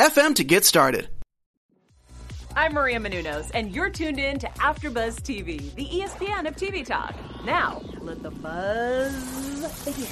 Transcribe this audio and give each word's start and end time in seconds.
FM 0.00 0.34
to 0.36 0.44
get 0.44 0.64
started. 0.64 1.10
I'm 2.56 2.72
Maria 2.72 2.98
Menounos, 2.98 3.50
and 3.52 3.70
you're 3.70 3.90
tuned 3.90 4.18
in 4.18 4.38
to 4.38 4.46
AfterBuzz 4.46 5.20
TV, 5.20 5.74
the 5.74 5.84
ESPN 5.84 6.48
of 6.48 6.56
TV 6.56 6.86
talk. 6.86 7.14
Now, 7.44 7.82
let 8.00 8.22
the 8.22 8.30
buzz 8.30 9.84
begin. 9.84 10.06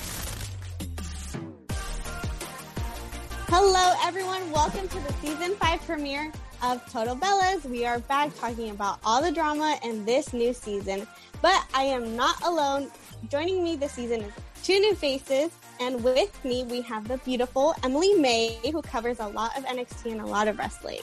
Hello, 3.48 3.95
everyone. 4.05 4.51
Welcome 4.51 4.88
to 4.88 5.01
the 5.01 5.12
season 5.23 5.55
five 5.55 5.80
premiere 5.87 6.30
of 6.62 6.84
Total 6.93 7.16
Bellas. 7.16 7.65
We 7.65 7.87
are 7.87 7.98
back 8.01 8.37
talking 8.38 8.68
about 8.68 8.98
all 9.07 9.23
the 9.23 9.32
drama 9.32 9.79
in 9.82 10.05
this 10.05 10.34
new 10.34 10.52
season, 10.52 11.07
but 11.41 11.66
I 11.73 11.84
am 11.84 12.15
not 12.15 12.38
alone. 12.43 12.91
Joining 13.30 13.65
me 13.65 13.74
this 13.74 13.93
season 13.93 14.20
is 14.20 14.32
two 14.68 14.78
new 14.80 14.95
faces. 14.95 15.50
And 15.80 16.04
with 16.04 16.45
me, 16.45 16.62
we 16.64 16.82
have 16.82 17.09
the 17.09 17.16
beautiful 17.18 17.74
Emily 17.82 18.12
May, 18.12 18.59
who 18.70 18.82
covers 18.82 19.18
a 19.18 19.26
lot 19.26 19.56
of 19.56 19.64
NXT 19.64 20.12
and 20.12 20.20
a 20.20 20.26
lot 20.26 20.46
of 20.46 20.59
wrestling. 20.59 21.00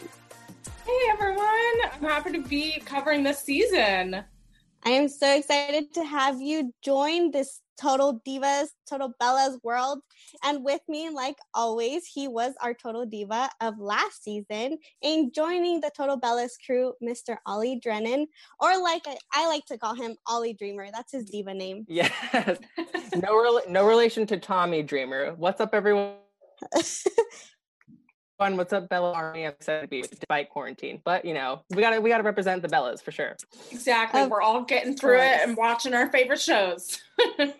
Hey 0.86 1.00
everyone, 1.12 1.48
I'm 1.92 2.04
happy 2.04 2.32
to 2.34 2.44
be 2.44 2.80
covering 2.86 3.24
this 3.24 3.40
season. 3.40 4.24
I 4.84 4.90
am 4.90 5.08
so 5.08 5.36
excited 5.36 5.96
to 5.96 6.04
have 6.04 6.40
you 6.40 6.74
join 6.84 7.32
this 7.32 7.60
Total 7.82 8.22
Divas, 8.28 8.68
Total 8.88 9.12
Bellas 9.20 9.58
world. 9.64 9.98
And 10.44 10.64
with 10.64 10.82
me, 10.88 11.10
like 11.10 11.38
always, 11.54 12.06
he 12.06 12.28
was 12.28 12.54
our 12.62 12.74
Total 12.74 13.06
Diva 13.06 13.50
of 13.62 13.80
last 13.80 14.24
season. 14.24 14.78
And 15.04 15.34
joining 15.34 15.82
the 15.82 15.92
Total 15.96 16.20
Bellas 16.20 16.52
crew, 16.66 16.94
Mr. 17.04 17.38
Ollie 17.46 17.80
Drennan, 17.82 18.28
or 18.60 18.82
like 18.82 19.04
I, 19.34 19.48
like 19.48 19.66
to 19.68 19.78
call 19.78 19.96
him 19.96 20.16
Ollie 20.28 20.54
Dreamer. 20.54 20.88
That's 20.92 21.12
his 21.12 21.26
diva 21.26 21.54
name. 21.54 21.86
Yes. 21.96 22.12
no, 23.16 23.36
re- 23.36 23.64
no 23.70 23.88
relation 23.88 24.28
to 24.28 24.38
Tommy 24.38 24.84
Dreamer. 24.84 25.34
What's 25.36 25.62
up, 25.62 25.74
everyone? 25.74 26.16
fun. 28.38 28.58
What's 28.58 28.74
up, 28.74 28.90
Bella 28.90 29.14
Army? 29.14 29.46
I'm 29.46 29.54
excited 29.54 29.82
to 29.82 29.88
be 29.88 30.02
despite 30.02 30.50
quarantine, 30.50 31.02
but 31.04 31.26
you 31.26 31.34
know, 31.34 31.62
we 31.70 31.82
gotta 31.82 32.02
we 32.02 32.10
gotta 32.10 32.24
represent 32.24 32.62
the 32.62 32.68
Bellas 32.68 33.02
for 33.02 33.12
sure. 33.12 33.36
Exactly. 33.72 34.26
We're 34.28 34.42
all 34.42 34.64
getting 34.64 34.96
through 34.96 35.20
it 35.20 35.42
and 35.42 35.58
watching 35.58 35.94
our 35.94 36.10
favorite 36.12 36.42
shows. 36.42 37.00
and 37.40 37.54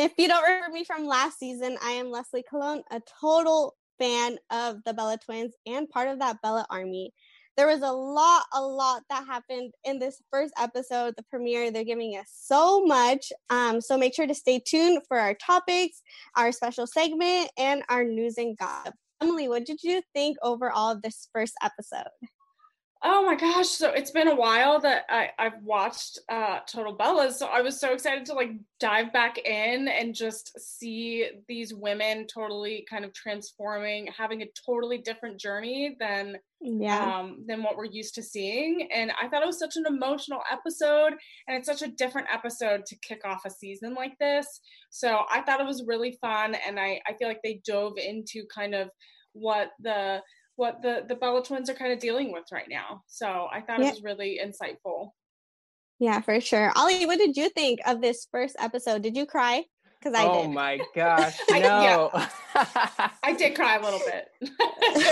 if 0.00 0.12
you 0.18 0.28
don't 0.28 0.42
remember 0.42 0.72
me 0.72 0.84
from 0.84 1.06
last 1.06 1.38
season, 1.38 1.76
I 1.82 1.92
am 1.92 2.10
Leslie 2.10 2.44
Colon, 2.48 2.82
a 2.90 3.00
total 3.20 3.76
fan 3.98 4.38
of 4.50 4.78
the 4.84 4.92
Bella 4.92 5.18
Twins 5.24 5.54
and 5.66 5.88
part 5.88 6.08
of 6.08 6.18
that 6.18 6.42
Bella 6.42 6.66
Army. 6.70 7.12
There 7.56 7.66
was 7.66 7.80
a 7.80 7.90
lot, 7.90 8.44
a 8.52 8.60
lot 8.60 9.02
that 9.08 9.26
happened 9.26 9.72
in 9.84 9.98
this 9.98 10.22
first 10.30 10.52
episode, 10.60 11.14
the 11.16 11.22
premiere. 11.22 11.70
They're 11.70 11.84
giving 11.84 12.12
us 12.12 12.30
so 12.30 12.84
much. 12.84 13.32
Um, 13.48 13.80
so 13.80 13.96
make 13.96 14.14
sure 14.14 14.26
to 14.26 14.34
stay 14.34 14.58
tuned 14.58 15.00
for 15.08 15.18
our 15.18 15.32
topics, 15.32 16.02
our 16.36 16.52
special 16.52 16.86
segment, 16.86 17.50
and 17.56 17.82
our 17.88 18.04
news 18.04 18.36
and 18.36 18.58
gossip. 18.58 18.92
Emily, 19.22 19.48
what 19.48 19.64
did 19.64 19.82
you 19.82 20.02
think 20.14 20.36
overall 20.42 20.92
of 20.92 21.02
this 21.02 21.28
first 21.32 21.54
episode? 21.62 22.10
Oh 23.02 23.26
my 23.26 23.34
gosh! 23.34 23.68
So 23.68 23.90
it's 23.90 24.10
been 24.10 24.28
a 24.28 24.34
while 24.34 24.80
that 24.80 25.04
I, 25.10 25.30
I've 25.38 25.62
watched 25.62 26.18
uh, 26.30 26.60
Total 26.66 26.96
Bellas, 26.96 27.32
so 27.34 27.46
I 27.46 27.60
was 27.60 27.78
so 27.78 27.92
excited 27.92 28.24
to 28.26 28.32
like 28.32 28.50
dive 28.80 29.12
back 29.12 29.36
in 29.36 29.88
and 29.88 30.14
just 30.14 30.58
see 30.58 31.28
these 31.46 31.74
women 31.74 32.26
totally 32.26 32.86
kind 32.88 33.04
of 33.04 33.12
transforming, 33.12 34.08
having 34.16 34.40
a 34.42 34.46
totally 34.64 34.98
different 34.98 35.38
journey 35.38 35.94
than 36.00 36.36
yeah 36.62 37.18
um, 37.18 37.44
than 37.46 37.62
what 37.62 37.76
we're 37.76 37.84
used 37.84 38.14
to 38.14 38.22
seeing. 38.22 38.88
And 38.92 39.12
I 39.22 39.28
thought 39.28 39.42
it 39.42 39.46
was 39.46 39.58
such 39.58 39.76
an 39.76 39.84
emotional 39.86 40.40
episode, 40.50 41.12
and 41.46 41.56
it's 41.56 41.68
such 41.68 41.82
a 41.82 41.92
different 41.92 42.28
episode 42.32 42.86
to 42.86 42.96
kick 43.06 43.26
off 43.26 43.44
a 43.44 43.50
season 43.50 43.94
like 43.94 44.18
this. 44.18 44.46
So 44.88 45.20
I 45.30 45.42
thought 45.42 45.60
it 45.60 45.66
was 45.66 45.84
really 45.86 46.16
fun, 46.22 46.56
and 46.66 46.80
I 46.80 47.00
I 47.06 47.12
feel 47.18 47.28
like 47.28 47.42
they 47.44 47.60
dove 47.66 47.98
into 47.98 48.46
kind 48.54 48.74
of 48.74 48.88
what 49.34 49.68
the 49.80 50.22
what 50.56 50.82
the 50.82 51.04
the 51.06 51.14
Bella 51.14 51.42
twins 51.42 51.70
are 51.70 51.74
kind 51.74 51.92
of 51.92 51.98
dealing 51.98 52.32
with 52.32 52.44
right 52.50 52.68
now. 52.68 53.02
So 53.06 53.48
I 53.52 53.60
thought 53.60 53.80
yeah. 53.80 53.88
it 53.88 53.90
was 53.94 54.02
really 54.02 54.40
insightful. 54.42 55.10
Yeah, 55.98 56.20
for 56.20 56.40
sure. 56.40 56.72
Ollie, 56.76 57.06
what 57.06 57.18
did 57.18 57.36
you 57.36 57.48
think 57.50 57.80
of 57.86 58.00
this 58.00 58.26
first 58.30 58.56
episode? 58.58 59.02
Did 59.02 59.16
you 59.16 59.24
cry? 59.24 59.64
Because 59.98 60.14
I 60.14 60.26
oh 60.26 60.42
did. 60.42 60.46
Oh 60.46 60.52
my 60.52 60.80
gosh, 60.94 61.38
no! 61.50 62.10
I, 62.12 63.10
I 63.22 63.32
did 63.34 63.54
cry 63.54 63.76
a 63.76 63.82
little 63.82 64.00
bit. 64.00 64.28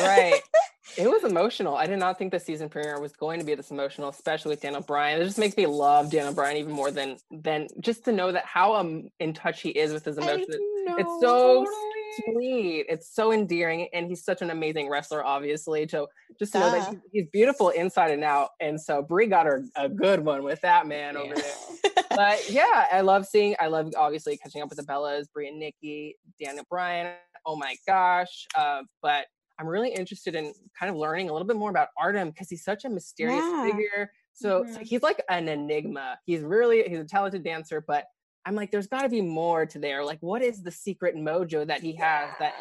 right. 0.02 0.40
It 0.98 1.08
was 1.08 1.24
emotional. 1.24 1.76
I 1.76 1.86
did 1.86 1.98
not 1.98 2.18
think 2.18 2.30
the 2.30 2.38
season 2.38 2.68
premiere 2.68 3.00
was 3.00 3.14
going 3.14 3.40
to 3.40 3.46
be 3.46 3.54
this 3.54 3.70
emotional, 3.70 4.10
especially 4.10 4.50
with 4.50 4.60
Daniel 4.60 4.82
Bryan. 4.82 5.20
It 5.20 5.24
just 5.24 5.38
makes 5.38 5.56
me 5.56 5.66
love 5.66 6.10
Daniel 6.10 6.34
Bryan 6.34 6.58
even 6.58 6.72
more 6.72 6.90
than 6.90 7.16
than 7.30 7.68
just 7.80 8.04
to 8.04 8.12
know 8.12 8.30
that 8.30 8.44
how 8.44 8.74
um 8.74 9.08
in 9.18 9.32
touch 9.32 9.62
he 9.62 9.70
is 9.70 9.92
with 9.94 10.04
his 10.04 10.18
emotions. 10.18 10.46
It's 10.50 11.20
so 11.20 11.64
totally 11.64 11.93
sweet. 12.16 12.86
It's 12.88 13.14
so 13.14 13.32
endearing, 13.32 13.88
and 13.92 14.06
he's 14.06 14.24
such 14.24 14.42
an 14.42 14.50
amazing 14.50 14.88
wrestler. 14.88 15.24
Obviously, 15.24 15.86
so 15.88 16.08
just 16.38 16.52
to 16.52 16.60
know 16.60 16.70
that 16.70 16.88
he's, 16.88 16.98
he's, 17.12 17.26
beautiful 17.32 17.70
inside 17.70 18.10
and 18.10 18.24
out. 18.24 18.50
And 18.60 18.80
so 18.80 19.02
Brie 19.02 19.26
got 19.26 19.46
her 19.46 19.64
a 19.76 19.88
good 19.88 20.24
one 20.24 20.42
with 20.42 20.60
that 20.62 20.86
man 20.86 21.14
yeah. 21.14 21.20
over 21.20 21.34
there. 21.34 22.04
but 22.10 22.50
yeah, 22.50 22.86
I 22.92 23.00
love 23.00 23.26
seeing. 23.26 23.54
I 23.60 23.66
love 23.66 23.92
obviously 23.96 24.36
catching 24.36 24.62
up 24.62 24.68
with 24.68 24.78
the 24.78 24.84
Bellas, 24.84 25.26
Brie 25.32 25.48
and 25.48 25.58
Nikki, 25.58 26.16
Daniel 26.42 26.64
Bryan. 26.68 27.14
Oh 27.46 27.56
my 27.56 27.76
gosh! 27.86 28.46
Uh, 28.56 28.82
but 29.02 29.26
I'm 29.58 29.66
really 29.66 29.90
interested 29.90 30.34
in 30.34 30.52
kind 30.78 30.90
of 30.90 30.96
learning 30.96 31.30
a 31.30 31.32
little 31.32 31.46
bit 31.46 31.56
more 31.56 31.70
about 31.70 31.88
Artem 31.98 32.30
because 32.30 32.48
he's 32.48 32.64
such 32.64 32.84
a 32.84 32.88
mysterious 32.88 33.44
yeah. 33.44 33.64
figure. 33.64 34.10
So, 34.32 34.64
mm-hmm. 34.64 34.74
so, 34.74 34.80
he's 34.80 35.02
like 35.02 35.22
an 35.28 35.48
enigma. 35.48 36.18
He's 36.26 36.42
really 36.42 36.82
he's 36.88 36.98
a 36.98 37.04
talented 37.04 37.44
dancer, 37.44 37.84
but 37.86 38.04
I'm 38.46 38.54
like, 38.54 38.70
there's 38.70 38.86
got 38.86 39.02
to 39.02 39.08
be 39.08 39.20
more 39.20 39.66
to 39.66 39.78
there. 39.78 40.04
Like, 40.04 40.18
what 40.20 40.42
is 40.42 40.62
the 40.62 40.70
secret 40.70 41.16
mojo 41.16 41.66
that 41.66 41.80
he 41.80 41.94
has 41.96 42.30
that 42.38 42.54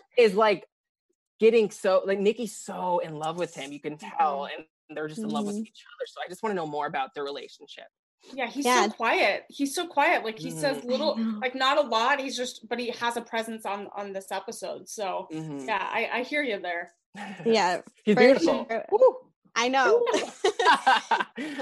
is 0.18 0.34
like 0.34 0.66
getting 1.38 1.70
so 1.70 2.02
like 2.04 2.18
Nikki's 2.18 2.56
so 2.56 2.98
in 2.98 3.16
love 3.16 3.38
with 3.38 3.54
him, 3.54 3.72
you 3.72 3.80
can 3.80 3.96
tell, 3.96 4.42
mm-hmm. 4.42 4.62
and 4.88 4.96
they're 4.96 5.08
just 5.08 5.18
in 5.18 5.26
mm-hmm. 5.26 5.34
love 5.34 5.46
with 5.46 5.56
mm-hmm. 5.56 5.62
each 5.62 5.84
other. 5.98 6.06
So 6.06 6.20
I 6.24 6.28
just 6.28 6.42
want 6.42 6.52
to 6.52 6.56
know 6.56 6.66
more 6.66 6.86
about 6.86 7.14
their 7.14 7.24
relationship. 7.24 7.86
Yeah, 8.34 8.48
he's 8.48 8.66
yeah. 8.66 8.84
so 8.84 8.90
quiet. 8.90 9.44
He's 9.48 9.74
so 9.74 9.86
quiet. 9.86 10.24
Like 10.24 10.38
he 10.38 10.50
mm-hmm. 10.50 10.58
says 10.58 10.84
little, 10.84 11.18
like 11.40 11.54
not 11.54 11.78
a 11.78 11.88
lot. 11.88 12.20
He's 12.20 12.36
just, 12.36 12.68
but 12.68 12.78
he 12.78 12.90
has 12.90 13.16
a 13.16 13.22
presence 13.22 13.64
on 13.64 13.88
on 13.96 14.12
this 14.12 14.30
episode. 14.30 14.88
So 14.88 15.28
mm-hmm. 15.32 15.66
yeah, 15.66 15.88
I, 15.90 16.10
I 16.12 16.22
hear 16.22 16.42
you 16.42 16.60
there. 16.60 16.92
Yeah, 17.44 17.80
he's 18.04 18.14
beautiful. 18.14 18.66
Sure. 18.70 18.84
I 19.54 19.68
know. 19.68 20.04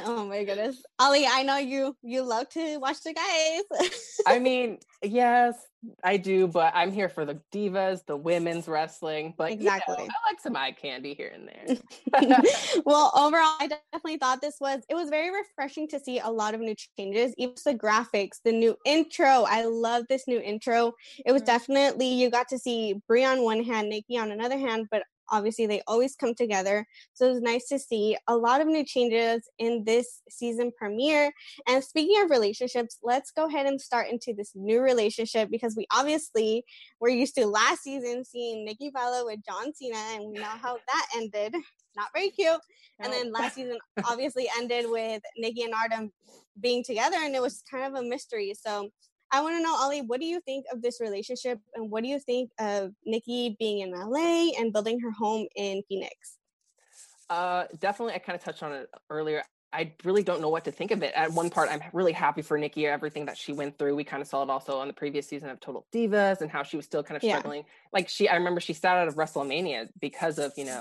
oh 0.04 0.26
my 0.28 0.44
goodness, 0.44 0.82
Ollie! 0.98 1.26
I 1.26 1.42
know 1.42 1.56
you 1.56 1.96
you 2.02 2.22
love 2.22 2.48
to 2.50 2.78
watch 2.78 3.02
the 3.02 3.12
guys. 3.12 3.90
I 4.26 4.38
mean, 4.40 4.78
yes, 5.02 5.56
I 6.02 6.16
do, 6.16 6.46
but 6.48 6.72
I'm 6.74 6.92
here 6.92 7.08
for 7.08 7.24
the 7.24 7.40
divas, 7.52 8.04
the 8.06 8.16
women's 8.16 8.68
wrestling. 8.68 9.34
But 9.36 9.52
exactly, 9.52 9.96
you 9.98 10.04
know, 10.04 10.14
I 10.26 10.30
like 10.30 10.40
some 10.40 10.56
eye 10.56 10.72
candy 10.72 11.14
here 11.14 11.32
and 11.34 11.48
there. 11.48 12.36
well, 12.84 13.12
overall, 13.14 13.56
I 13.60 13.68
definitely 13.92 14.18
thought 14.18 14.40
this 14.40 14.56
was 14.60 14.82
it 14.88 14.94
was 14.94 15.08
very 15.08 15.30
refreshing 15.30 15.88
to 15.88 16.00
see 16.00 16.18
a 16.18 16.28
lot 16.28 16.54
of 16.54 16.60
new 16.60 16.74
changes, 16.98 17.34
even 17.38 17.54
the 17.64 17.74
graphics, 17.74 18.40
the 18.44 18.52
new 18.52 18.76
intro. 18.84 19.44
I 19.48 19.64
love 19.64 20.04
this 20.08 20.24
new 20.26 20.40
intro. 20.40 20.92
It 21.24 21.32
was 21.32 21.42
mm-hmm. 21.42 21.46
definitely 21.46 22.08
you 22.08 22.30
got 22.30 22.48
to 22.48 22.58
see 22.58 23.00
Brie 23.06 23.24
on 23.24 23.42
one 23.42 23.62
hand, 23.62 23.88
Nikki 23.88 24.18
on 24.18 24.30
another 24.30 24.58
hand, 24.58 24.88
but 24.90 25.02
obviously 25.30 25.66
they 25.66 25.82
always 25.86 26.16
come 26.16 26.34
together. 26.34 26.86
So 27.14 27.26
it 27.26 27.30
was 27.30 27.42
nice 27.42 27.68
to 27.68 27.78
see 27.78 28.16
a 28.26 28.36
lot 28.36 28.60
of 28.60 28.66
new 28.66 28.84
changes 28.84 29.48
in 29.58 29.84
this 29.84 30.22
season 30.28 30.72
premiere. 30.76 31.32
And 31.66 31.82
speaking 31.82 32.22
of 32.22 32.30
relationships 32.30 32.98
let's 33.02 33.30
go 33.30 33.46
ahead 33.46 33.66
and 33.66 33.80
start 33.80 34.08
into 34.08 34.34
this 34.34 34.52
new 34.54 34.80
relationship 34.80 35.50
because 35.50 35.76
we 35.76 35.86
obviously 35.92 36.64
were 37.00 37.08
used 37.08 37.34
to 37.36 37.46
last 37.46 37.82
season 37.82 38.24
seeing 38.24 38.64
nikki 38.64 38.90
bella 38.90 39.24
with 39.24 39.40
john 39.44 39.72
cena 39.74 39.96
and 40.14 40.28
we 40.28 40.34
know 40.34 40.44
how 40.44 40.74
that 40.74 41.06
ended. 41.16 41.54
Not 41.96 42.08
very 42.14 42.30
cute. 42.30 42.60
And 43.00 43.12
then 43.12 43.32
last 43.32 43.54
season 43.54 43.78
obviously 44.04 44.48
ended 44.58 44.86
with 44.88 45.22
nikki 45.36 45.62
and 45.62 45.74
artem 45.74 46.12
being 46.60 46.84
together 46.84 47.16
and 47.20 47.34
it 47.34 47.42
was 47.42 47.62
kind 47.70 47.84
of 47.84 48.00
a 48.00 48.06
mystery. 48.06 48.54
So 48.54 48.90
I 49.30 49.42
want 49.42 49.56
to 49.56 49.62
know, 49.62 49.74
Ollie, 49.74 50.02
what 50.02 50.20
do 50.20 50.26
you 50.26 50.40
think 50.40 50.64
of 50.72 50.80
this 50.80 51.00
relationship 51.00 51.60
and 51.74 51.90
what 51.90 52.02
do 52.02 52.08
you 52.08 52.18
think 52.18 52.50
of 52.58 52.92
Nikki 53.04 53.56
being 53.58 53.80
in 53.80 53.90
LA 53.90 54.50
and 54.58 54.72
building 54.72 55.00
her 55.00 55.10
home 55.10 55.46
in 55.54 55.82
Phoenix? 55.88 56.38
Uh, 57.28 57.64
definitely, 57.78 58.14
I 58.14 58.18
kind 58.18 58.36
of 58.36 58.42
touched 58.42 58.62
on 58.62 58.72
it 58.72 58.88
earlier. 59.10 59.42
I 59.70 59.92
really 60.02 60.22
don't 60.22 60.40
know 60.40 60.48
what 60.48 60.64
to 60.64 60.72
think 60.72 60.92
of 60.92 61.02
it. 61.02 61.12
At 61.14 61.30
one 61.32 61.50
part, 61.50 61.68
I'm 61.70 61.82
really 61.92 62.12
happy 62.12 62.40
for 62.40 62.56
Nikki, 62.56 62.86
everything 62.86 63.26
that 63.26 63.36
she 63.36 63.52
went 63.52 63.78
through. 63.78 63.96
We 63.96 64.04
kind 64.04 64.22
of 64.22 64.28
saw 64.28 64.42
it 64.42 64.48
also 64.48 64.78
on 64.78 64.88
the 64.88 64.94
previous 64.94 65.28
season 65.28 65.50
of 65.50 65.60
Total 65.60 65.86
Divas 65.92 66.40
and 66.40 66.50
how 66.50 66.62
she 66.62 66.76
was 66.76 66.86
still 66.86 67.02
kind 67.02 67.16
of 67.16 67.22
struggling. 67.22 67.60
Yeah. 67.60 67.72
Like 67.92 68.08
she, 68.08 68.30
I 68.30 68.36
remember 68.36 68.60
she 68.60 68.72
sat 68.72 68.96
out 68.96 69.08
of 69.08 69.16
WrestleMania 69.16 69.88
because 70.00 70.38
of, 70.38 70.52
you 70.56 70.64
know, 70.64 70.80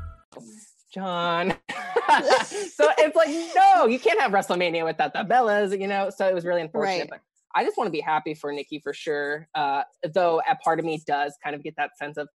John. 0.93 1.53
so 2.45 2.89
it's 2.97 3.15
like, 3.15 3.29
no, 3.55 3.85
you 3.87 3.99
can't 3.99 4.19
have 4.19 4.31
WrestleMania 4.31 4.83
without 4.85 5.13
the 5.13 5.19
Bellas, 5.19 5.79
you 5.79 5.87
know? 5.87 6.09
So 6.09 6.27
it 6.27 6.33
was 6.33 6.45
really 6.45 6.61
unfortunate. 6.61 6.99
Right. 6.99 7.09
But 7.09 7.21
I 7.53 7.63
just 7.63 7.77
want 7.77 7.87
to 7.87 7.91
be 7.91 8.01
happy 8.01 8.33
for 8.33 8.51
Nikki 8.51 8.79
for 8.79 8.93
sure. 8.93 9.47
Uh, 9.55 9.83
though 10.13 10.41
a 10.49 10.55
part 10.55 10.79
of 10.79 10.85
me 10.85 11.01
does 11.05 11.35
kind 11.43 11.55
of 11.55 11.63
get 11.63 11.75
that 11.77 11.97
sense 11.97 12.17
of 12.17 12.27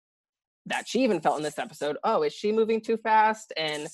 that 0.65 0.87
she 0.87 1.03
even 1.03 1.21
felt 1.21 1.37
in 1.37 1.43
this 1.43 1.59
episode, 1.59 1.97
oh, 2.03 2.23
is 2.23 2.33
she 2.33 2.51
moving 2.51 2.81
too 2.81 2.97
fast? 2.97 3.53
And 3.55 3.87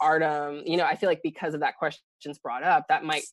Artem, 0.00 0.62
you 0.64 0.76
know, 0.76 0.84
I 0.84 0.96
feel 0.96 1.08
like 1.08 1.20
because 1.22 1.54
of 1.54 1.60
that 1.60 1.76
questions 1.76 2.38
brought 2.42 2.62
up, 2.62 2.86
that 2.88 3.04
might 3.04 3.24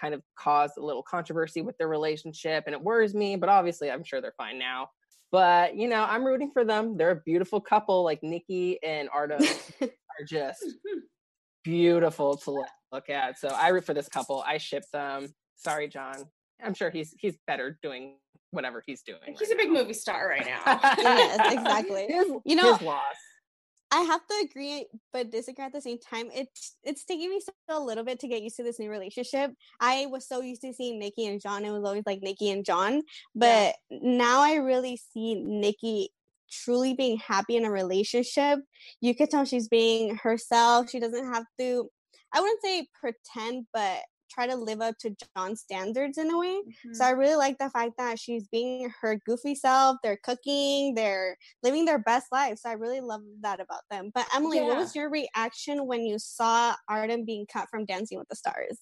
kind 0.00 0.14
of 0.14 0.22
cause 0.38 0.72
a 0.76 0.82
little 0.82 1.02
controversy 1.02 1.62
with 1.62 1.76
their 1.78 1.88
relationship. 1.88 2.64
And 2.66 2.74
it 2.74 2.82
worries 2.82 3.14
me, 3.14 3.36
but 3.36 3.48
obviously 3.48 3.90
I'm 3.90 4.04
sure 4.04 4.20
they're 4.20 4.34
fine 4.36 4.58
now. 4.58 4.88
But 5.32 5.76
you 5.76 5.88
know, 5.88 6.04
I'm 6.04 6.24
rooting 6.24 6.50
for 6.52 6.64
them. 6.64 6.96
They're 6.96 7.10
a 7.10 7.20
beautiful 7.24 7.60
couple, 7.60 8.04
like 8.04 8.22
Nikki 8.22 8.78
and 8.82 9.08
Artem 9.12 9.42
are 10.20 10.24
just 10.24 10.64
beautiful 11.64 12.36
to 12.38 12.50
look- 12.52 12.66
look 12.92 13.08
at. 13.10 13.38
So 13.38 13.48
I 13.48 13.68
root 13.68 13.84
for 13.84 13.94
this 13.94 14.08
couple. 14.08 14.42
I 14.46 14.58
ship 14.58 14.84
them. 14.92 15.34
Sorry, 15.56 15.88
John. 15.88 16.24
I'm 16.62 16.74
sure 16.74 16.90
he's 16.90 17.14
he's 17.18 17.36
better 17.46 17.78
doing 17.82 18.16
whatever 18.50 18.82
he's 18.86 19.02
doing. 19.02 19.18
He's 19.26 19.40
right 19.40 19.52
a 19.52 19.56
big 19.56 19.68
now. 19.72 19.80
movie 19.80 19.92
star 19.92 20.28
right 20.28 20.46
now. 20.46 20.80
Yes, 20.98 21.52
exactly. 21.52 22.06
His, 22.08 22.26
You 22.44 22.56
know- 22.56 22.74
his 22.74 22.86
loss. 22.86 23.02
I 23.92 24.00
have 24.00 24.26
to 24.26 24.46
agree 24.50 24.84
but 25.12 25.30
disagree 25.30 25.64
at 25.64 25.72
the 25.72 25.80
same 25.80 25.98
time. 25.98 26.28
It's 26.34 26.76
it's 26.82 27.04
taking 27.04 27.30
me 27.30 27.38
still 27.40 27.54
a 27.70 27.78
little 27.78 28.02
bit 28.02 28.18
to 28.20 28.28
get 28.28 28.42
used 28.42 28.56
to 28.56 28.64
this 28.64 28.80
new 28.80 28.90
relationship. 28.90 29.52
I 29.80 30.06
was 30.06 30.26
so 30.26 30.40
used 30.40 30.62
to 30.62 30.72
seeing 30.72 30.98
Nikki 30.98 31.26
and 31.26 31.40
John. 31.40 31.64
It 31.64 31.70
was 31.70 31.84
always 31.84 32.02
like 32.04 32.20
Nikki 32.20 32.50
and 32.50 32.64
John. 32.64 33.02
But 33.36 33.76
now 33.90 34.40
I 34.42 34.56
really 34.56 34.96
see 35.14 35.36
Nikki 35.36 36.10
truly 36.50 36.94
being 36.94 37.18
happy 37.18 37.56
in 37.56 37.64
a 37.64 37.70
relationship. 37.70 38.60
You 39.00 39.14
could 39.14 39.30
tell 39.30 39.44
she's 39.44 39.68
being 39.68 40.16
herself. 40.16 40.90
She 40.90 41.00
doesn't 41.00 41.32
have 41.32 41.44
to 41.58 41.90
I 42.32 42.40
wouldn't 42.40 42.62
say 42.62 42.86
pretend, 43.00 43.66
but 43.72 44.00
try 44.30 44.46
to 44.46 44.56
live 44.56 44.80
up 44.80 44.98
to 44.98 45.14
John's 45.36 45.60
standards 45.60 46.18
in 46.18 46.30
a 46.30 46.38
way. 46.38 46.60
So 46.92 47.02
mm-hmm. 47.02 47.02
I 47.02 47.10
really 47.10 47.36
like 47.36 47.58
the 47.58 47.70
fact 47.70 47.92
that 47.98 48.18
she's 48.18 48.46
being 48.48 48.92
her 49.00 49.20
goofy 49.24 49.54
self. 49.54 49.96
They're 50.02 50.18
cooking, 50.22 50.94
they're 50.94 51.36
living 51.62 51.84
their 51.84 52.00
best 52.00 52.26
life. 52.32 52.58
So 52.58 52.68
I 52.68 52.74
really 52.74 53.00
love 53.00 53.22
that 53.42 53.60
about 53.60 53.82
them. 53.90 54.10
But 54.14 54.26
Emily, 54.34 54.60
what 54.60 54.76
was 54.76 54.94
your 54.94 55.10
reaction 55.10 55.86
when 55.86 56.04
you 56.04 56.18
saw 56.18 56.74
Artem 56.88 57.24
being 57.24 57.46
cut 57.50 57.68
from 57.70 57.84
Dancing 57.84 58.18
with 58.18 58.28
the 58.28 58.36
Stars? 58.36 58.78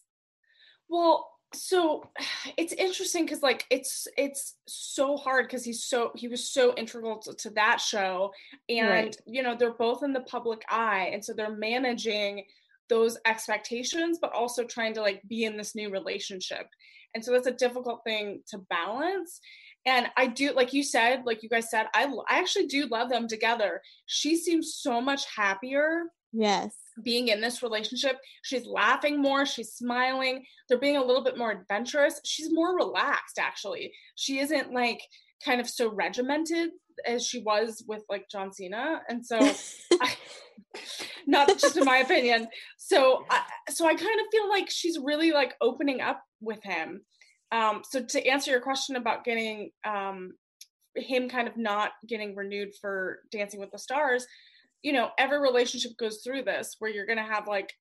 Well, 0.89 1.29
so 1.55 2.11
it's 2.57 2.73
interesting 2.73 3.25
because 3.25 3.43
like 3.43 3.65
it's 3.71 4.07
it's 4.17 4.57
so 4.67 5.17
hard 5.17 5.47
because 5.47 5.65
he's 5.65 5.85
so 5.85 6.11
he 6.15 6.29
was 6.29 6.49
so 6.49 6.75
integral 6.75 7.19
to, 7.19 7.35
to 7.35 7.51
that 7.51 7.81
show 7.81 8.31
and 8.69 8.89
Right. 8.89 9.17
you 9.27 9.43
know 9.43 9.57
they're 9.59 9.75
both 9.75 10.03
in 10.03 10.13
the 10.13 10.21
public 10.21 10.63
eye 10.69 11.11
and 11.13 11.25
so 11.25 11.33
they're 11.33 11.57
managing 11.57 12.45
those 12.89 13.17
expectations 13.25 14.19
but 14.21 14.33
also 14.35 14.65
trying 14.65 14.95
to 14.95 15.01
like 15.01 15.23
be 15.29 15.45
in 15.45 15.57
this 15.57 15.75
new 15.75 15.91
relationship 15.91 16.69
and 17.15 17.25
so 17.25 17.33
that's 17.33 17.47
a 17.47 17.53
difficult 17.53 18.01
thing 18.05 18.43
to 18.49 18.59
balance 18.69 19.41
and 19.87 20.07
i 20.17 20.27
do 20.27 20.53
like 20.53 20.73
you 20.75 20.83
said 20.83 21.23
like 21.25 21.43
you 21.43 21.49
guys 21.49 21.71
said 21.71 21.87
i, 21.95 22.05
I 22.29 22.39
actually 22.39 22.67
do 22.67 22.87
love 22.87 23.09
them 23.09 23.27
together 23.27 23.81
she 24.07 24.37
seems 24.37 24.75
so 24.75 25.01
much 25.01 25.23
happier 25.35 26.05
Yes. 26.37 26.75
Being 27.03 27.29
in 27.29 27.41
this 27.41 27.63
relationship. 27.63 28.19
She's 28.43 28.67
laughing 28.67 29.21
more, 29.21 29.47
she's 29.47 29.73
smiling, 29.73 30.45
they're 30.69 30.79
being 30.79 30.97
a 30.97 31.05
little 31.05 31.25
bit 31.25 31.39
more 31.39 31.51
adventurous. 31.51 32.21
She's 32.25 32.53
more 32.53 32.77
relaxed, 32.77 33.39
actually. 33.39 33.93
She 34.15 34.39
isn't 34.39 34.73
like 34.73 35.01
kind 35.45 35.61
of 35.61 35.69
so 35.69 35.93
regimented 35.93 36.71
as 37.07 37.27
she 37.27 37.43
was 37.43 37.85
with 37.89 38.03
like 38.09 38.29
John 38.31 38.53
Cena. 38.53 39.03
And 39.09 39.25
so, 39.25 39.39
I, 40.01 40.15
not 41.27 41.49
just 41.59 41.77
in 41.77 41.85
my 41.85 41.99
opinion. 41.99 42.49
So, 42.77 43.25
I, 43.31 43.43
so 43.71 43.87
I 43.87 43.95
kind 43.95 44.21
of 44.21 44.27
feel 44.31 44.49
like 44.49 44.71
she's 44.71 44.99
really 44.99 45.33
like 45.33 45.55
opening 45.61 46.01
up 46.01 46.23
with 46.41 46.63
him. 46.63 47.03
Um, 47.53 47.83
so 47.89 48.03
to 48.03 48.27
answer 48.27 48.51
your 48.51 48.61
question 48.61 48.97
about 48.97 49.25
getting 49.25 49.71
um, 49.87 50.33
him 50.97 51.29
kind 51.29 51.49
of 51.49 51.57
not 51.57 51.93
getting 52.07 52.35
renewed 52.35 52.71
for 52.81 53.21
Dancing 53.31 53.61
with 53.61 53.71
the 53.71 53.79
Stars, 53.79 54.27
you 54.85 54.93
know, 54.93 55.11
every 55.19 55.41
relationship 55.41 55.97
goes 55.99 56.21
through 56.23 56.43
this 56.43 56.77
where 56.79 56.91
you're 56.91 57.07
going 57.07 57.19
to 57.19 57.25
have 57.25 57.49
like, 57.49 57.73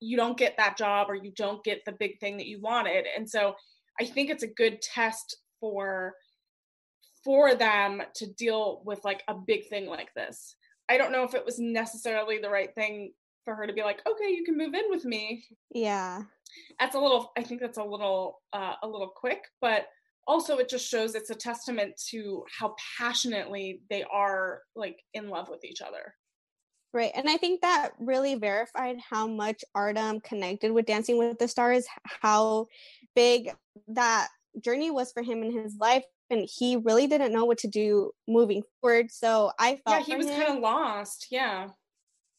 you 0.00 0.16
don't 0.16 0.36
get 0.36 0.56
that 0.56 0.76
job 0.76 1.06
or 1.08 1.14
you 1.14 1.30
don't 1.36 1.62
get 1.62 1.80
the 1.86 1.92
big 1.92 2.18
thing 2.18 2.36
that 2.38 2.46
you 2.46 2.60
wanted. 2.60 3.06
And 3.16 3.28
so 3.28 3.54
I 4.00 4.04
think 4.04 4.28
it's 4.28 4.42
a 4.42 4.48
good 4.48 4.82
test 4.82 5.38
for 5.60 6.14
for 7.22 7.54
them 7.54 8.02
to 8.14 8.26
deal 8.32 8.82
with 8.84 9.04
like 9.04 9.22
a 9.28 9.34
big 9.34 9.68
thing 9.68 9.86
like 9.86 10.12
this. 10.14 10.56
I 10.88 10.96
don't 10.96 11.12
know 11.12 11.22
if 11.22 11.34
it 11.34 11.44
was 11.44 11.58
necessarily 11.58 12.38
the 12.38 12.48
right 12.48 12.74
thing 12.74 13.12
for 13.44 13.54
her 13.54 13.66
to 13.66 13.74
be 13.74 13.82
like, 13.82 14.00
"Okay, 14.08 14.30
you 14.30 14.42
can 14.42 14.56
move 14.56 14.74
in 14.74 14.84
with 14.88 15.04
me." 15.04 15.44
Yeah. 15.72 16.22
That's 16.80 16.96
a 16.96 17.00
little 17.00 17.30
I 17.38 17.42
think 17.42 17.60
that's 17.60 17.78
a 17.78 17.84
little 17.84 18.40
uh 18.52 18.74
a 18.82 18.88
little 18.88 19.12
quick, 19.14 19.42
but 19.60 19.86
also 20.26 20.56
it 20.56 20.68
just 20.68 20.88
shows 20.88 21.14
it's 21.14 21.30
a 21.30 21.34
testament 21.34 21.92
to 22.08 22.44
how 22.58 22.74
passionately 22.98 23.82
they 23.90 24.02
are 24.10 24.62
like 24.74 24.96
in 25.14 25.28
love 25.28 25.48
with 25.48 25.62
each 25.64 25.82
other. 25.82 26.14
Right. 26.92 27.12
And 27.14 27.28
I 27.30 27.36
think 27.36 27.60
that 27.60 27.90
really 28.00 28.34
verified 28.34 28.98
how 29.08 29.26
much 29.28 29.64
Artem 29.74 30.20
connected 30.20 30.72
with 30.72 30.86
Dancing 30.86 31.18
with 31.18 31.38
the 31.38 31.46
Stars, 31.46 31.86
how 32.04 32.66
big 33.14 33.54
that 33.88 34.28
journey 34.60 34.90
was 34.90 35.12
for 35.12 35.22
him 35.22 35.42
in 35.44 35.52
his 35.52 35.76
life. 35.78 36.04
And 36.30 36.48
he 36.52 36.76
really 36.76 37.06
didn't 37.06 37.32
know 37.32 37.44
what 37.44 37.58
to 37.58 37.68
do 37.68 38.12
moving 38.26 38.62
forward. 38.80 39.10
So 39.10 39.52
I 39.58 39.80
felt 39.84 40.00
Yeah, 40.00 40.04
he 40.04 40.16
was 40.16 40.26
him. 40.28 40.40
kind 40.40 40.56
of 40.56 40.62
lost. 40.62 41.26
Yeah. 41.30 41.68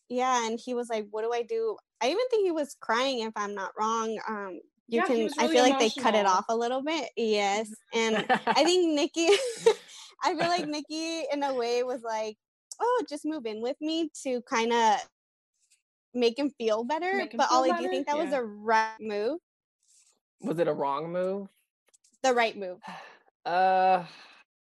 yeah 0.09 0.45
and 0.45 0.59
he 0.63 0.73
was 0.73 0.89
like 0.89 1.07
what 1.11 1.21
do 1.23 1.31
i 1.33 1.41
do 1.43 1.77
i 2.01 2.07
even 2.07 2.27
think 2.29 2.45
he 2.45 2.51
was 2.51 2.75
crying 2.81 3.19
if 3.21 3.31
i'm 3.37 3.55
not 3.55 3.71
wrong 3.79 4.19
um 4.27 4.59
you 4.89 4.99
Yeah, 4.99 5.05
can 5.05 5.23
was 5.23 5.33
i 5.39 5.43
really 5.43 5.55
feel 5.55 5.63
like 5.63 5.79
they 5.79 6.01
cut 6.01 6.15
it 6.15 6.25
off 6.25 6.45
a 6.49 6.55
little 6.55 6.81
bit 6.83 7.09
yes 7.15 7.69
and 7.93 8.25
i 8.47 8.63
think 8.65 8.93
nikki 8.93 9.27
i 10.23 10.35
feel 10.35 10.49
like 10.49 10.67
nikki 10.67 11.23
in 11.31 11.43
a 11.43 11.53
way 11.53 11.83
was 11.83 12.01
like 12.01 12.35
oh 12.81 13.03
just 13.07 13.25
move 13.25 13.45
in 13.45 13.61
with 13.61 13.77
me 13.81 14.09
to 14.23 14.41
kind 14.41 14.73
of 14.73 14.97
make 16.13 16.37
him 16.37 16.49
feel 16.57 16.83
better 16.83 17.19
him 17.19 17.29
but 17.37 17.47
feel 17.49 17.57
ollie 17.57 17.71
do 17.73 17.83
you 17.83 17.89
think 17.89 18.05
that 18.07 18.17
was 18.17 18.33
a 18.33 18.43
right 18.43 18.99
move 18.99 19.39
Was 20.41 20.59
it 20.59 20.67
a 20.67 20.73
wrong 20.73 21.11
move? 21.11 21.47
the 22.23 22.33
right 22.33 22.57
move 22.57 22.79
Uh 23.45 24.03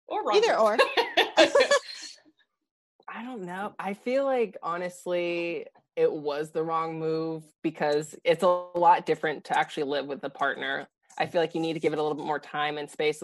Or 0.08 0.24
wrong. 0.26 0.38
either 0.38 0.58
or 0.58 0.78
I 3.12 3.24
don't 3.24 3.42
know. 3.42 3.74
I 3.80 3.94
feel 3.96 4.24
like 4.24 4.56
honestly, 4.62 5.66
it 5.96 6.12
was 6.12 6.52
the 6.52 6.64
wrong 6.64 7.00
move 7.00 7.44
because 7.64 8.16
it's 8.24 8.44
a 8.44 8.48
lot 8.76 9.06
different 9.06 9.44
to 9.46 9.58
actually 9.58 9.84
live 9.84 10.06
with 10.06 10.24
a 10.24 10.30
partner. 10.30 10.88
I 11.18 11.26
feel 11.26 11.42
like 11.42 11.56
you 11.56 11.60
need 11.62 11.74
to 11.74 11.80
give 11.80 11.92
it 11.92 12.00
a 12.00 12.02
little 12.02 12.16
bit 12.16 12.26
more 12.26 12.40
time 12.40 12.78
and 12.78 12.90
space. 12.90 13.22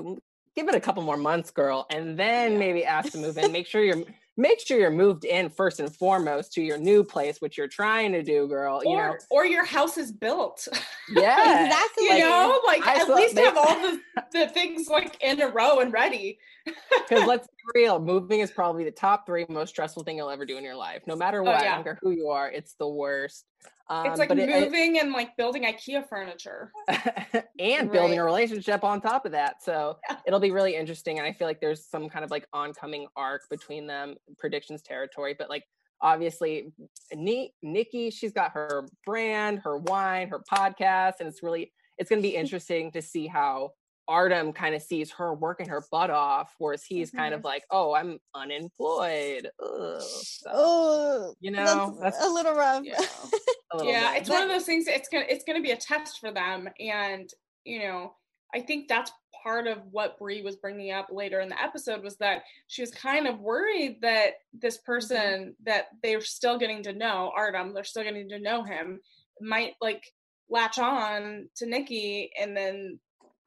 Give 0.56 0.68
it 0.68 0.76
a 0.76 0.80
couple 0.80 1.04
more 1.04 1.18
months, 1.18 1.52
girl, 1.52 1.86
and 1.92 2.18
then 2.18 2.54
Yeah. 2.54 2.58
maybe 2.58 2.84
ask 2.84 3.12
to 3.12 3.18
move 3.20 3.38
in. 3.38 3.52
Make 3.52 3.68
sure 3.68 3.84
you're 3.84 4.04
make 4.38 4.60
sure 4.60 4.80
you're 4.80 4.92
moved 4.92 5.26
in 5.26 5.50
first 5.50 5.80
and 5.80 5.94
foremost 5.94 6.54
to 6.54 6.62
your 6.62 6.78
new 6.78 7.04
place, 7.04 7.40
which 7.42 7.58
you're 7.58 7.68
trying 7.68 8.12
to 8.14 8.24
do, 8.24 8.48
girl. 8.48 8.82
You 8.84 8.98
know, 8.98 8.98
or 8.98 9.20
or 9.30 9.46
your 9.46 9.66
house 9.66 9.98
is 9.98 10.12
built. 10.12 10.68
yeah, 11.10 11.66
exactly 11.66 12.06
you 12.06 12.20
know, 12.20 12.60
like 12.66 12.86
I 12.86 13.02
at 13.02 13.10
least 13.10 13.36
they- 13.36 13.44
have 13.44 13.58
all 13.58 13.80
the, 13.82 14.02
the 14.32 14.48
things 14.48 14.88
like 14.88 15.22
in 15.24 15.42
a 15.42 15.48
row 15.48 15.80
and 15.80 15.92
ready. 15.92 16.40
Because 17.08 17.28
let's 17.28 17.48
be 17.48 17.55
real, 17.74 18.00
moving 18.00 18.40
is 18.42 18.52
probably 18.52 18.84
the 18.84 18.92
top 18.92 19.26
three 19.26 19.46
most 19.50 19.70
stressful 19.70 20.04
thing 20.04 20.18
you'll 20.18 20.30
ever 20.30 20.46
do 20.46 20.58
in 20.58 20.64
your 20.64 20.76
life. 20.76 21.02
No 21.08 21.16
matter 21.16 21.42
what, 21.44 21.56
I 21.56 21.60
Oh, 21.60 21.64
yeah. 21.64 21.76
don't 21.76 21.84
care 21.84 22.00
who 22.02 22.12
you 22.12 22.30
are, 22.30 22.52
it's 22.52 22.76
the 22.76 22.88
worst. 22.88 23.46
Um, 23.90 24.08
it's 24.08 24.18
like 24.20 24.30
but 24.30 24.40
it- 24.40 24.50
moving 24.50 25.00
and 25.00 25.12
like 25.12 25.36
building 25.38 25.64
IKEA 25.64 26.08
furniture. 26.10 26.72
and 27.60 27.92
building 27.92 28.18
a 28.20 28.24
relationship 28.24 28.84
on 28.84 29.02
top 29.02 29.26
of 29.26 29.32
that. 29.34 29.64
So 29.64 29.98
Yeah. 30.10 30.18
it'll 30.26 30.40
be 30.40 30.52
really 30.52 30.76
interesting. 30.76 31.18
And 31.20 31.28
I 31.28 31.34
feel 31.34 31.48
like 31.48 31.62
there's 31.62 31.86
some 31.88 32.10
kind 32.10 32.26
of 32.26 32.32
like 32.32 32.48
oncoming 32.54 33.08
arc 33.16 33.48
between 33.50 33.88
them, 33.88 34.16
predictions 34.38 34.82
territory. 34.82 35.36
But 35.38 35.50
like 35.50 35.64
obviously, 36.02 36.72
Ni- 37.14 37.54
Nikki, 37.62 38.10
she's 38.10 38.34
got 38.34 38.52
her 38.52 38.88
brand, 39.06 39.60
her 39.64 39.78
wine, 39.78 40.30
her 40.30 40.42
podcast, 40.52 41.14
and 41.20 41.30
it's 41.30 41.42
really 41.44 41.72
it's 41.98 42.10
going 42.10 42.22
to 42.22 42.28
be 42.28 42.36
interesting 42.36 42.92
to 42.92 43.02
see 43.02 43.28
how 43.28 43.72
Artem 44.08 44.54
kind 44.54 44.76
of 44.76 44.82
sees 44.82 45.12
her 45.12 45.34
working 45.34 45.70
her 45.70 45.84
butt 45.92 46.10
off, 46.10 46.54
whereas 46.58 46.84
he's 46.84 47.10
mm-hmm. 47.10 47.18
kind 47.18 47.34
of 47.34 47.44
like, 47.44 47.64
"Oh, 47.72 47.94
I'm 47.94 48.20
unemployed." 48.34 49.50
Ugh. 49.62 50.02
So, 50.02 50.50
oh, 50.52 51.34
you 51.40 51.52
know, 51.52 51.98
that's, 52.00 52.18
that's, 52.18 52.26
a 52.26 52.30
little 52.30 52.54
rough. 52.54 52.84
Yeah, 52.84 53.00
little 53.74 53.92
yeah 53.92 54.16
it's 54.16 54.30
one 54.30 54.44
of 54.44 54.50
those 54.50 54.66
things. 54.66 54.88
It's 54.88 55.10
gonna 55.10 55.26
it's 55.28 55.44
gonna 55.44 55.62
be 55.62 55.72
a 55.72 55.78
test 55.78 56.20
for 56.20 56.32
them, 56.32 56.70
and 56.80 57.30
you 57.64 57.80
know, 57.80 58.14
I 58.54 58.62
think 58.62 58.88
that's 58.88 59.12
part 59.44 59.68
of 59.68 59.80
what 59.92 60.18
Brie 60.18 60.42
was 60.42 60.56
bringing 60.56 60.92
up 60.92 61.08
later 61.12 61.40
in 61.40 61.50
the 61.50 61.62
episode 61.62 62.04
was 62.04 62.18
that 62.18 62.44
she 62.68 62.82
was 62.82 62.92
kind 62.92 63.28
of 63.28 63.40
worried 63.40 64.00
that 64.02 64.34
this 64.54 64.78
mm-hmm. 64.78 64.92
person 64.92 65.18
mm-hmm. 65.18 65.50
that 65.66 65.86
they're 66.04 66.22
still 66.22 66.58
getting 66.58 66.84
to 66.84 66.94
know, 66.94 67.32
Artem, 67.36 67.74
they're 67.74 67.84
still 67.84 68.04
getting 68.04 68.30
to 68.30 68.40
know 68.40 68.64
him, 68.64 69.00
might 69.42 69.74
like 69.82 70.04
latch 70.50 70.78
on 70.80 71.50
to 71.58 71.66
Nikki 71.66 72.32
and 72.40 72.56
then 72.56 73.00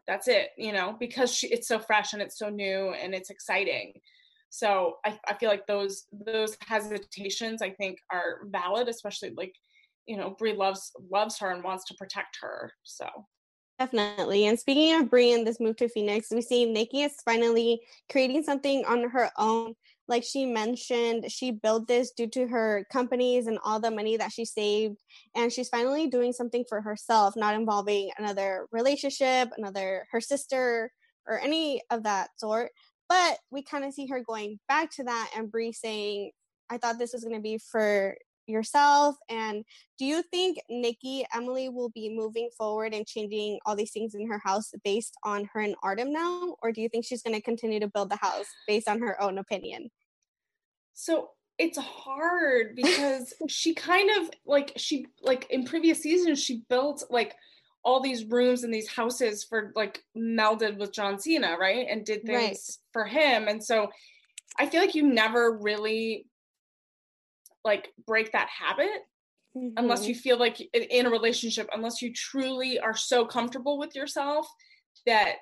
that's 0.09 0.27
it, 0.27 0.49
you 0.57 0.73
know, 0.73 0.97
because 0.99 1.33
she, 1.33 1.47
it's 1.49 1.69
so 1.69 1.79
fresh 1.79 2.15
and 2.15 2.23
it's 2.23 2.39
so 2.39 2.49
new 2.49 2.95
and 3.01 3.15
it's 3.15 3.31
exciting. 3.31 3.93
So 4.51 4.97
I, 5.05 5.19
I 5.29 5.35
feel 5.35 5.51
like 5.51 5.67
those 5.67 6.07
those 6.11 6.57
hesitations 6.67 7.61
I 7.61 7.71
think 7.71 7.99
are 8.11 8.41
valid, 8.47 8.89
especially 8.89 9.35
like, 9.37 9.55
you 10.07 10.17
know, 10.17 10.35
Brie 10.39 10.55
loves 10.55 10.91
loves 11.11 11.39
her 11.39 11.51
and 11.51 11.63
wants 11.63 11.85
to 11.87 11.95
protect 11.95 12.39
her. 12.41 12.73
So 12.83 13.07
Definitely. 13.79 14.47
And 14.47 14.59
speaking 14.59 14.95
of 14.95 15.09
Brie 15.09 15.33
and 15.33 15.47
this 15.47 15.61
move 15.61 15.77
to 15.77 15.89
Phoenix, 15.89 16.29
we 16.33 16.41
see 16.41 16.65
Nikki 16.65 17.03
is 17.03 17.15
finally 17.25 17.81
creating 18.11 18.43
something 18.43 18.85
on 18.87 19.09
her 19.11 19.31
own. 19.39 19.75
Like 20.09 20.25
she 20.25 20.47
mentioned, 20.47 21.31
she 21.31 21.51
built 21.51 21.87
this 21.87 22.13
due 22.13 22.29
to 22.29 22.49
her 22.49 22.87
companies 22.91 23.47
and 23.47 23.59
all 23.63 23.79
the 23.79 23.91
money 23.91 24.17
that 24.17 24.33
she 24.33 24.45
saved. 24.45 24.97
And 25.37 25.53
she's 25.53 25.69
finally 25.69 26.09
doing 26.09 26.33
something 26.33 26.65
for 26.69 26.81
herself, 26.81 27.35
not 27.37 27.55
involving 27.55 28.11
another 28.19 28.67
relationship, 28.73 29.51
another 29.57 30.07
her 30.11 30.21
sister, 30.21 30.91
or 31.27 31.39
any 31.39 31.83
of 31.91 32.05
that 32.05 32.31
sort. 32.39 32.71
But 33.09 33.39
we 33.51 33.63
kind 33.63 33.85
of 33.85 33.93
see 33.93 34.07
her 34.07 34.23
going 34.27 34.59
back 34.67 34.91
to 34.93 35.05
that 35.05 35.31
and 35.37 35.51
Brie 35.51 35.73
saying, 35.73 36.31
I 36.71 36.79
thought 36.79 36.99
this 36.99 37.13
was 37.13 37.23
going 37.23 37.37
to 37.37 37.43
be 37.43 37.59
for 37.59 38.17
yourself? 38.49 39.17
And 39.29 39.65
do 39.99 40.05
you 40.05 40.23
think 40.23 40.59
Nikki, 40.69 41.27
Emily 41.35 41.69
will 41.69 41.91
be 41.91 42.15
moving 42.15 42.51
forward 42.57 42.95
and 42.95 43.07
changing 43.07 43.59
all 43.67 43.77
these 43.77 43.93
things 43.93 44.15
in 44.15 44.29
her 44.29 44.41
house 44.45 44.73
based 44.85 45.15
on 45.25 45.49
her 45.53 45.61
and 45.61 45.77
Artem 45.83 46.13
now? 46.13 46.57
Or 46.63 46.73
do 46.73 46.81
you 46.81 46.89
think 46.89 47.05
she's 47.05 47.23
going 47.23 47.37
to 47.37 47.43
continue 47.43 47.81
to 47.81 47.89
build 47.89 48.11
the 48.11 48.17
house 48.17 48.47
based 48.67 48.89
on 48.89 49.01
her 49.01 49.21
own 49.23 49.39
opinion? 49.39 49.91
So 51.01 51.31
it's 51.59 51.79
hard 51.79 52.75
because 52.75 53.33
she 53.49 53.73
kind 53.73 54.11
of 54.19 54.31
like 54.45 54.73
she 54.77 55.07
like 55.23 55.47
in 55.49 55.65
previous 55.65 56.01
seasons 56.03 56.43
she 56.43 56.63
built 56.69 57.05
like 57.09 57.37
all 57.85 58.01
these 58.01 58.25
rooms 58.25 58.65
and 58.65 58.75
these 58.75 58.89
houses 58.89 59.45
for 59.45 59.73
like 59.77 60.03
melded 60.17 60.77
with 60.77 60.93
John 60.93 61.21
Cena, 61.21 61.57
right? 61.59 61.87
And 61.89 62.05
did 62.05 62.25
things 62.25 62.37
right. 62.37 62.59
for 62.93 63.05
him. 63.05 63.47
And 63.47 63.63
so 63.63 63.89
I 64.59 64.67
feel 64.67 64.81
like 64.81 64.97
you 64.97 65.05
never 65.05 65.57
really 65.57 66.27
like 67.65 67.91
break 68.05 68.33
that 68.33 68.49
habit 68.49 69.07
mm-hmm. 69.57 69.75
unless 69.77 70.07
you 70.07 70.17
feel 70.17 70.37
like 70.37 70.61
in 70.73 71.07
a 71.07 71.11
relationship 71.11 71.69
unless 71.73 72.03
you 72.03 72.13
truly 72.13 72.81
are 72.81 72.97
so 72.97 73.25
comfortable 73.25 73.79
with 73.79 73.95
yourself 73.95 74.49
that 75.07 75.37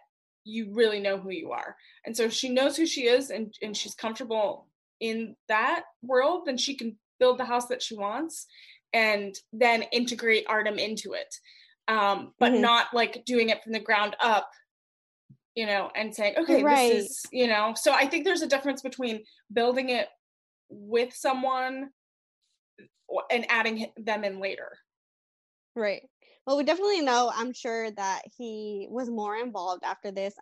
you 0.45 0.73
really 0.75 1.01
know 1.01 1.19
who 1.19 1.31
you 1.31 1.51
are 1.51 1.77
and 2.05 2.17
so 2.17 2.29
she 2.29 2.49
knows 2.49 2.77
who 2.77 2.87
she 2.87 3.07
is 3.07 3.31
and, 3.31 3.53
and 3.63 3.77
she's 3.77 3.95
comfortable 3.95 4.67
in 5.01 5.35
that 5.49 5.83
world 6.03 6.43
then 6.47 6.57
she 6.57 6.75
can 6.75 6.97
build 7.19 7.39
the 7.39 7.45
house 7.45 7.67
that 7.67 7.83
she 7.83 7.97
wants 7.97 8.47
and 8.93 9.35
then 9.53 9.83
integrate 9.93 10.45
artem 10.49 10.79
into 10.79 11.13
it 11.13 11.35
um, 11.89 12.33
but 12.39 12.53
mm-hmm. 12.53 12.63
not 12.63 12.87
like 12.93 13.25
doing 13.25 13.49
it 13.49 13.63
from 13.63 13.73
the 13.73 13.81
ground 13.81 14.17
up 14.21 14.51
you 15.55 15.67
know 15.67 15.91
and 15.95 16.15
saying 16.15 16.35
okay 16.39 16.63
right. 16.63 16.93
this 16.93 17.05
is 17.07 17.23
you 17.33 17.47
know 17.47 17.73
so 17.77 17.93
i 17.93 18.07
think 18.07 18.25
there's 18.25 18.43
a 18.43 18.47
difference 18.47 18.83
between 18.83 19.23
building 19.53 19.91
it 19.91 20.09
with 20.69 21.15
someone 21.15 21.91
and 23.31 23.47
adding 23.49 23.87
them 23.97 24.25
in 24.25 24.41
later. 24.41 24.79
Right. 25.75 26.03
Well, 26.47 26.57
we 26.57 26.65
definitely 26.65 27.03
know, 27.03 27.31
I'm 27.35 27.53
sure 27.53 27.91
that 27.91 28.23
he 28.37 28.87
was 28.91 29.11
more 29.11 29.37
involved 29.37 29.83
after 29.85 30.11
this. 30.11 30.35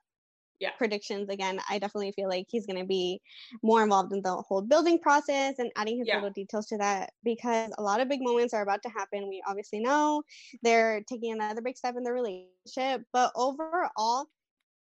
Yeah. 0.61 0.71
Predictions 0.79 1.29
again, 1.29 1.61
I 1.69 1.79
definitely 1.79 2.13
feel 2.13 2.29
like 2.29 2.47
he's 2.49 2.65
going 2.65 2.79
to 2.79 2.87
be 2.87 3.21
more 3.63 3.83
involved 3.83 4.13
in 4.13 4.23
the 4.23 4.37
whole 4.37 4.63
building 4.63 4.99
process 4.99 5.57
and 5.59 5.71
adding 5.77 5.99
his 5.99 6.07
yeah. 6.07 6.17
little 6.17 6.31
details 6.31 6.67
to 6.67 6.79
that 6.79 7.11
because 7.25 7.71
a 7.77 7.83
lot 7.83 8.01
of 8.01 8.09
big 8.09 8.21
moments 8.23 8.55
are 8.55 8.63
about 8.63 8.83
to 8.85 8.89
happen. 8.89 9.29
We 9.29 9.43
obviously 9.47 9.81
know 9.81 10.23
they're 10.63 11.03
taking 11.09 11.33
another 11.33 11.61
big 11.61 11.77
step 11.77 11.97
in 11.97 12.05
their 12.05 12.15
relationship, 12.15 13.03
but 13.13 13.33
overall, 13.35 14.27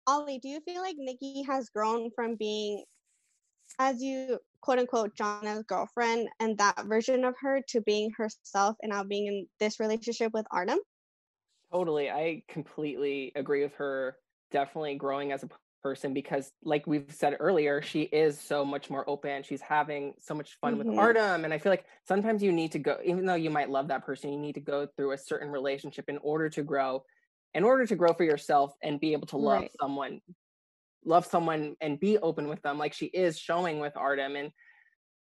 Ollie, 0.07 0.39
do 0.39 0.49
you 0.49 0.61
feel 0.61 0.83
like 0.83 0.97
Nikki 0.99 1.43
has 1.45 1.69
grown 1.71 2.11
from 2.15 2.37
being 2.37 2.85
as 3.79 4.01
you 4.01 4.39
quote 4.61 4.79
unquote 4.79 5.17
Jonna's 5.17 5.65
girlfriend 5.65 6.29
and 6.41 6.57
that 6.59 6.85
version 6.87 7.25
of 7.25 7.35
her 7.41 7.61
to 7.69 7.81
being 7.81 8.11
herself 8.17 8.77
and 8.83 8.91
now 8.91 9.05
being 9.05 9.27
in 9.27 9.47
this 9.59 9.81
relationship 9.81 10.33
with 10.33 10.47
Artem? 10.51 10.79
Totally. 11.73 12.11
I 12.11 12.43
completely 12.49 13.33
agree 13.35 13.63
with 13.63 13.75
her. 13.75 14.17
Definitely 14.51 14.97
growing 14.97 15.33
as 15.33 15.43
a 15.43 15.49
person 15.83 16.15
because 16.15 16.51
like 16.65 16.87
we've 16.87 17.13
said 17.13 17.37
earlier, 17.39 17.81
she 17.81 18.03
is 18.03 18.41
so 18.41 18.65
much 18.65 18.91
more 18.91 19.09
open. 19.09 19.43
She's 19.43 19.61
having 19.61 20.15
so 20.21 20.35
much 20.35 20.59
fun 20.61 20.77
mm-hmm. 20.77 20.91
with 20.91 20.99
Artem. 20.99 21.45
And 21.45 21.55
I 21.55 21.59
feel 21.59 21.71
like 21.71 21.85
sometimes 22.09 22.43
you 22.43 22.53
need 22.53 22.73
to 22.73 22.79
go, 22.79 22.99
even 23.05 23.25
though 23.27 23.35
you 23.35 23.51
might 23.51 23.71
love 23.71 23.89
that 23.89 24.05
person, 24.05 24.33
you 24.33 24.39
need 24.39 24.55
to 24.55 24.61
go 24.61 24.89
through 24.97 25.13
a 25.13 25.19
certain 25.19 25.49
relationship 25.51 26.07
in 26.09 26.19
order 26.19 26.49
to 26.51 26.63
grow, 26.63 27.05
in 27.55 27.63
order 27.63 27.87
to 27.87 27.95
grow 27.95 28.13
for 28.13 28.25
yourself 28.25 28.73
and 28.83 28.99
be 28.99 29.13
able 29.13 29.29
to 29.29 29.37
love 29.37 29.61
right. 29.61 29.71
someone 29.81 30.21
love 31.07 31.25
someone 31.25 31.77
and 31.81 31.99
be 31.99 32.19
open 32.19 32.49
with 32.49 32.61
them 32.63 32.79
like 32.79 32.93
she 32.93 33.07
is 33.07 33.39
showing 33.39 33.79
with 33.79 33.97
Artem. 33.97 34.37
And, 34.37 34.51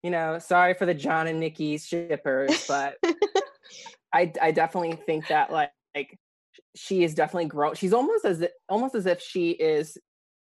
you 0.03 0.11
know, 0.11 0.39
sorry 0.39 0.75
for 0.75 0.87
the 0.87 0.95
John 0.95 1.27
and 1.27 1.39
Nikki 1.39 1.79
shippers, 1.79 2.67
but 2.67 2.97
I, 4.13 4.33
I 4.41 4.51
definitely 4.53 4.99
think 5.05 5.29
that 5.29 5.53
like, 5.53 5.71
like 5.95 6.19
she 6.77 7.03
is 7.03 7.15
definitely 7.15 7.47
grown. 7.47 7.75
She's 7.75 7.93
almost 7.93 8.25
as 8.25 8.45
almost 8.69 8.95
as 8.95 9.07
if 9.07 9.21
she 9.21 9.51
is. 9.51 9.99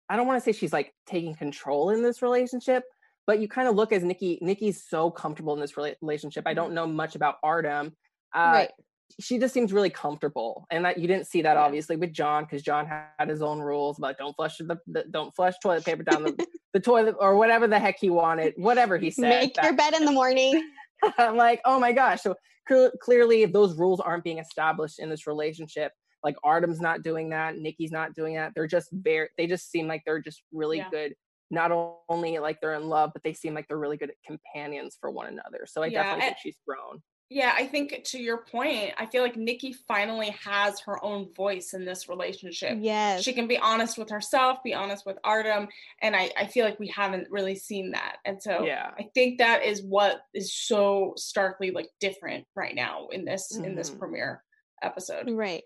I 0.09 0.17
don't 0.17 0.27
want 0.27 0.43
to 0.43 0.43
say 0.43 0.57
she's 0.57 0.73
like 0.73 0.93
taking 1.07 1.35
control 1.35 1.89
in 1.89 2.03
this 2.03 2.21
relationship, 2.21 2.83
but 3.25 3.39
you 3.39 3.47
kind 3.47 3.67
of 3.67 3.75
look 3.75 3.91
as 3.91 4.03
Nikki. 4.03 4.39
Nikki's 4.41 4.83
so 4.87 5.09
comfortable 5.09 5.53
in 5.53 5.59
this 5.59 5.75
relationship. 5.77 6.43
I 6.45 6.53
don't 6.53 6.67
mm-hmm. 6.67 6.75
know 6.75 6.87
much 6.87 7.15
about 7.15 7.35
Artem. 7.43 7.95
Uh, 8.35 8.39
right 8.39 8.71
she 9.19 9.37
just 9.37 9.53
seems 9.53 9.71
really 9.71 9.89
comfortable 9.89 10.65
and 10.71 10.85
that 10.85 10.97
you 10.97 11.07
didn't 11.07 11.27
see 11.27 11.41
that 11.41 11.53
yeah. 11.53 11.61
obviously 11.61 11.95
with 11.95 12.13
john 12.13 12.43
because 12.43 12.61
john 12.61 12.87
had 12.87 13.29
his 13.29 13.41
own 13.41 13.59
rules 13.59 13.97
about 13.97 14.17
don't 14.17 14.35
flush 14.35 14.57
the, 14.57 14.77
the 14.87 15.03
don't 15.11 15.35
flush 15.35 15.53
toilet 15.61 15.85
paper 15.85 16.03
down 16.03 16.23
the, 16.23 16.47
the 16.73 16.79
toilet 16.79 17.15
or 17.19 17.35
whatever 17.35 17.67
the 17.67 17.79
heck 17.79 17.97
he 17.99 18.09
wanted 18.09 18.53
whatever 18.57 18.97
he 18.97 19.11
said 19.11 19.29
make 19.41 19.53
that, 19.55 19.65
your 19.65 19.73
bed 19.73 19.93
in 19.93 20.05
the 20.05 20.11
morning 20.11 20.71
i'm 21.17 21.37
like 21.37 21.61
oh 21.65 21.79
my 21.79 21.91
gosh 21.91 22.21
so 22.21 22.35
cl- 22.67 22.91
clearly 23.01 23.45
those 23.45 23.75
rules 23.75 23.99
aren't 23.99 24.23
being 24.23 24.39
established 24.39 24.99
in 24.99 25.09
this 25.09 25.27
relationship 25.27 25.91
like 26.23 26.35
artem's 26.43 26.79
not 26.79 27.03
doing 27.03 27.29
that 27.29 27.57
nikki's 27.57 27.91
not 27.91 28.13
doing 28.13 28.35
that 28.35 28.51
they're 28.55 28.67
just 28.67 28.89
very 28.91 29.29
they 29.37 29.47
just 29.47 29.71
seem 29.71 29.87
like 29.87 30.01
they're 30.05 30.21
just 30.21 30.43
really 30.51 30.77
yeah. 30.77 30.89
good 30.89 31.13
not 31.51 31.71
only 32.09 32.39
like 32.39 32.59
they're 32.61 32.75
in 32.75 32.87
love 32.87 33.11
but 33.13 33.23
they 33.23 33.33
seem 33.33 33.53
like 33.53 33.67
they're 33.67 33.77
really 33.77 33.97
good 33.97 34.11
companions 34.25 34.97
for 34.99 35.11
one 35.11 35.27
another 35.27 35.65
so 35.65 35.83
i 35.83 35.87
yeah, 35.87 36.03
definitely 36.03 36.25
think 36.25 36.37
she's 36.41 36.57
grown 36.67 37.01
yeah, 37.33 37.53
I 37.57 37.65
think 37.65 37.99
to 38.05 38.19
your 38.19 38.37
point, 38.37 38.91
I 38.97 39.07
feel 39.07 39.23
like 39.23 39.35
Nikki 39.35 39.73
finally 39.87 40.35
has 40.43 40.79
her 40.81 41.03
own 41.03 41.33
voice 41.33 41.73
in 41.73 41.83
this 41.83 42.07
relationship. 42.07 42.77
Yes. 42.79 43.23
She 43.23 43.33
can 43.33 43.47
be 43.47 43.57
honest 43.57 43.97
with 43.97 44.09
herself, 44.11 44.59
be 44.63 44.75
honest 44.75 45.03
with 45.05 45.17
Artem. 45.23 45.67
And 46.03 46.15
I, 46.15 46.29
I 46.37 46.45
feel 46.45 46.63
like 46.63 46.79
we 46.79 46.89
haven't 46.89 47.31
really 47.31 47.55
seen 47.55 47.91
that. 47.91 48.17
And 48.23 48.41
so 48.41 48.63
yeah. 48.63 48.91
I 48.99 49.09
think 49.15 49.39
that 49.39 49.63
is 49.63 49.81
what 49.81 50.21
is 50.35 50.53
so 50.53 51.13
starkly 51.17 51.71
like 51.71 51.89
different 51.99 52.45
right 52.55 52.75
now 52.75 53.07
in 53.11 53.25
this 53.25 53.51
mm-hmm. 53.53 53.65
in 53.65 53.75
this 53.75 53.89
mm-hmm. 53.89 53.99
premiere 53.99 54.43
episode. 54.83 55.31
Right. 55.31 55.63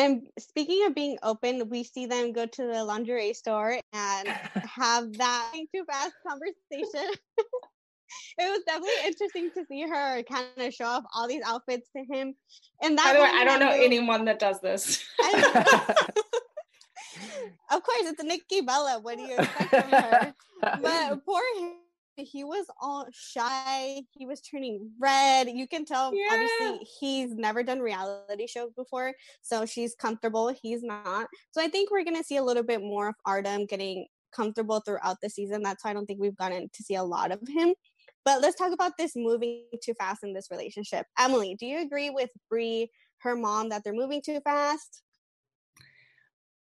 And 0.00 0.26
speaking 0.38 0.86
of 0.86 0.94
being 0.94 1.18
open, 1.22 1.68
we 1.68 1.84
see 1.84 2.06
them 2.06 2.32
go 2.32 2.46
to 2.46 2.62
the 2.66 2.82
lingerie 2.82 3.34
store 3.34 3.78
and 3.92 4.28
have 4.64 5.12
that 5.18 5.52
too 5.74 5.84
fast 5.84 6.14
conversation. 6.26 7.12
it 8.38 8.50
was 8.50 8.62
definitely 8.66 8.94
interesting 9.04 9.50
to 9.54 9.66
see 9.66 9.82
her 9.82 10.22
kind 10.22 10.46
of 10.56 10.72
show 10.72 10.86
off 10.86 11.04
all 11.14 11.28
these 11.28 11.42
outfits 11.44 11.86
to 11.94 12.02
him. 12.02 12.34
And 12.82 12.96
that 12.96 13.04
By 13.04 13.12
the 13.12 13.20
way, 13.20 13.30
I 13.30 13.44
don't 13.44 13.60
know 13.60 13.72
anyone 13.72 14.24
that 14.24 14.38
does 14.38 14.58
this. 14.62 15.04
of 17.70 17.82
course, 17.82 18.04
it's 18.04 18.24
Nikki 18.24 18.62
Bella. 18.62 19.00
What 19.02 19.18
do 19.18 19.22
you 19.24 19.36
expect 19.36 19.68
from 19.68 19.90
her? 19.90 20.34
But 20.62 21.26
poor 21.26 21.42
him, 21.58 21.74
he 22.24 22.44
was 22.44 22.66
all 22.80 23.06
shy. 23.12 24.02
He 24.10 24.26
was 24.26 24.40
turning 24.40 24.90
red. 24.98 25.48
You 25.48 25.66
can 25.66 25.84
tell, 25.84 26.14
yeah. 26.14 26.26
obviously, 26.32 26.86
he's 27.00 27.34
never 27.34 27.62
done 27.62 27.80
reality 27.80 28.46
shows 28.46 28.72
before. 28.74 29.12
So 29.42 29.66
she's 29.66 29.94
comfortable. 29.94 30.54
He's 30.62 30.82
not. 30.82 31.28
So 31.50 31.62
I 31.62 31.68
think 31.68 31.90
we're 31.90 32.04
going 32.04 32.16
to 32.16 32.24
see 32.24 32.36
a 32.36 32.42
little 32.42 32.62
bit 32.62 32.80
more 32.80 33.08
of 33.08 33.14
Artem 33.24 33.66
getting 33.66 34.06
comfortable 34.34 34.80
throughout 34.80 35.16
the 35.22 35.30
season. 35.30 35.62
That's 35.62 35.84
why 35.84 35.90
I 35.90 35.94
don't 35.94 36.06
think 36.06 36.20
we've 36.20 36.36
gotten 36.36 36.68
to 36.72 36.82
see 36.82 36.94
a 36.94 37.02
lot 37.02 37.32
of 37.32 37.40
him. 37.48 37.74
But 38.24 38.42
let's 38.42 38.56
talk 38.56 38.72
about 38.72 38.92
this 38.98 39.12
moving 39.16 39.64
too 39.82 39.94
fast 39.94 40.22
in 40.22 40.34
this 40.34 40.50
relationship. 40.50 41.06
Emily, 41.18 41.56
do 41.58 41.66
you 41.66 41.80
agree 41.80 42.10
with 42.10 42.30
Brie, 42.48 42.90
her 43.18 43.34
mom, 43.34 43.70
that 43.70 43.82
they're 43.82 43.94
moving 43.94 44.22
too 44.22 44.40
fast? 44.40 45.02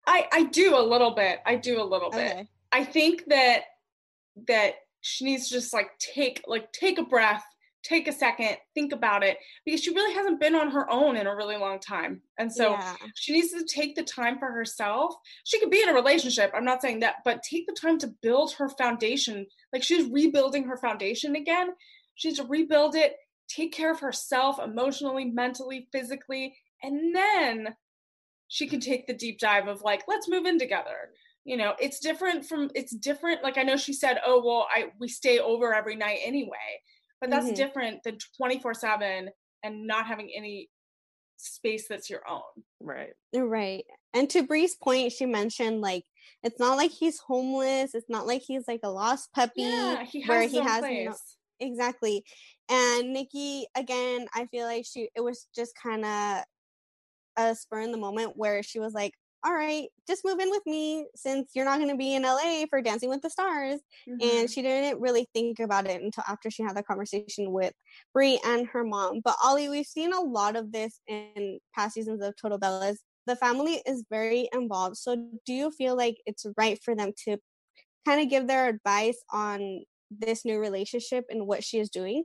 I 0.06 0.28
I 0.32 0.44
do 0.44 0.76
a 0.76 0.82
little 0.82 1.12
bit. 1.12 1.40
I 1.46 1.56
do 1.56 1.80
a 1.80 1.84
little 1.84 2.10
bit. 2.10 2.46
I 2.72 2.84
think 2.84 3.24
that 3.28 3.62
that 4.48 4.74
she 5.00 5.24
needs 5.24 5.48
to 5.48 5.54
just 5.54 5.72
like 5.72 5.90
take 5.98 6.42
like 6.46 6.72
take 6.72 6.98
a 6.98 7.04
breath, 7.04 7.44
take 7.82 8.08
a 8.08 8.12
second, 8.12 8.56
think 8.74 8.92
about 8.92 9.22
it 9.22 9.38
because 9.64 9.82
she 9.82 9.94
really 9.94 10.14
hasn't 10.14 10.40
been 10.40 10.54
on 10.54 10.70
her 10.70 10.90
own 10.90 11.16
in 11.16 11.26
a 11.26 11.34
really 11.34 11.56
long 11.56 11.78
time. 11.78 12.20
And 12.38 12.52
so 12.52 12.72
Yeah. 12.72 12.96
she 13.14 13.32
needs 13.32 13.50
to 13.52 13.64
take 13.64 13.96
the 13.96 14.02
time 14.02 14.38
for 14.38 14.50
herself. 14.52 15.14
She 15.44 15.58
could 15.58 15.70
be 15.70 15.82
in 15.82 15.88
a 15.88 15.94
relationship, 15.94 16.52
I'm 16.54 16.64
not 16.64 16.82
saying 16.82 17.00
that, 17.00 17.16
but 17.24 17.42
take 17.42 17.66
the 17.66 17.72
time 17.72 17.98
to 17.98 18.08
build 18.22 18.52
her 18.54 18.68
foundation. 18.68 19.46
Like 19.72 19.82
she's 19.82 20.10
rebuilding 20.10 20.64
her 20.64 20.76
foundation 20.76 21.36
again. 21.36 21.70
She 22.16 22.28
needs 22.28 22.38
to 22.40 22.46
rebuild 22.46 22.94
it, 22.94 23.16
take 23.48 23.72
care 23.72 23.90
of 23.90 24.00
herself 24.00 24.58
emotionally, 24.58 25.24
mentally, 25.24 25.88
physically, 25.90 26.54
and 26.82 27.14
then 27.14 27.74
she 28.48 28.66
can 28.66 28.80
take 28.80 29.06
the 29.06 29.14
deep 29.14 29.38
dive 29.38 29.68
of 29.68 29.80
like, 29.82 30.02
let's 30.08 30.28
move 30.28 30.44
in 30.44 30.58
together. 30.58 31.10
You 31.44 31.56
know, 31.56 31.74
it's 31.80 32.00
different 32.00 32.46
from 32.46 32.70
it's 32.74 32.94
different. 32.94 33.42
Like 33.42 33.58
I 33.58 33.62
know 33.62 33.76
she 33.76 33.92
said, 33.92 34.18
oh 34.24 34.42
well, 34.44 34.66
I 34.70 34.92
we 34.98 35.08
stay 35.08 35.38
over 35.38 35.74
every 35.74 35.96
night 35.96 36.18
anyway. 36.24 36.80
But 37.20 37.30
that's 37.30 37.50
Mhm. 37.50 37.56
different 37.56 38.02
than 38.02 38.18
24-7 38.40 39.30
and 39.62 39.86
not 39.86 40.06
having 40.06 40.30
any 40.34 40.70
space 41.36 41.86
that's 41.88 42.08
your 42.10 42.26
own. 42.28 42.42
Right. 42.80 43.12
Right. 43.34 43.84
And 44.14 44.28
to 44.30 44.42
Brie's 44.42 44.74
point, 44.74 45.12
she 45.12 45.26
mentioned 45.26 45.80
like 45.80 46.04
it's 46.42 46.58
not 46.58 46.76
like 46.76 46.90
he's 46.90 47.18
homeless. 47.18 47.94
It's 47.94 48.08
not 48.08 48.26
like 48.26 48.42
he's 48.42 48.66
like 48.68 48.80
a 48.82 48.90
lost 48.90 49.32
puppy 49.34 49.62
Yeah, 49.62 50.04
he 50.04 50.20
has 50.20 50.28
where 50.28 50.48
he 50.48 50.60
has 50.60 50.80
place. 50.80 51.06
no, 51.06 51.14
exactly. 51.60 52.24
And 52.70 53.12
Nikki, 53.12 53.66
again, 53.74 54.26
I 54.34 54.46
feel 54.46 54.66
like 54.66 54.84
she 54.86 55.10
it 55.14 55.22
was 55.22 55.46
just 55.54 55.74
kind 55.80 56.04
of 56.04 56.44
a 57.36 57.54
spur 57.54 57.80
in 57.80 57.92
the 57.92 57.98
moment 57.98 58.32
where 58.36 58.62
she 58.62 58.80
was 58.80 58.92
like, 58.92 59.14
"All 59.44 59.54
right, 59.54 59.88
just 60.06 60.24
move 60.24 60.38
in 60.40 60.50
with 60.50 60.62
me 60.66 61.06
since 61.14 61.50
you're 61.54 61.64
not 61.64 61.78
going 61.78 61.90
to 61.90 61.96
be 61.96 62.14
in 62.14 62.24
LA 62.24 62.66
for 62.68 62.82
Dancing 62.82 63.08
with 63.08 63.22
the 63.22 63.30
Stars." 63.30 63.80
Mhm. 64.08 64.40
and 64.40 64.50
she 64.50 64.62
didn't 64.62 65.00
really 65.00 65.28
think 65.34 65.58
about 65.60 65.86
it 65.86 66.02
until 66.02 66.24
after 66.28 66.50
she 66.50 66.62
had 66.62 66.76
the 66.76 66.82
conversation 66.82 67.52
with 67.52 67.74
Brie 68.12 68.40
and 68.44 68.66
her 68.68 68.84
mom. 68.84 69.20
But 69.24 69.36
Ollie, 69.42 69.68
we've 69.68 69.86
seen 69.86 70.12
a 70.12 70.20
lot 70.20 70.56
of 70.56 70.72
this 70.72 71.00
in 71.06 71.60
past 71.74 71.94
seasons 71.94 72.22
of 72.22 72.34
Total 72.36 72.58
Bellas. 72.58 72.98
The 73.26 73.36
family 73.36 73.82
is 73.86 74.04
very 74.10 74.48
involved. 74.52 74.96
So 74.96 75.16
do 75.46 75.52
you 75.52 75.70
feel 75.70 75.96
like 75.96 76.16
it's 76.26 76.46
right 76.56 76.78
for 76.82 76.94
them 76.96 77.12
to 77.24 77.38
kind 78.06 78.20
of 78.20 78.28
give 78.28 78.46
their 78.46 78.68
advice 78.68 79.18
on 79.30 79.84
this 80.10 80.44
new 80.44 80.58
relationship 80.58 81.24
and 81.30 81.46
what 81.46 81.64
she 81.64 81.78
is 81.78 81.90
doing? 81.90 82.24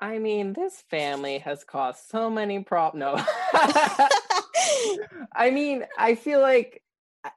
I 0.00 0.18
mean, 0.18 0.52
this 0.52 0.82
family 0.82 1.38
has 1.38 1.64
caused 1.64 2.00
so 2.06 2.28
many 2.30 2.62
problems. 2.62 3.00
No. 3.00 3.24
I 5.34 5.50
mean, 5.50 5.84
I 5.98 6.14
feel 6.14 6.40
like 6.40 6.82
uh, 7.24 7.30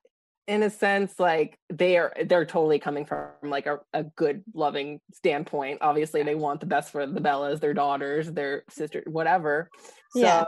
in 0.48 0.64
a 0.64 0.70
sense 0.70 1.20
like 1.20 1.58
they 1.70 1.98
are 1.98 2.14
they're 2.26 2.46
totally 2.46 2.80
coming 2.80 3.06
from 3.06 3.30
like 3.44 3.66
a, 3.66 3.80
a 3.94 4.04
good 4.04 4.44
loving 4.54 5.00
standpoint. 5.14 5.80
Obviously 5.82 6.24
they 6.24 6.36
want 6.36 6.60
the 6.60 6.66
best 6.66 6.92
for 6.92 7.06
the 7.06 7.22
bellas 7.22 7.60
their 7.60 7.74
daughters 7.74 8.32
their 8.32 8.64
sister 8.70 9.04
whatever. 9.08 9.70
So 10.12 10.22
Yeah. 10.22 10.46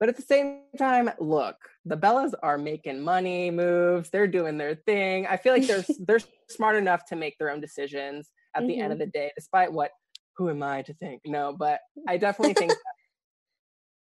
but 0.00 0.08
at 0.08 0.16
the 0.16 0.22
same 0.22 0.62
time 0.78 1.10
look 1.20 1.56
the 1.84 1.96
bellas 1.96 2.32
are 2.42 2.58
making 2.58 3.02
money 3.02 3.50
moves 3.50 4.10
they're 4.10 4.26
doing 4.26 4.58
their 4.58 4.74
thing. 4.74 5.26
I 5.26 5.36
feel 5.36 5.52
like 5.52 5.66
they're 5.66 5.84
they're 6.06 6.20
smart 6.48 6.76
enough 6.76 7.04
to 7.06 7.16
make 7.16 7.36
their 7.38 7.50
own 7.50 7.60
decisions 7.60 8.30
at 8.54 8.66
the 8.66 8.78
end 8.78 8.92
of 8.92 8.98
the 8.98 9.06
day 9.06 9.30
despite 9.36 9.72
what 9.72 9.90
who 10.36 10.48
am 10.48 10.62
i 10.62 10.82
to 10.82 10.94
think? 10.94 11.20
No 11.26 11.54
but 11.56 11.80
i 12.08 12.16
definitely 12.16 12.54
think 12.54 12.72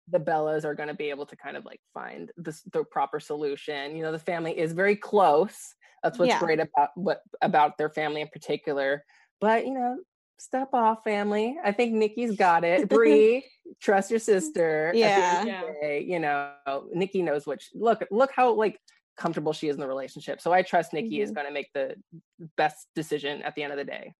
the 0.08 0.18
bellas 0.20 0.64
are 0.64 0.74
going 0.74 0.88
to 0.88 0.94
be 0.94 1.10
able 1.10 1.26
to 1.26 1.36
kind 1.36 1.56
of 1.56 1.64
like 1.64 1.80
find 1.92 2.30
this, 2.36 2.62
the 2.72 2.84
proper 2.84 3.20
solution. 3.20 3.96
You 3.96 4.02
know 4.02 4.12
the 4.12 4.18
family 4.18 4.58
is 4.58 4.72
very 4.72 4.96
close. 4.96 5.74
That's 6.02 6.18
what's 6.18 6.30
Yeah. 6.30 6.38
great 6.38 6.60
about 6.60 6.90
what 6.94 7.22
about 7.40 7.78
their 7.78 7.88
family 7.90 8.20
in 8.20 8.28
particular. 8.28 9.04
But 9.40 9.66
you 9.66 9.74
know 9.74 9.98
step 10.38 10.68
off 10.74 11.04
family. 11.04 11.56
I 11.64 11.72
think 11.72 11.94
nikki's 11.94 12.36
got 12.36 12.64
it. 12.64 12.88
Brie, 12.90 13.44
trust 13.80 14.10
your 14.10 14.20
sister 14.20 14.88
At 14.88 14.94
the 14.94 15.00
end 15.06 15.46
Yeah. 15.46 15.62
day, 15.80 16.04
you 16.06 16.18
know. 16.18 16.52
Nikki 16.92 17.22
knows 17.22 17.46
what 17.46 17.62
she, 17.62 17.78
look 17.78 18.04
look 18.10 18.30
how 18.34 18.52
like 18.52 18.78
comfortable 19.16 19.52
she 19.52 19.68
is 19.68 19.76
in 19.76 19.80
the 19.80 19.86
relationship. 19.88 20.40
So 20.40 20.52
i 20.52 20.62
trust 20.62 20.92
nikki 20.92 21.20
is 21.20 21.30
Mhm. 21.30 21.34
going 21.34 21.46
to 21.46 21.52
make 21.52 21.70
the 21.72 21.94
best 22.56 22.88
decision 22.94 23.42
at 23.42 23.54
the 23.54 23.62
end 23.62 23.72
of 23.72 23.78
the 23.78 23.84
day 23.84 24.12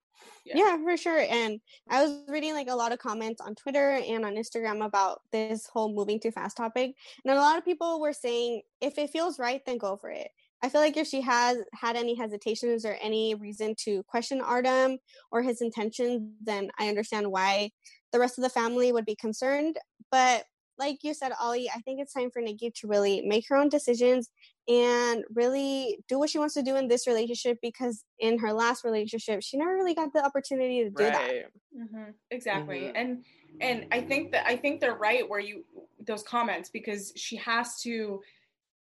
Yeah. 0.44 0.56
Yeah, 0.56 0.76
for 0.82 0.96
sure. 0.96 1.24
And 1.28 1.60
I 1.88 2.04
was 2.04 2.18
reading 2.28 2.52
like 2.52 2.68
a 2.68 2.74
lot 2.74 2.92
of 2.92 2.98
comments 2.98 3.40
on 3.40 3.54
Twitter 3.54 3.92
and 3.92 4.24
on 4.24 4.34
Instagram 4.34 4.84
about 4.84 5.22
this 5.32 5.66
whole 5.66 5.92
moving 5.92 6.20
too 6.20 6.30
fast 6.30 6.56
topic. 6.56 6.94
And 7.24 7.32
a 7.32 7.40
lot 7.40 7.56
of 7.56 7.64
people 7.64 8.00
were 8.00 8.12
saying 8.12 8.62
if 8.80 8.98
it 8.98 9.10
feels 9.10 9.38
right, 9.38 9.62
then 9.64 9.78
go 9.78 9.96
for 9.96 10.10
it. 10.10 10.28
I 10.62 10.68
feel 10.68 10.80
like 10.80 10.96
if 10.96 11.06
she 11.06 11.20
has 11.20 11.58
had 11.74 11.96
any 11.96 12.14
hesitations 12.14 12.87
or 12.87 12.96
any 13.02 13.34
reason 13.34 13.74
to 13.80 14.02
question 14.04 14.40
Artem 14.40 14.98
or 15.30 15.42
his 15.42 15.60
intentions, 15.60 16.22
then 16.42 16.70
I 16.78 16.88
understand 16.88 17.30
why 17.30 17.70
the 18.12 18.18
rest 18.18 18.38
of 18.38 18.44
the 18.44 18.50
family 18.50 18.92
would 18.92 19.04
be 19.04 19.16
concerned. 19.16 19.76
But 20.10 20.44
like 20.78 20.98
you 21.02 21.14
said, 21.14 21.32
Ollie, 21.40 21.68
I 21.68 21.80
think 21.80 22.00
it's 22.00 22.12
time 22.12 22.30
for 22.30 22.40
Nikki 22.40 22.70
to 22.70 22.87
really 22.88 23.22
make 23.26 23.44
her 23.48 23.56
own 23.56 23.68
decisions 23.68 24.30
and 24.68 25.24
really 25.35 25.98
do 26.09 26.18
what 26.18 26.31
she 26.31 26.38
wants 26.38 26.55
to 26.55 26.62
do 26.62 26.77
in 26.77 26.88
this 26.88 27.07
relationship 27.07 27.59
because 27.61 28.05
in 28.18 28.38
her 28.38 28.53
last 28.53 28.85
relationship, 28.85 29.42
she 29.42 29.57
never 29.59 29.74
really 29.74 29.94
got 29.94 30.12
the 30.12 30.24
opportunity 30.24 30.85
to 30.85 30.90
do 30.90 31.05
that. 31.05 31.33
hmm 31.74 32.11
Exactly. 32.31 32.81
Mhm. 32.81 32.92
And 32.94 33.24
and 33.61 33.87
I 33.92 34.00
think 34.00 34.33
that 34.33 34.46
I 34.46 34.57
think 34.57 34.81
they're 34.81 34.94
right 34.96 35.29
where 35.29 35.40
you 35.40 35.64
those 36.00 36.22
comments 36.22 36.70
because 36.70 37.12
she 37.16 37.37
has 37.37 37.81
to, 37.83 38.20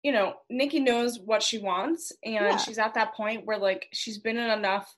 you 0.02 0.12
know, 0.12 0.34
Nikki 0.50 0.80
knows 0.80 1.18
what 1.20 1.42
she 1.42 1.58
wants 1.58 2.12
and 2.24 2.34
Yeah. 2.34 2.56
she's 2.56 2.78
at 2.78 2.94
that 2.94 3.14
point 3.14 3.46
where 3.46 3.58
like 3.58 3.88
she's 3.92 4.18
been 4.18 4.36
in 4.36 4.50
enough 4.50 4.94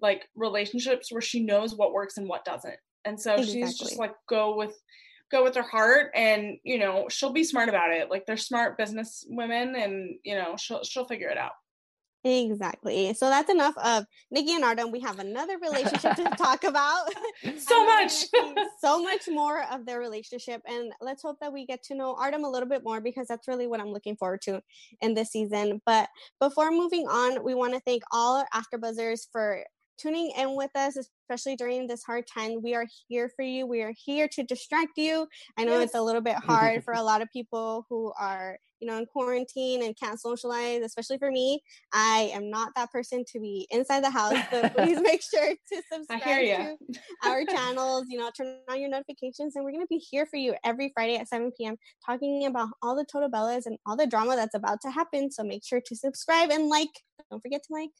like 0.00 0.28
relationships 0.34 1.12
where 1.12 1.22
she 1.22 1.40
knows 1.44 1.74
what 1.74 1.92
works 1.92 2.16
and 2.16 2.28
what 2.28 2.44
doesn't. 2.44 2.78
And 3.04 3.20
so 3.20 3.42
she's 3.42 3.78
just 3.78 3.98
like 3.98 4.14
go 4.28 4.56
with 4.56 4.76
go 5.32 5.42
with 5.42 5.56
her 5.56 5.62
heart 5.62 6.10
and 6.14 6.58
you 6.62 6.78
know 6.78 7.06
she'll 7.08 7.32
be 7.32 7.42
smart 7.42 7.68
about 7.68 7.90
it 7.90 8.10
like 8.10 8.26
they're 8.26 8.36
smart 8.36 8.78
business 8.78 9.24
women 9.28 9.74
and 9.74 10.14
you 10.22 10.36
know 10.36 10.54
she'll 10.58 10.84
she'll 10.84 11.06
figure 11.06 11.28
it 11.28 11.38
out 11.38 11.52
Exactly. 12.24 13.12
So 13.14 13.28
that's 13.28 13.50
enough 13.50 13.76
of 13.78 14.04
Nikki 14.30 14.52
and 14.52 14.62
Artem. 14.62 14.92
We 14.92 15.00
have 15.00 15.18
another 15.18 15.58
relationship 15.58 16.14
to 16.14 16.24
talk 16.38 16.62
about. 16.62 17.08
so 17.58 17.84
much 17.84 18.12
so 18.78 19.02
much 19.02 19.22
more 19.28 19.64
of 19.72 19.84
their 19.86 19.98
relationship. 19.98 20.62
And 20.66 20.92
let's 21.00 21.22
hope 21.22 21.38
that 21.40 21.52
we 21.52 21.66
get 21.66 21.82
to 21.84 21.96
know 21.96 22.14
Artem 22.14 22.44
a 22.44 22.48
little 22.48 22.68
bit 22.68 22.84
more 22.84 23.00
because 23.00 23.26
that's 23.26 23.48
really 23.48 23.66
what 23.66 23.80
I'm 23.80 23.92
looking 23.92 24.16
forward 24.16 24.40
to 24.42 24.62
in 25.00 25.14
this 25.14 25.32
season. 25.32 25.82
But 25.84 26.08
before 26.38 26.70
moving 26.70 27.08
on, 27.08 27.42
we 27.42 27.54
want 27.54 27.74
to 27.74 27.80
thank 27.80 28.04
all 28.12 28.36
our 28.38 28.62
AfterBuzzers 28.62 29.26
for 29.32 29.64
tuning 29.98 30.32
in 30.36 30.56
with 30.56 30.70
us, 30.74 30.96
especially 30.96 31.56
during 31.56 31.86
this 31.86 32.02
hard 32.02 32.24
time. 32.26 32.60
We 32.62 32.74
are 32.74 32.86
here 33.08 33.30
for 33.34 33.42
you. 33.42 33.66
We 33.66 33.82
are 33.82 33.92
here 33.96 34.28
to 34.32 34.42
distract 34.42 34.96
you. 34.96 35.26
I 35.56 35.64
know 35.64 35.80
it's 35.80 35.94
a 35.94 36.02
little 36.02 36.20
bit 36.20 36.36
hard 36.36 36.84
for 36.84 36.94
a 36.94 37.02
lot 37.02 37.22
of 37.22 37.28
people 37.32 37.86
who 37.88 38.12
are, 38.18 38.58
you 38.80 38.88
know, 38.88 38.98
in 38.98 39.06
quarantine 39.06 39.82
and 39.82 39.96
can't 39.98 40.20
socialize, 40.20 40.82
especially 40.82 41.18
for 41.18 41.30
me. 41.30 41.62
I 41.92 42.30
am 42.34 42.50
not 42.50 42.72
that 42.76 42.90
person 42.90 43.24
to 43.32 43.40
be 43.40 43.66
inside 43.70 44.02
the 44.02 44.10
house. 44.10 44.36
So 44.50 44.68
please 44.76 45.00
make 45.00 45.22
sure 45.22 45.50
to 45.50 45.82
subscribe 45.92 46.22
to 46.22 46.76
our 47.24 47.44
channels, 47.44 48.06
you 48.08 48.18
know, 48.18 48.30
turn 48.36 48.58
on 48.68 48.80
your 48.80 48.90
notifications, 48.90 49.56
and 49.56 49.64
we're 49.64 49.72
going 49.72 49.84
to 49.84 49.88
be 49.88 49.98
here 49.98 50.26
for 50.26 50.36
you 50.36 50.54
every 50.64 50.90
Friday 50.94 51.16
at 51.16 51.28
7 51.28 51.52
p.m. 51.56 51.76
talking 52.04 52.46
about 52.46 52.68
all 52.82 52.96
the 52.96 53.06
Total 53.10 53.30
Bellas 53.30 53.66
and 53.66 53.78
all 53.86 53.96
the 53.96 54.06
drama 54.06 54.36
that's 54.36 54.54
about 54.54 54.80
to 54.82 54.90
happen. 54.90 55.30
So 55.30 55.44
make 55.44 55.64
sure 55.64 55.80
to 55.84 55.96
subscribe 55.96 56.50
and 56.50 56.68
like. 56.68 56.90
Don't 57.30 57.40
forget 57.40 57.62
to 57.62 57.72
like. 57.72 57.90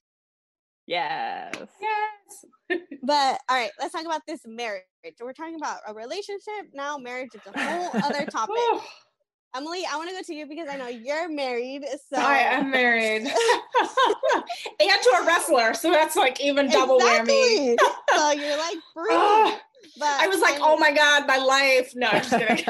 Yes 0.87 1.55
yes 1.81 2.45
But 3.03 3.40
all 3.49 3.57
right, 3.57 3.71
let's 3.81 3.92
talk 3.92 4.05
about 4.05 4.23
this 4.27 4.40
marriage. 4.47 4.85
We're 5.21 5.33
talking 5.33 5.57
about 5.57 5.81
a 5.87 5.95
relationship 5.95 6.71
now. 6.73 6.97
Marriage 6.99 7.31
is 7.35 7.40
a 7.53 7.59
whole 7.59 7.90
other 8.03 8.27
topic. 8.27 8.57
Emily, 9.55 9.83
I 9.90 9.97
want 9.97 10.09
to 10.09 10.14
go 10.14 10.23
to 10.23 10.35
you 10.35 10.47
because 10.47 10.68
I 10.71 10.77
know 10.77 10.88
you're 10.88 11.29
married. 11.29 11.85
So 12.09 12.16
I 12.16 12.38
am 12.38 12.71
married. 12.71 13.23
and 14.81 15.03
to 15.03 15.16
a 15.21 15.27
wrestler, 15.27 15.75
so 15.75 15.90
that's 15.90 16.16
like 16.16 16.40
even 16.40 16.71
double 16.71 16.99
whammy. 16.99 17.73
Exactly. 17.73 17.77
so 18.14 18.31
you're 18.31 18.57
like 18.57 18.79
ah. 18.97 19.51
free. 19.51 19.61
But 19.99 20.09
I 20.21 20.29
was 20.29 20.40
like, 20.40 20.59
oh 20.61 20.77
my 20.79 20.92
god, 20.92 21.27
my 21.27 21.38
life. 21.38 21.92
No, 21.95 22.09
I'm 22.09 22.23
just 22.23 22.31
kidding. 22.31 22.64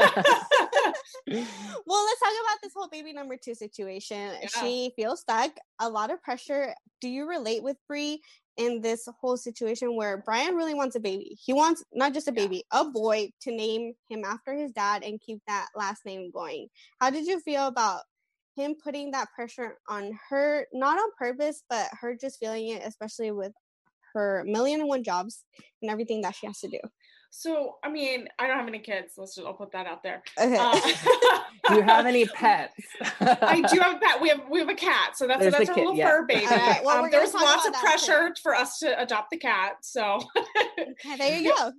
Well, 1.86 2.04
let's 2.04 2.20
talk 2.20 2.32
about 2.44 2.58
this 2.62 2.72
whole 2.74 2.88
baby 2.88 3.12
number 3.12 3.36
two 3.36 3.54
situation. 3.54 4.32
Yeah. 4.40 4.48
She 4.60 4.92
feels 4.96 5.20
stuck, 5.20 5.50
a 5.80 5.88
lot 5.88 6.10
of 6.10 6.22
pressure. 6.22 6.74
Do 7.00 7.08
you 7.08 7.28
relate 7.28 7.62
with 7.62 7.76
Brie 7.88 8.20
in 8.56 8.80
this 8.80 9.08
whole 9.20 9.36
situation 9.36 9.96
where 9.96 10.18
Bryan 10.18 10.54
really 10.54 10.74
wants 10.74 10.96
a 10.96 11.00
baby? 11.00 11.36
He 11.44 11.52
wants 11.52 11.82
not 11.92 12.12
just 12.14 12.28
a 12.28 12.32
Yeah. 12.32 12.42
baby, 12.42 12.64
a 12.72 12.84
boy 12.84 13.30
to 13.42 13.50
name 13.50 13.94
him 14.08 14.24
after 14.24 14.52
his 14.54 14.72
dad 14.72 15.02
and 15.02 15.20
keep 15.20 15.40
that 15.48 15.68
last 15.74 16.04
name 16.04 16.30
going. 16.30 16.68
How 17.00 17.10
did 17.10 17.26
you 17.26 17.40
feel 17.40 17.66
about 17.66 18.02
him 18.56 18.74
putting 18.82 19.10
that 19.12 19.28
pressure 19.34 19.78
on 19.88 20.18
her, 20.28 20.66
not 20.72 20.98
on 20.98 21.08
purpose, 21.18 21.62
but 21.68 21.88
her 22.00 22.14
just 22.14 22.38
feeling 22.38 22.68
it, 22.68 22.82
especially 22.84 23.30
with 23.32 23.52
her 24.14 24.44
million 24.46 24.80
and 24.80 24.88
one 24.88 25.02
jobs 25.02 25.44
and 25.80 25.90
everything 25.90 26.20
that 26.22 26.34
she 26.34 26.46
has 26.46 26.60
to 26.60 26.68
do? 26.68 26.80
So, 27.34 27.76
I 27.82 27.90
mean, 27.90 28.28
I 28.38 28.46
don't 28.46 28.58
have 28.58 28.68
any 28.68 28.78
kids. 28.78 29.14
Let's 29.16 29.36
just, 29.36 29.46
I'll 29.46 29.54
put 29.54 29.72
that 29.72 29.86
out 29.86 30.02
there. 30.02 30.22
Okay. 30.38 30.54
Uh, 30.54 30.78
Do 31.68 31.76
you 31.76 31.82
have 31.82 32.04
any 32.04 32.26
pets? 32.26 32.74
I 33.20 33.62
do 33.72 33.80
have 33.80 33.96
a 33.96 33.98
pet. 33.98 34.20
We 34.20 34.28
have 34.28 34.42
we 34.50 34.58
have 34.58 34.68
a 34.68 34.74
cat, 34.74 35.16
so 35.16 35.26
that's 35.26 35.40
There's 35.40 35.54
that's 35.54 35.64
the 35.64 35.70
our 35.70 35.74
kid, 35.76 35.80
little 35.80 35.96
yeah. 35.96 36.10
fur 36.10 36.26
baby. 36.26 36.46
Alright, 36.50 36.84
well, 36.84 36.96
um, 36.96 37.02
we're 37.04 37.10
there 37.10 37.22
was 37.22 37.32
lots 37.32 37.66
of 37.66 37.72
that 37.72 37.80
pressure 37.80 38.34
for 38.42 38.54
us 38.54 38.78
to 38.80 39.00
adopt 39.00 39.30
the 39.30 39.38
cat. 39.38 39.76
So, 39.80 40.20
Okay, 40.78 41.16
there 41.16 41.38
you 41.40 41.54
go. 41.56 41.72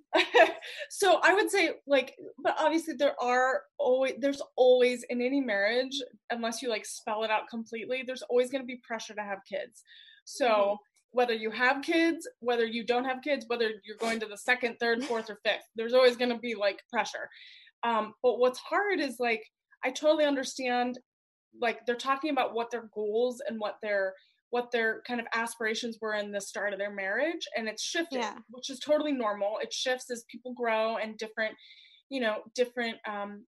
so 0.90 1.20
I 1.22 1.36
would 1.36 1.52
say 1.52 1.72
like, 1.86 2.16
but 2.40 2.56
obviously 2.58 2.96
there 2.96 3.14
are 3.22 3.62
always 3.78 4.14
there's 4.18 4.42
always 4.56 5.04
in 5.12 5.22
any 5.22 5.40
marriage, 5.40 6.02
unless 6.32 6.64
you 6.64 6.70
like 6.70 6.86
spell 6.86 7.24
it 7.24 7.30
out 7.30 7.44
completely, 7.48 8.04
there's 8.08 8.24
always 8.24 8.50
going 8.50 8.64
to 8.64 8.68
be 8.68 8.78
pressure 8.78 9.14
to 9.14 9.22
have 9.22 9.40
kids. 9.48 9.84
So. 10.26 10.48
Mm-hmm. 10.48 10.74
Whether 11.14 11.34
you 11.34 11.52
have 11.52 11.82
kids, 11.84 12.28
whether 12.40 12.66
you 12.66 12.84
don't 12.86 13.06
have 13.06 13.22
kids, 13.24 13.46
whether 13.48 13.70
you're 13.86 13.98
going 13.98 14.20
to 14.20 14.26
the 14.26 14.38
second, 14.38 14.78
third, 14.80 15.04
fourth, 15.06 15.30
or 15.30 15.40
fifth, 15.46 15.64
there's 15.76 15.94
always 15.94 16.18
going 16.18 16.32
to 16.32 16.38
be 16.40 16.56
like 16.56 16.82
pressure. 16.92 17.30
Um, 17.84 18.14
but 18.24 18.40
what's 18.40 18.60
hard 18.60 19.00
is 19.00 19.18
like 19.20 19.44
I 19.86 19.92
totally 19.92 20.26
understand 20.26 21.00
like 21.62 21.86
they're 21.86 21.96
talking 21.96 22.32
about 22.32 22.54
what 22.54 22.72
their 22.72 22.90
goals 22.94 23.42
and 23.48 23.60
what 23.60 23.78
their 23.84 24.14
what 24.50 24.72
their 24.72 25.02
kind 25.08 25.20
of 25.20 25.26
aspirations 25.34 25.98
were 26.02 26.14
in 26.14 26.32
the 26.32 26.40
start 26.42 26.74
of 26.74 26.80
their 26.80 26.94
marriage 26.94 27.48
and 27.58 27.68
it's 27.68 27.84
shifted 27.84 28.20
Yeah. 28.20 28.36
which 28.50 28.70
is 28.70 28.80
totally 28.80 29.12
normal 29.12 29.58
it 29.62 29.72
shifts 29.74 30.10
as 30.12 30.24
people 30.32 30.54
grow 30.54 30.98
and 30.98 31.18
different 31.18 31.56
you 32.10 32.22
know 32.22 32.38
different 32.56 32.98
um 33.08 33.46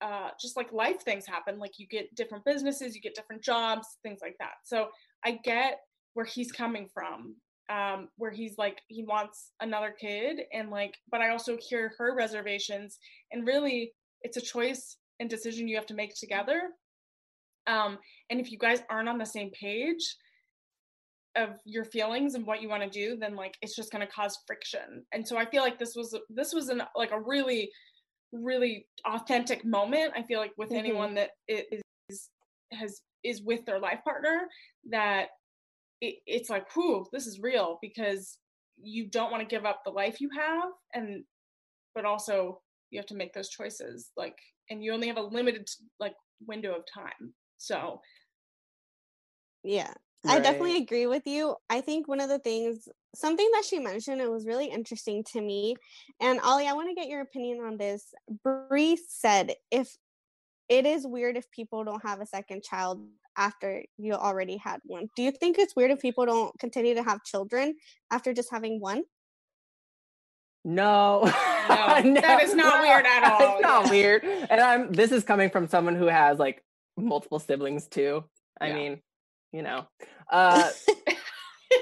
uh 0.00 0.28
just 0.40 0.56
like 0.56 0.72
life 0.72 1.02
things 1.02 1.26
happen 1.26 1.58
like 1.58 1.78
you 1.78 1.86
get 1.86 2.14
different 2.14 2.44
businesses 2.44 2.94
you 2.94 3.00
get 3.02 3.14
different 3.14 3.42
jobs 3.42 3.86
things 4.02 4.20
like 4.22 4.36
that 4.40 4.54
so 4.64 4.88
i 5.24 5.32
get 5.44 5.78
where 6.14 6.26
he's 6.26 6.52
coming 6.52 6.88
from 6.92 7.34
um 7.70 8.08
where 8.16 8.30
he's 8.32 8.58
like 8.58 8.80
he 8.88 9.04
wants 9.04 9.52
another 9.60 9.94
kid 9.98 10.40
and 10.52 10.70
like 10.70 10.94
but 11.10 11.20
i 11.20 11.30
also 11.30 11.56
hear 11.68 11.92
her 11.96 12.14
reservations 12.14 12.98
and 13.30 13.46
really 13.46 13.92
it's 14.22 14.36
a 14.36 14.40
choice 14.40 14.96
and 15.20 15.30
decision 15.30 15.68
you 15.68 15.76
have 15.76 15.86
to 15.86 15.94
make 15.94 16.12
together 16.14 16.62
um 17.66 17.98
and 18.30 18.40
if 18.40 18.50
you 18.50 18.58
guys 18.58 18.82
aren't 18.90 19.08
on 19.08 19.18
the 19.18 19.24
same 19.26 19.50
page 19.50 20.16
of 21.36 21.50
your 21.64 21.84
feelings 21.84 22.34
and 22.34 22.44
what 22.46 22.60
you 22.60 22.68
want 22.68 22.82
to 22.82 22.90
do 22.90 23.16
then 23.16 23.34
like 23.36 23.56
it's 23.62 23.74
just 23.76 23.90
going 23.90 24.04
to 24.06 24.12
cause 24.12 24.38
friction 24.46 25.04
and 25.12 25.26
so 25.26 25.38
i 25.38 25.46
feel 25.46 25.62
like 25.62 25.78
this 25.78 25.94
was 25.96 26.18
this 26.28 26.52
was 26.52 26.68
an 26.68 26.82
like 26.94 27.12
a 27.12 27.20
really 27.20 27.70
really 28.32 28.86
authentic 29.06 29.64
moment 29.64 30.12
i 30.16 30.22
feel 30.24 30.40
like 30.40 30.52
with 30.58 30.70
Mhm. 30.70 30.78
anyone 30.78 31.14
that 31.14 31.30
i- 31.50 31.64
has 32.72 33.00
is 33.22 33.40
with 33.42 33.64
their 33.64 33.78
life 33.78 34.00
partner 34.04 34.48
that 34.90 35.28
it, 36.02 36.16
it's 36.26 36.50
like 36.50 36.70
whew 36.74 37.06
this 37.12 37.26
is 37.26 37.40
real 37.40 37.78
because 37.80 38.36
you 38.76 39.08
don't 39.08 39.30
want 39.30 39.42
to 39.42 39.54
give 39.54 39.64
up 39.64 39.82
the 39.84 39.90
life 39.90 40.20
you 40.20 40.28
have 40.36 40.70
and 40.92 41.24
but 41.94 42.04
also 42.04 42.60
you 42.90 42.98
have 42.98 43.06
to 43.06 43.14
make 43.14 43.32
those 43.32 43.48
choices 43.48 44.10
like 44.16 44.36
and 44.68 44.84
you 44.84 44.92
only 44.92 45.06
have 45.08 45.16
a 45.16 45.22
limited 45.22 45.66
like 46.00 46.14
window 46.46 46.74
of 46.74 46.82
time 46.92 47.32
so 47.56 48.00
Yeah. 49.62 49.92
I 50.24 50.38
definitely 50.38 50.76
agree 50.76 51.08
with 51.08 51.26
you. 51.26 51.56
I 51.68 51.80
think 51.80 52.06
one 52.06 52.20
of 52.20 52.28
the 52.28 52.38
things, 52.38 52.88
something 53.12 53.48
that 53.54 53.64
she 53.64 53.80
mentioned, 53.80 54.20
it 54.20 54.30
was 54.30 54.46
really 54.46 54.66
interesting 54.66 55.24
to 55.32 55.40
me. 55.40 55.74
And 56.20 56.38
Ollie, 56.40 56.68
I 56.68 56.74
want 56.74 56.90
to 56.90 56.94
get 56.94 57.08
your 57.08 57.22
opinion 57.22 57.58
on 57.58 57.76
this. 57.76 58.14
Brie 58.44 58.96
said 59.08 59.56
if 59.72 59.96
it 60.68 60.86
is 60.86 61.06
weird 61.06 61.36
if 61.36 61.50
people 61.50 61.82
don't 61.82 62.06
have 62.06 62.20
a 62.20 62.26
second 62.26 62.62
child 62.62 63.00
after 63.36 63.84
you 63.98 64.14
already 64.14 64.56
had 64.58 64.80
one. 64.84 65.08
Do 65.16 65.22
you 65.22 65.32
think 65.32 65.58
it's 65.58 65.76
weird 65.76 65.90
if 65.92 66.00
people 66.00 66.26
don't 66.26 66.58
continue 66.58 66.94
to 66.94 67.02
have 67.02 67.24
children 67.24 67.74
after 68.10 68.32
just 68.34 68.50
having 68.50 68.80
one? 68.80 69.04
No. 70.64 71.22
No, 71.24 71.30
that 72.22 72.40
is 72.42 72.54
not 72.54 72.82
weird 72.82 73.06
at 73.06 73.24
all, 73.32 73.54
It's 73.54 73.62
not 73.62 73.90
weird. 73.90 74.24
And 74.24 74.60
I'm 74.60 74.92
this 74.92 75.12
is 75.12 75.24
coming 75.24 75.50
from 75.50 75.68
someone 75.68 75.96
who 75.96 76.06
has 76.06 76.38
like 76.38 76.62
multiple 76.96 77.38
siblings 77.40 77.88
too. 77.88 78.24
I 78.60 78.68
Yeah. 78.68 78.74
mean, 78.74 79.02
you 79.52 79.62
know. 79.62 79.86
Uh 80.30 80.70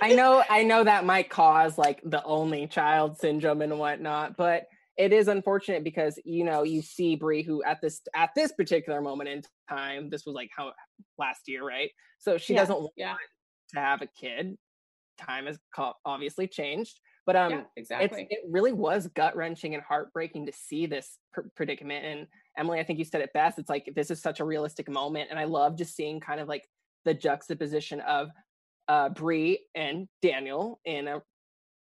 I 0.03 0.13
know 0.13 0.43
I 0.49 0.65
know 0.65 0.85
that 0.85 1.05
might 1.05 1.31
cause 1.31 1.79
like 1.79 2.01
the 2.05 2.23
only 2.25 2.67
child 2.69 3.19
syndrome 3.19 3.63
and 3.63 3.79
whatnot, 3.79 4.37
but 4.37 4.67
it 5.01 5.15
is 5.15 5.29
unfortunate 5.29 5.83
because 5.83 6.19
you 6.27 6.45
know 6.45 6.63
you 6.63 6.83
see 6.83 7.17
Brie 7.17 7.43
who 7.43 7.63
at 7.65 7.81
this 7.81 8.03
at 8.15 8.31
this 8.37 8.53
particular 8.53 9.01
moment 9.01 9.31
in 9.31 9.43
time, 9.69 10.11
this 10.11 10.27
was 10.27 10.35
like 10.35 10.51
how 10.55 10.73
last 11.17 11.49
year, 11.49 11.67
right? 11.67 11.91
So 12.19 12.37
she 12.37 12.53
Yeah. 12.53 12.61
doesn't 12.61 12.77
want 12.81 12.93
yeah 12.97 13.17
to 13.71 13.81
have 13.81 14.03
a 14.03 14.07
kid. 14.07 14.59
Time 15.17 15.47
has 15.47 15.59
obviously 16.05 16.47
changed, 16.47 17.01
but 17.25 17.35
um, 17.35 17.51
yeah 17.51 17.61
it's 17.77 17.91
exactly 17.91 18.27
it 18.29 18.41
really 18.47 18.73
was 18.73 19.07
gut 19.09 19.35
wrenching 19.37 19.75
and 19.75 19.83
heartbreaking 19.83 20.45
to 20.47 20.53
see 20.53 20.85
this 20.85 21.19
pr- 21.33 21.49
predicament. 21.57 22.05
And 22.05 22.27
Emily, 22.59 22.79
I 22.79 22.85
think 22.85 22.99
you 22.99 23.07
said 23.07 23.23
it 23.23 23.33
best. 23.33 23.59
It's 23.59 23.71
like 23.71 23.91
this 23.97 24.11
is 24.11 24.21
such 24.21 24.41
a 24.41 24.45
realistic 24.45 24.89
moment, 24.91 25.29
and 25.31 25.39
I 25.39 25.45
love 25.45 25.79
just 25.79 25.97
seeing 25.97 26.21
kind 26.21 26.41
of 26.41 26.49
like 26.49 26.69
the 27.07 27.15
juxtaposition 27.15 28.01
of 28.01 28.29
uh, 28.89 29.09
Brie 29.09 29.61
and 29.75 30.09
Daniel 30.21 30.79
in 30.85 31.09
a 31.09 31.23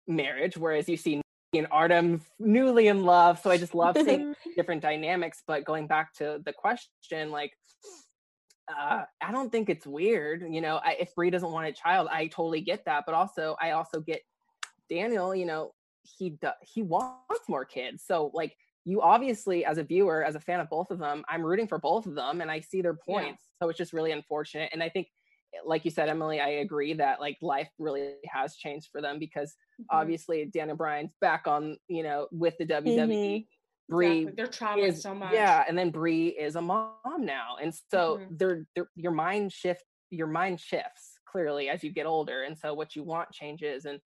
marriage, 0.06 0.58
whereas 0.58 0.88
you 0.90 0.98
see 0.98 1.22
and 1.54 1.66
Artem 1.70 2.22
newly 2.38 2.88
in 2.88 3.04
love. 3.04 3.40
So 3.40 3.50
I 3.50 3.56
just 3.56 3.74
love 3.74 3.96
seeing 4.04 4.34
different 4.56 4.82
dynamics. 4.82 5.42
But 5.46 5.64
going 5.64 5.86
back 5.86 6.14
to 6.14 6.40
the 6.44 6.52
question, 6.52 7.30
like. 7.30 7.52
Uh, 8.70 9.04
I 9.22 9.32
don't 9.32 9.50
think 9.50 9.70
it's 9.70 9.86
weird, 9.86 10.42
you 10.46 10.60
know. 10.60 10.78
I, 10.84 10.98
if 11.00 11.14
Brie 11.14 11.30
doesn't 11.30 11.50
want 11.50 11.66
a 11.68 11.72
child, 11.72 12.06
I 12.12 12.26
totally 12.26 12.60
get 12.60 12.84
that. 12.84 13.04
But 13.06 13.14
also, 13.14 13.56
I 13.62 13.70
also 13.70 13.98
get 13.98 14.20
Daniel, 14.90 15.34
you 15.34 15.46
know, 15.46 15.72
he 16.02 16.30
do, 16.30 16.50
he 16.60 16.82
wants 16.82 17.48
more 17.48 17.64
kids. 17.64 18.04
So 18.06 18.30
like 18.34 18.54
you 18.84 19.00
obviously 19.00 19.64
as 19.64 19.78
a 19.78 19.82
viewer, 19.82 20.24
as 20.24 20.34
a 20.34 20.40
fan 20.40 20.60
of 20.60 20.68
both 20.68 20.90
of 20.90 20.98
them, 20.98 21.24
I'm 21.28 21.42
rooting 21.42 21.66
for 21.66 21.78
both 21.78 22.06
of 22.06 22.14
them 22.14 22.40
and 22.40 22.50
I 22.50 22.60
see 22.60 22.82
their 22.82 22.98
Yeah. 23.06 23.14
points. 23.14 23.44
So 23.62 23.68
it's 23.68 23.78
just 23.78 23.92
really 23.92 24.12
unfortunate. 24.12 24.70
And 24.72 24.82
I 24.82 24.88
think 24.88 25.08
like 25.64 25.84
you 25.84 25.90
said, 25.90 26.10
Emily, 26.10 26.40
I 26.40 26.48
agree 26.48 26.92
that 26.94 27.20
like 27.20 27.38
life 27.40 27.70
really 27.78 28.16
has 28.26 28.56
changed 28.56 28.88
for 28.92 29.00
them 29.00 29.18
because 29.18 29.54
Mhm. 29.80 29.88
obviously 29.90 30.44
Daniel 30.46 30.76
Bryan's 30.76 31.12
back 31.20 31.46
on, 31.46 31.78
you 31.88 32.02
know, 32.02 32.28
with 32.32 32.56
the 32.58 32.64
WWE. 32.66 33.48
Brie 33.88 34.22
Exactly. 34.22 34.32
they're 34.36 34.46
traumatized 34.48 34.96
is 34.96 35.02
so 35.02 35.14
much 35.14 35.32
yeah, 35.32 35.64
and 35.68 35.78
then 35.78 35.90
Brie 35.90 36.28
is 36.28 36.56
a 36.56 36.62
mom 36.62 37.00
now, 37.20 37.56
and 37.60 37.74
so 37.74 38.18
Mhm. 38.18 38.38
they're, 38.38 38.66
they're 38.74 38.90
your 38.96 39.12
mind 39.12 39.52
shift 39.52 39.84
your 40.10 40.26
mind 40.28 40.60
shifts 40.60 41.18
clearly 41.26 41.68
as 41.70 41.82
you 41.84 41.90
get 41.92 42.06
older, 42.06 42.42
and 42.44 42.58
so 42.58 42.74
what 42.74 42.94
you 42.96 43.02
want 43.04 43.30
changes, 43.32 43.84
and 43.86 44.00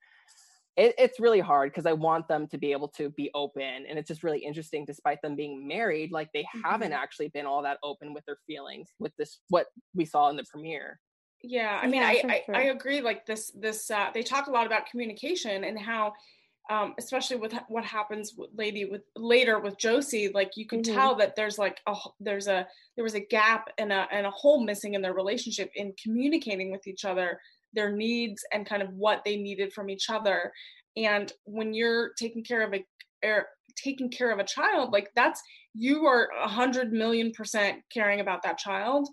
it, 0.76 0.94
it's 0.98 1.20
really 1.20 1.40
hard 1.40 1.70
because 1.72 1.86
I 1.86 1.92
want 1.92 2.28
them 2.28 2.48
to 2.48 2.58
be 2.58 2.72
able 2.72 2.88
to 2.90 3.10
be 3.10 3.30
open, 3.34 3.86
and 3.86 3.98
it's 3.98 4.08
just 4.08 4.22
really 4.24 4.40
interesting, 4.40 4.84
despite 4.86 5.20
them 5.22 5.36
being 5.36 5.66
married, 5.68 6.12
like 6.12 6.30
they 6.32 6.46
haven't 6.64 6.92
Mhm. 6.92 6.96
actually 6.96 7.28
been 7.28 7.46
all 7.46 7.62
that 7.62 7.78
open 7.82 8.14
with 8.14 8.24
their 8.26 8.38
feelings 8.46 8.88
with 8.98 9.12
this 9.18 9.40
what 9.50 9.68
we 9.94 10.04
saw 10.06 10.30
in 10.30 10.36
the 10.36 10.44
premiere. 10.50 11.00
Yeah 11.42 11.78
i 11.82 11.86
mean 11.86 12.02
Yeah, 12.02 12.08
I, 12.08 12.20
for 12.44 12.54
I 12.54 12.60
i 12.60 12.62
agree 12.64 13.00
like 13.00 13.26
this 13.26 13.50
this 13.54 13.90
uh 13.90 14.10
they 14.14 14.22
talk 14.22 14.46
a 14.46 14.50
lot 14.50 14.66
about 14.66 14.86
communication 14.86 15.64
and 15.64 15.78
how 15.78 16.12
um 16.70 16.94
especially 16.98 17.36
with 17.36 17.52
what 17.68 17.84
happens 17.84 18.34
with 18.36 18.50
lady 18.54 18.84
with 18.84 19.02
later 19.16 19.58
with 19.58 19.78
josie 19.78 20.30
like 20.32 20.52
you 20.56 20.66
can 20.66 20.80
Mhm. 20.80 20.94
tell 20.94 21.14
that 21.16 21.34
there's 21.34 21.58
like 21.58 21.80
a 21.86 21.96
there's 22.20 22.46
a 22.46 22.66
there 22.96 23.04
was 23.04 23.14
a 23.14 23.20
gap 23.20 23.68
and 23.78 23.92
a 23.92 24.06
and 24.12 24.26
a 24.26 24.30
hole 24.30 24.62
missing 24.64 24.94
in 24.94 25.02
their 25.02 25.14
relationship 25.14 25.70
in 25.74 25.92
communicating 26.02 26.70
with 26.70 26.86
each 26.86 27.04
other 27.04 27.40
their 27.72 27.90
needs 27.90 28.44
and 28.52 28.66
kind 28.66 28.82
of 28.82 28.90
what 28.90 29.22
they 29.24 29.36
needed 29.36 29.72
from 29.72 29.90
each 29.90 30.10
other 30.10 30.52
and 30.96 31.32
when 31.44 31.72
you're 31.74 32.12
taking 32.18 32.44
care 32.44 32.62
of 32.62 32.72
a 32.74 32.84
er, 33.24 33.46
taking 33.76 34.10
care 34.10 34.30
of 34.30 34.38
a 34.38 34.44
child 34.44 34.92
like 34.92 35.10
that's 35.16 35.42
you 35.74 36.04
are 36.06 36.28
a 36.40 36.48
hundred 36.48 36.92
million 36.92 37.32
percent 37.32 37.80
caring 37.92 38.20
about 38.20 38.42
that 38.42 38.58
child 38.58 39.08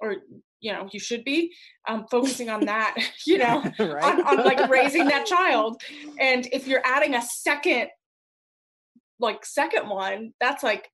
or 0.00 0.16
you 0.62 0.72
know 0.72 0.88
you 0.92 0.98
should 1.00 1.24
be 1.24 1.52
um, 1.88 2.06
focusing 2.10 2.48
on 2.48 2.64
that 2.64 2.94
you 3.26 3.36
know 3.36 3.62
right? 3.78 4.04
on, 4.04 4.38
on 4.38 4.44
like 4.44 4.70
raising 4.70 5.06
that 5.08 5.26
child 5.34 5.80
and 6.18 6.48
if 6.52 6.66
you're 6.66 6.80
adding 6.86 7.14
a 7.14 7.20
second 7.22 7.88
like 9.20 9.44
second 9.44 9.88
one 9.88 10.32
that's 10.40 10.62
like 10.62 10.88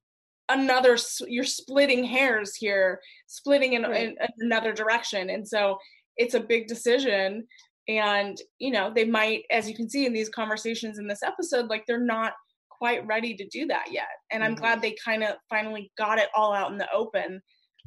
another 0.48 0.96
you're 1.26 1.44
splitting 1.44 2.02
hairs 2.04 2.54
here 2.56 3.00
splitting 3.26 3.74
in, 3.74 3.82
Right. 3.82 4.08
in 4.08 4.16
another 4.40 4.72
direction 4.72 5.30
and 5.30 5.46
so 5.46 5.78
it's 6.16 6.34
a 6.34 6.40
big 6.40 6.66
decision 6.66 7.46
and 7.86 8.36
you 8.58 8.70
know 8.70 8.90
they 8.94 9.04
might 9.04 9.44
as 9.50 9.68
you 9.68 9.74
can 9.74 9.88
see 9.88 10.06
in 10.06 10.12
these 10.12 10.28
conversations 10.28 10.98
in 10.98 11.06
this 11.06 11.22
episode 11.22 11.68
like 11.68 11.84
they're 11.86 12.00
not 12.00 12.32
quite 12.70 13.06
ready 13.06 13.34
to 13.34 13.46
do 13.48 13.66
that 13.66 13.90
yet 13.92 14.08
and 14.30 14.42
i'm 14.44 14.54
Mhm. 14.54 14.58
glad 14.60 14.80
they 14.82 14.96
kind 15.04 15.22
of 15.24 15.36
finally 15.50 15.90
got 15.98 16.18
it 16.18 16.28
all 16.34 16.52
out 16.54 16.70
in 16.70 16.78
the 16.78 16.90
open 16.92 17.40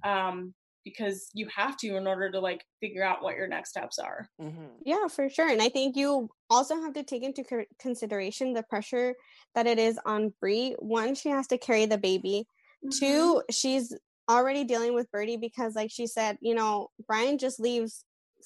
um 0.03 0.53
because 0.83 1.29
you 1.33 1.47
have 1.55 1.77
to 1.77 1.95
in 1.95 2.07
order 2.07 2.31
to 2.31 2.39
like 2.39 2.63
figure 2.79 3.03
out 3.03 3.21
what 3.23 3.35
your 3.35 3.47
next 3.47 3.69
steps 3.69 3.99
are 3.99 4.27
Mhm. 4.41 4.69
Yeah, 4.83 5.07
for 5.07 5.29
sure. 5.29 5.49
And 5.49 5.61
I 5.61 5.69
think 5.69 5.95
you 5.95 6.29
also 6.49 6.75
have 6.81 6.93
to 6.93 7.03
take 7.03 7.23
into 7.23 7.43
consideration 7.79 8.53
the 8.53 8.63
pressure 8.63 9.15
that 9.55 9.67
it 9.67 9.79
is 9.79 9.99
on 10.05 10.33
Brie. 10.39 10.75
One, 10.79 11.15
she 11.15 11.29
has 11.29 11.47
to 11.47 11.57
carry 11.57 11.85
the 11.85 11.97
baby. 11.97 12.45
Mm-hmm. 12.83 12.97
Two, 12.99 13.43
she's 13.51 13.95
already 14.29 14.63
dealing 14.63 14.93
with 14.93 15.11
Birdie 15.11 15.37
because, 15.37 15.75
like 15.75 15.91
she 15.91 16.07
said, 16.07 16.37
you 16.41 16.55
know, 16.55 16.89
Bryan 17.07 17.37
just 17.37 17.59
leaves 17.59 18.03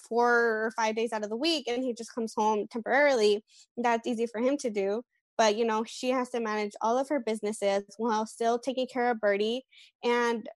four 0.10 0.30
or 0.66 0.72
five 0.76 0.96
days 0.96 1.14
out 1.14 1.24
of 1.24 1.30
the 1.30 1.38
week 1.38 1.68
and 1.68 1.84
he 1.84 1.94
just 1.94 2.14
comes 2.14 2.34
home 2.36 2.68
temporarily. 2.70 3.44
That's 3.78 4.06
easy 4.08 4.26
for 4.28 4.42
him 4.42 4.58
to 4.58 4.70
do. 4.70 5.04
but 5.38 5.58
you 5.58 5.66
know 5.66 5.84
she 5.86 6.12
has 6.12 6.30
to 6.30 6.40
manage 6.40 6.72
all 6.82 6.98
of 6.98 7.10
her 7.10 7.20
businesses 7.20 7.84
while 7.98 8.26
still 8.26 8.58
taking 8.58 8.88
care 8.88 9.12
of 9.12 9.20
birdie 9.20 9.66
and 10.02 10.48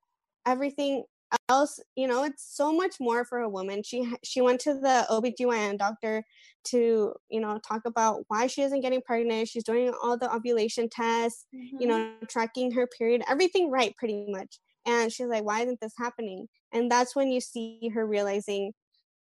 everything 0.45 1.03
else 1.47 1.79
you 1.95 2.07
know 2.07 2.23
it's 2.23 2.55
so 2.55 2.73
much 2.73 2.95
more 2.99 3.25
for 3.25 3.39
a 3.39 3.49
woman. 3.49 3.83
She 3.83 4.11
she 4.23 4.41
went 4.41 4.59
to 4.61 4.73
the 4.73 5.05
OBGYN 5.09 5.77
doctor 5.77 6.23
to 6.65 7.13
you 7.29 7.39
know 7.39 7.59
talk 7.67 7.81
about 7.85 8.23
why 8.27 8.47
she 8.47 8.61
isn't 8.61 8.81
getting 8.81 9.01
pregnant. 9.01 9.47
She's 9.47 9.63
doing 9.63 9.93
all 10.01 10.17
the 10.17 10.33
ovulation 10.33 10.89
tests 10.89 11.45
mm-hmm. 11.55 11.77
you 11.79 11.87
know 11.87 12.13
tracking 12.27 12.71
her 12.71 12.87
period 12.87 13.23
everything 13.27 13.69
right 13.69 13.95
pretty 13.97 14.25
much. 14.29 14.59
And 14.85 15.11
she's 15.11 15.27
like 15.27 15.43
why 15.43 15.61
isn't 15.61 15.79
this 15.81 15.93
happening? 15.97 16.47
And 16.71 16.89
that's 16.89 17.15
when 17.15 17.29
you 17.29 17.41
see 17.41 17.91
her 17.93 18.05
realizing 18.05 18.73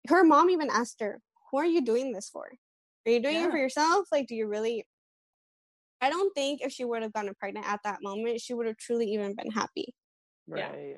her 0.08 0.24
mom 0.24 0.50
even 0.50 0.70
asked 0.70 1.00
her 1.00 1.20
who 1.50 1.58
are 1.58 1.66
you 1.66 1.84
doing 1.84 2.12
this 2.12 2.28
for? 2.30 2.46
Are 3.06 3.12
you 3.12 3.20
doing 3.20 3.36
yeah. 3.36 3.48
it 3.48 3.50
for 3.50 3.58
yourself? 3.58 4.06
Like 4.10 4.26
do 4.26 4.34
you 4.34 4.46
really 4.46 4.86
i 6.00 6.10
don't 6.10 6.34
think 6.34 6.60
if 6.60 6.72
she 6.72 6.84
would 6.84 7.00
have 7.00 7.12
gotten 7.12 7.32
pregnant 7.38 7.64
at 7.64 7.78
that 7.84 7.98
moment 8.02 8.40
she 8.40 8.54
would 8.54 8.66
have 8.66 8.76
truly 8.76 9.06
even 9.06 9.36
been 9.36 9.50
happy. 9.50 9.94
Right. 10.48 10.60
yeah. 10.60 10.96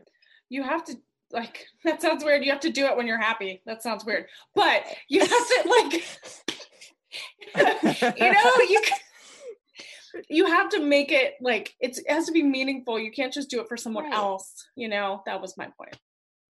You 0.54 0.62
have 0.62 0.84
to 0.84 0.96
like 1.32 1.66
that 1.84 2.00
sounds 2.00 2.24
weird. 2.24 2.44
You 2.44 2.52
have 2.52 2.60
to 2.60 2.70
do 2.70 2.86
it 2.86 2.96
when 2.96 3.06
you're 3.06 3.20
happy. 3.20 3.60
That 3.66 3.82
sounds 3.82 4.04
weird. 4.04 4.26
But 4.54 4.84
you 5.08 5.20
have 5.20 5.28
to 5.28 5.62
like 5.68 5.92
you 8.18 8.32
know 8.32 8.52
you 8.68 8.82
you 10.28 10.46
have 10.46 10.68
to 10.70 10.80
make 10.80 11.10
it 11.10 11.34
like 11.40 11.74
it 11.80 11.98
has 12.08 12.26
to 12.26 12.32
be 12.32 12.42
meaningful. 12.42 12.98
You 12.98 13.10
can't 13.10 13.32
just 13.32 13.50
do 13.50 13.60
it 13.60 13.68
for 13.68 13.76
someone 13.76 14.04
right. 14.04 14.14
else 14.14 14.66
you 14.76 14.88
know? 14.88 15.22
That 15.26 15.42
was 15.42 15.58
my 15.58 15.68
point. 15.76 15.98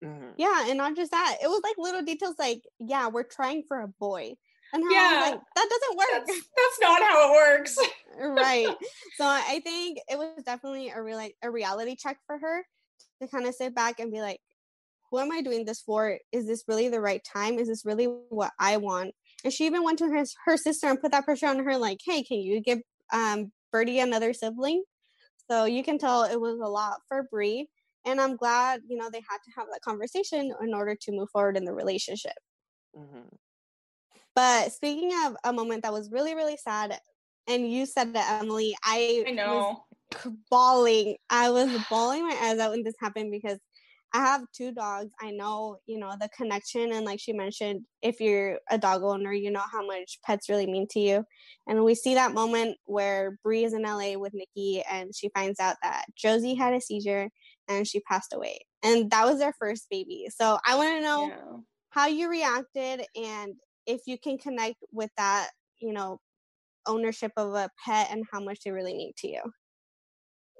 Mm-hmm. 0.02 0.32
yeah 0.36 0.66
and 0.68 0.76
not 0.76 0.96
just 0.96 1.12
that 1.12 1.38
it 1.42 1.46
was 1.46 1.62
like 1.64 1.76
little 1.78 2.02
details 2.02 2.34
like 2.38 2.60
yeah 2.78 3.08
we're 3.08 3.22
trying 3.22 3.62
for 3.66 3.80
a 3.80 3.88
boy. 3.88 4.34
And 4.74 4.82
yeah. 4.90 5.30
like, 5.30 5.40
that 5.54 5.68
doesn't 5.70 5.96
work. 5.96 6.26
That's, 6.26 6.26
that's, 6.26 6.80
not 6.80 7.00
how 7.00 7.28
it 7.28 7.32
works. 7.32 7.78
Right. 8.18 8.66
So 9.16 9.24
i 9.24 9.60
think 9.64 9.98
it 10.08 10.18
was 10.18 10.42
definitely 10.44 10.90
a 10.90 11.00
real 11.02 11.26
a 11.42 11.50
reality 11.50 11.96
check 11.96 12.18
for 12.26 12.38
her 12.38 12.64
to 13.20 13.28
kind 13.28 13.46
of 13.46 13.54
sit 13.54 13.74
back 13.74 14.00
and 14.00 14.12
be 14.12 14.20
like 14.20 14.40
who 15.10 15.18
am 15.20 15.30
i 15.30 15.40
doing 15.42 15.64
this 15.64 15.80
for? 15.80 16.18
Is 16.32 16.46
this 16.46 16.64
really 16.66 16.88
the 16.88 17.00
right 17.00 17.22
time? 17.24 17.58
Is 17.58 17.68
this 17.68 17.84
really 17.84 18.06
what 18.30 18.52
i 18.58 18.76
want? 18.76 19.14
And 19.44 19.52
she 19.52 19.66
even 19.66 19.84
went 19.84 19.98
to 20.00 20.08
her, 20.08 20.24
her 20.46 20.56
sister 20.56 20.88
and 20.88 21.00
put 21.00 21.12
that 21.12 21.24
pressure 21.24 21.46
on 21.46 21.62
her 21.64 21.76
like 21.76 21.98
hey 22.04 22.22
can 22.22 22.38
you 22.38 22.60
give 22.60 22.80
um, 23.12 23.52
birdie 23.72 24.00
another 24.00 24.32
sibling? 24.32 24.82
So 25.50 25.66
you 25.66 25.84
can 25.84 25.98
tell 25.98 26.24
it 26.24 26.40
was 26.40 26.58
a 26.60 26.68
lot 26.68 27.00
for 27.08 27.26
brie 27.30 27.68
and 28.06 28.20
i'm 28.20 28.36
glad 28.36 28.80
you 28.88 28.96
know 28.96 29.08
they 29.10 29.22
had 29.28 29.38
to 29.44 29.50
have 29.56 29.66
that 29.72 29.80
conversation 29.82 30.52
in 30.62 30.74
order 30.74 30.94
to 30.94 31.12
move 31.12 31.28
forward 31.30 31.56
in 31.56 31.64
the 31.64 31.74
relationship. 31.74 32.36
Mm-hmm. 32.96 33.34
But 34.34 34.72
speaking 34.72 35.12
of 35.24 35.36
a 35.44 35.52
moment 35.52 35.82
that 35.82 35.92
was 35.92 36.10
really, 36.10 36.34
really 36.34 36.56
sad, 36.56 36.98
and 37.46 37.70
you 37.70 37.86
said 37.86 38.14
that, 38.14 38.40
Emily, 38.42 38.76
I, 38.82 39.24
I 39.28 39.30
know. 39.30 39.84
Bawling. 40.50 41.16
I 41.30 41.50
was 41.50 41.70
bawling 41.88 42.26
my 42.26 42.36
eyes 42.42 42.58
out 42.58 42.70
when 42.70 42.82
this 42.82 42.94
happened 43.00 43.30
because 43.30 43.58
I 44.14 44.18
have 44.18 44.42
two 44.52 44.70
dogs. 44.70 45.10
I 45.20 45.32
know, 45.32 45.78
you 45.86 45.98
know, 45.98 46.12
the 46.20 46.28
connection. 46.28 46.92
And 46.92 47.04
like 47.04 47.18
she 47.18 47.32
mentioned, 47.32 47.80
if 48.00 48.20
you're 48.20 48.58
a 48.70 48.78
dog 48.78 49.02
owner, 49.02 49.32
you 49.32 49.50
know 49.50 49.64
how 49.72 49.84
much 49.84 50.20
pets 50.24 50.48
really 50.48 50.66
mean 50.66 50.86
to 50.92 51.00
you. 51.00 51.24
And 51.66 51.82
we 51.82 51.96
see 51.96 52.14
that 52.14 52.32
moment 52.32 52.76
where 52.84 53.38
Brie 53.42 53.64
is 53.64 53.72
in 53.74 53.82
LA 53.82 54.16
with 54.16 54.32
Nikki 54.32 54.84
and 54.88 55.10
she 55.12 55.30
finds 55.34 55.58
out 55.58 55.76
that 55.82 56.04
Josie 56.16 56.54
had 56.54 56.74
a 56.74 56.80
seizure 56.80 57.28
and 57.66 57.88
she 57.88 57.98
passed 58.00 58.32
away. 58.32 58.60
And 58.84 59.10
that 59.10 59.26
was 59.26 59.40
their 59.40 59.54
first 59.58 59.86
baby. 59.90 60.28
So 60.30 60.58
I 60.64 60.76
want 60.76 60.96
to 60.96 61.02
know 61.02 61.28
yeah. 61.28 61.58
how 61.90 62.06
you 62.06 62.30
reacted 62.30 63.04
and 63.16 63.54
if 63.84 64.02
you 64.06 64.16
can 64.16 64.38
connect 64.38 64.76
with 64.92 65.10
that, 65.16 65.48
you 65.80 65.92
know, 65.92 66.20
ownership 66.86 67.32
of 67.36 67.54
a 67.54 67.68
pet 67.84 68.08
and 68.12 68.24
how 68.32 68.40
much 68.40 68.60
they 68.64 68.70
really 68.70 68.94
mean 68.94 69.12
to 69.18 69.28
you. 69.28 69.40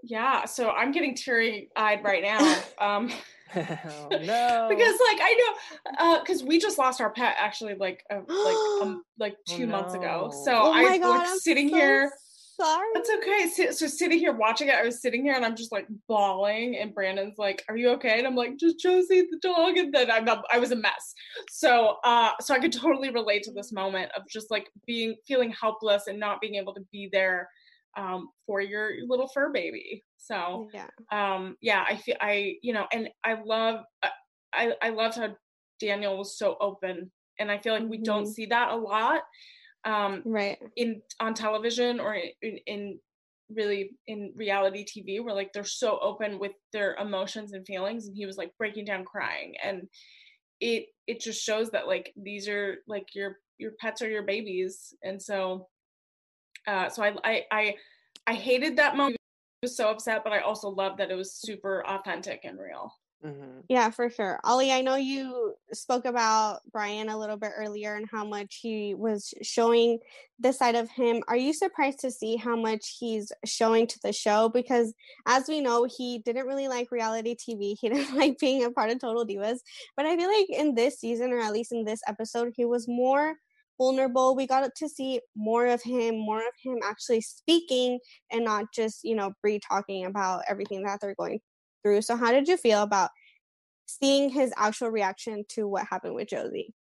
Yeah, 0.07 0.45
so 0.45 0.71
I'm 0.71 0.93
getting 0.93 1.15
teary 1.15 1.71
eyed 1.77 2.05
right 2.05 2.23
now. 2.23 2.63
Um, 2.81 3.11
oh, 3.55 4.09
no, 4.11 4.67
because 4.69 4.99
like 5.09 5.21
I 5.23 5.55
know, 5.99 6.21
because 6.21 6.43
uh, 6.43 6.47
we 6.47 6.59
just 6.59 6.77
lost 6.77 7.01
our 7.01 7.11
pet 7.11 7.37
actually, 7.39 7.75
like 7.75 8.03
uh, 8.11 8.17
like 8.27 8.83
um, 8.83 9.05
like 9.19 9.37
oh, 9.49 9.57
two 9.57 9.63
oh, 9.63 9.67
no. 9.67 9.73
months 9.73 9.95
ago. 9.95 10.31
So 10.45 10.53
oh 10.53 10.73
I 10.73 10.99
God, 10.99 11.09
like 11.09 11.29
I'm 11.29 11.39
sitting 11.39 11.71
so 11.71 11.77
here 11.77 12.13
sorry. 12.61 12.87
That's 12.95 13.11
okay. 13.11 13.71
So, 13.73 13.87
sitting 13.87 14.19
here 14.19 14.33
watching 14.33 14.69
it, 14.69 14.75
I 14.75 14.83
was 14.83 15.01
sitting 15.01 15.23
here 15.23 15.35
and 15.35 15.45
I'm 15.45 15.57
just 15.57 15.73
like 15.73 15.87
bawling, 16.09 16.77
and 16.77 16.95
Brandon's 16.95 17.39
like, 17.39 17.65
"Are 17.69 17.77
you 17.77 17.91
okay?" 17.91 18.19
And 18.19 18.27
I'm 18.27 18.37
like, 18.37 18.57
"Just 18.57 18.79
Josie 18.79 19.27
the 19.31 19.39
dog," 19.41 19.77
and 19.77 19.93
then 19.93 20.11
I'm 20.11 20.29
I 20.53 20.59
was 20.59 20.73
a 20.73 20.77
mess. 20.77 21.15
So, 21.51 21.97
uh, 22.05 22.33
so 22.41 22.55
I 22.55 22.59
could 22.59 22.73
totally 22.73 23.11
relate 23.11 23.43
to 23.45 23.53
this 23.53 23.73
moment 23.73 24.11
of 24.17 24.23
just 24.29 24.51
like 24.51 24.69
being 24.87 25.15
feeling 25.27 25.53
helpless 25.53 26.07
and 26.07 26.19
not 26.19 26.41
being 26.41 26.57
able 26.57 26.75
to 26.75 26.83
be 26.93 27.09
there 27.13 27.49
um, 27.97 28.31
for 28.47 28.61
your 28.61 28.93
little 29.07 29.29
fur 29.29 29.53
baby. 29.53 30.03
So, 30.17 30.69
yeah, 30.73 30.89
um, 31.13 31.57
yeah, 31.61 31.85
I 31.89 31.97
feel 31.97 32.17
I 32.21 32.57
you 32.63 32.73
know, 32.73 32.87
and 32.93 33.09
I 33.23 33.41
love 33.45 33.81
uh, 34.03 34.09
I 34.53 34.75
I 34.83 34.91
loved 34.91 35.17
how 35.17 35.37
Daniel 35.81 36.19
was 36.19 36.39
so 36.39 36.57
open, 36.61 37.11
and 37.39 37.51
I 37.51 37.59
feel 37.59 37.75
like 37.75 37.89
we 37.89 37.99
mm-hmm. 37.99 38.05
don't 38.05 38.27
see 38.27 38.47
that 38.47 38.71
a 38.71 38.77
lot 38.77 39.23
um, 39.85 40.23
right 40.25 40.59
in 40.77 41.03
on 41.21 41.35
television 41.35 42.01
or 42.01 42.15
in, 42.15 42.59
in 42.67 42.99
really 43.51 43.91
in 44.07 44.33
reality 44.37 44.85
TV 44.85 45.23
where 45.23 45.35
like 45.35 45.53
they're 45.53 45.65
so 45.65 45.99
open 46.01 46.39
with 46.39 46.53
their 46.73 46.95
emotions 46.95 47.53
and 47.53 47.67
feelings 47.67 48.07
and 48.07 48.17
he 48.17 48.25
was 48.25 48.39
like 48.39 48.51
breaking 48.57 48.87
down 48.87 49.05
crying 49.05 49.53
and 49.63 49.83
it 50.61 50.87
it 51.07 51.21
just 51.21 51.43
shows 51.43 51.71
that 51.71 51.87
like 51.87 52.13
these 52.17 52.49
are 52.49 52.77
like 52.89 53.15
your 53.15 53.37
your 53.59 53.73
pets 53.81 54.01
are 54.01 54.09
your 54.09 54.23
babies 54.23 54.95
and 55.03 55.21
so 55.21 55.69
uh 56.67 56.89
so 56.89 57.03
I 57.03 57.15
I 57.25 57.43
I, 57.51 57.75
I 58.27 58.35
hated 58.35 58.77
that 58.77 58.97
moment 58.97 59.17
I 59.63 59.67
was 59.67 59.77
so 59.77 59.91
upset 59.91 60.23
but 60.25 60.33
I 60.33 60.41
also 60.41 60.69
loved 60.69 60.99
that 60.99 61.11
it 61.11 61.15
was 61.15 61.33
super 61.33 61.85
authentic 61.87 62.41
and 62.45 62.59
real 62.59 62.93
Mm-hmm. 63.25 63.61
Yeah, 63.69 63.89
for 63.89 64.11
sure. 64.11 64.39
Ollie, 64.45 64.71
I 64.71 64.83
know 64.83 64.97
you 64.97 65.55
spoke 65.73 66.05
about 66.05 66.61
Bryan 66.71 67.09
a 67.09 67.19
little 67.19 67.39
bit 67.39 67.53
earlier 67.57 67.95
and 67.95 68.07
how 68.11 68.25
much 68.25 68.59
he 68.61 68.95
was 68.95 69.33
showing 69.41 69.99
this 70.39 70.59
side 70.59 70.75
of 70.75 70.91
him. 70.91 71.23
Are 71.29 71.37
you 71.37 71.55
surprised 71.55 72.01
to 72.01 72.11
see 72.11 72.37
how 72.37 72.55
much 72.55 72.97
he's 72.99 73.33
showing 73.47 73.87
to 73.87 73.99
the 74.03 74.13
show? 74.13 74.51
Because 74.51 74.93
as 75.27 75.49
we 75.49 75.63
know, 75.63 75.85
he 75.85 76.19
didn't 76.19 76.47
really 76.47 76.69
like 76.69 76.93
reality 76.93 77.35
TV. 77.35 77.77
He 77.81 77.89
didn't 77.89 78.15
like 78.15 78.39
being 78.39 78.65
a 78.65 78.71
part 78.71 78.91
of 78.91 79.01
Total 79.01 79.25
Divas. 79.25 79.61
But 79.97 80.05
I 80.05 80.17
feel 80.17 80.29
like 80.29 80.51
in 80.51 80.75
this 80.75 81.01
season, 81.01 81.33
or 81.33 81.41
at 81.41 81.53
least 81.53 81.73
in 81.73 81.85
this 81.85 82.01
episode, 82.07 82.53
he 82.55 82.67
was 82.67 82.87
more 82.87 83.37
vulnerable. 83.79 84.37
We 84.37 84.47
got 84.47 84.75
to 84.75 84.89
see 84.89 85.21
more 85.37 85.67
of 85.67 85.83
him, 85.83 86.19
more 86.19 86.41
of 86.41 86.55
him 86.63 86.79
actually 86.85 87.21
speaking 87.21 87.99
and 88.31 88.45
not 88.45 88.67
just, 88.75 89.05
you 89.05 89.15
know, 89.15 89.33
Brie 89.43 89.61
talking 89.61 90.07
about 90.07 90.43
everything 90.49 90.83
that 90.85 91.01
they're 91.01 91.15
going 91.15 91.41
through. 91.83 92.03
So, 92.03 92.17
how 92.17 92.33
did 92.33 92.49
you 92.49 92.57
feel 92.57 92.83
about 92.83 93.11
seeing 93.87 94.31
his 94.31 94.53
actual 94.57 94.91
reaction 94.91 95.45
to 95.51 95.69
what 95.69 95.87
happened 95.91 96.15
with 96.15 96.29
Josie? 96.29 96.75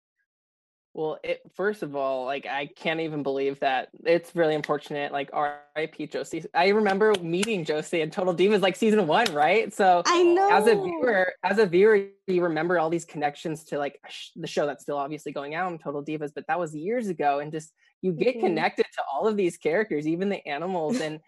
Well, 0.94 1.18
it, 1.24 1.40
first 1.56 1.82
of 1.82 1.96
all, 1.96 2.24
like 2.24 2.46
I 2.46 2.66
can't 2.66 3.00
even 3.00 3.24
believe 3.24 3.58
that 3.60 3.88
it's 4.04 4.34
really 4.36 4.54
unfortunate. 4.54 5.10
Like 5.10 5.28
R.I.P. 5.32 6.06
Josie. 6.06 6.44
I 6.54 6.68
remember 6.68 7.12
meeting 7.20 7.64
Josie 7.64 8.00
in 8.00 8.10
Total 8.10 8.32
Divas 8.32 8.62
like 8.62 8.76
season 8.76 9.04
one, 9.08 9.32
right? 9.34 9.74
So 9.74 10.04
I 10.06 10.22
know 10.22 10.48
as 10.52 10.68
a 10.68 10.76
viewer, 10.76 11.32
as 11.42 11.58
a 11.58 11.66
viewer, 11.66 12.06
you 12.28 12.42
remember 12.42 12.78
all 12.78 12.90
these 12.90 13.04
connections 13.04 13.64
to 13.64 13.78
like 13.78 14.00
the 14.36 14.46
show 14.46 14.66
that's 14.66 14.84
still 14.84 14.96
obviously 14.96 15.32
going 15.32 15.56
out 15.56 15.72
in 15.72 15.78
Total 15.78 16.02
Divas, 16.02 16.30
but 16.32 16.46
that 16.46 16.60
was 16.60 16.76
years 16.76 17.08
ago, 17.08 17.40
and 17.40 17.50
just 17.50 17.72
you 18.00 18.12
get 18.12 18.36
mm-hmm. 18.36 18.46
connected 18.46 18.86
to 18.94 19.02
all 19.12 19.26
of 19.26 19.36
these 19.36 19.56
characters, 19.56 20.06
even 20.06 20.28
the 20.28 20.46
animals, 20.46 21.00
and 21.00 21.18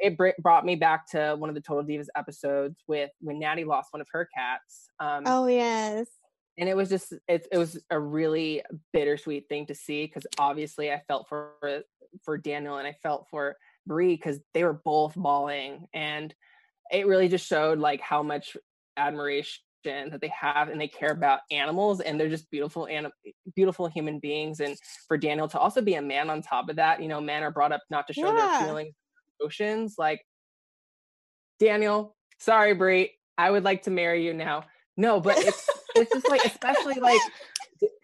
it 0.00 0.18
brought 0.40 0.64
me 0.64 0.74
back 0.74 1.08
to 1.10 1.36
one 1.38 1.48
of 1.48 1.54
the 1.54 1.60
Total 1.60 1.84
Divas 1.84 2.08
episodes 2.16 2.82
with 2.88 3.10
when 3.20 3.38
Natty 3.38 3.62
lost 3.64 3.92
one 3.92 4.00
of 4.00 4.08
her 4.12 4.28
cats. 4.36 4.88
Um, 4.98 5.22
oh 5.26 5.46
yes, 5.46 6.08
and 6.58 6.68
it 6.68 6.76
was 6.76 6.88
just 6.88 7.12
it, 7.28 7.46
it 7.50 7.58
was 7.58 7.78
a 7.90 7.98
really 7.98 8.62
bittersweet 8.92 9.48
thing 9.48 9.66
to 9.66 9.74
see 9.74 10.06
because 10.06 10.26
obviously 10.38 10.92
I 10.92 11.02
felt 11.08 11.28
for 11.28 11.52
uh, 11.66 11.80
for 12.24 12.36
Daniel 12.36 12.76
and 12.76 12.86
I 12.86 12.94
felt 13.02 13.26
for 13.30 13.56
Brie 13.86 14.16
because 14.16 14.38
they 14.54 14.64
were 14.64 14.80
both 14.84 15.14
bawling, 15.14 15.86
and 15.94 16.34
it 16.90 17.06
really 17.06 17.28
just 17.28 17.46
showed 17.46 17.78
like 17.78 18.00
how 18.00 18.22
much 18.22 18.56
admiration 18.96 19.60
that 19.84 20.20
they 20.20 20.32
have 20.38 20.68
and 20.68 20.80
they 20.80 20.86
care 20.86 21.10
about 21.10 21.40
animals 21.50 22.00
and 22.00 22.20
they're 22.20 22.28
just 22.28 22.48
beautiful 22.50 22.86
anim- 22.86 23.10
beautiful 23.56 23.88
human 23.88 24.20
beings 24.20 24.60
and 24.60 24.76
for 25.08 25.18
Daniel 25.18 25.48
to 25.48 25.58
also 25.58 25.80
be 25.80 25.94
a 25.94 26.02
man 26.02 26.30
on 26.30 26.40
top 26.40 26.68
of 26.68 26.76
that 26.76 27.02
you 27.02 27.08
know 27.08 27.20
men 27.20 27.42
are 27.42 27.50
brought 27.50 27.72
up 27.72 27.82
not 27.90 28.06
to 28.06 28.12
show 28.12 28.32
yeah. 28.32 28.58
their 28.58 28.68
feelings 28.68 28.94
emotions 29.40 29.96
like 29.98 30.20
daniel 31.58 32.14
sorry 32.38 32.74
brie 32.74 33.10
i 33.36 33.50
would 33.50 33.64
like 33.64 33.82
to 33.82 33.90
marry 33.90 34.24
you 34.24 34.32
now 34.32 34.64
no 34.96 35.20
but 35.20 35.36
it's 35.38 35.68
it's 36.02 36.12
just 36.12 36.28
like 36.28 36.44
especially 36.44 36.94
like 36.94 37.20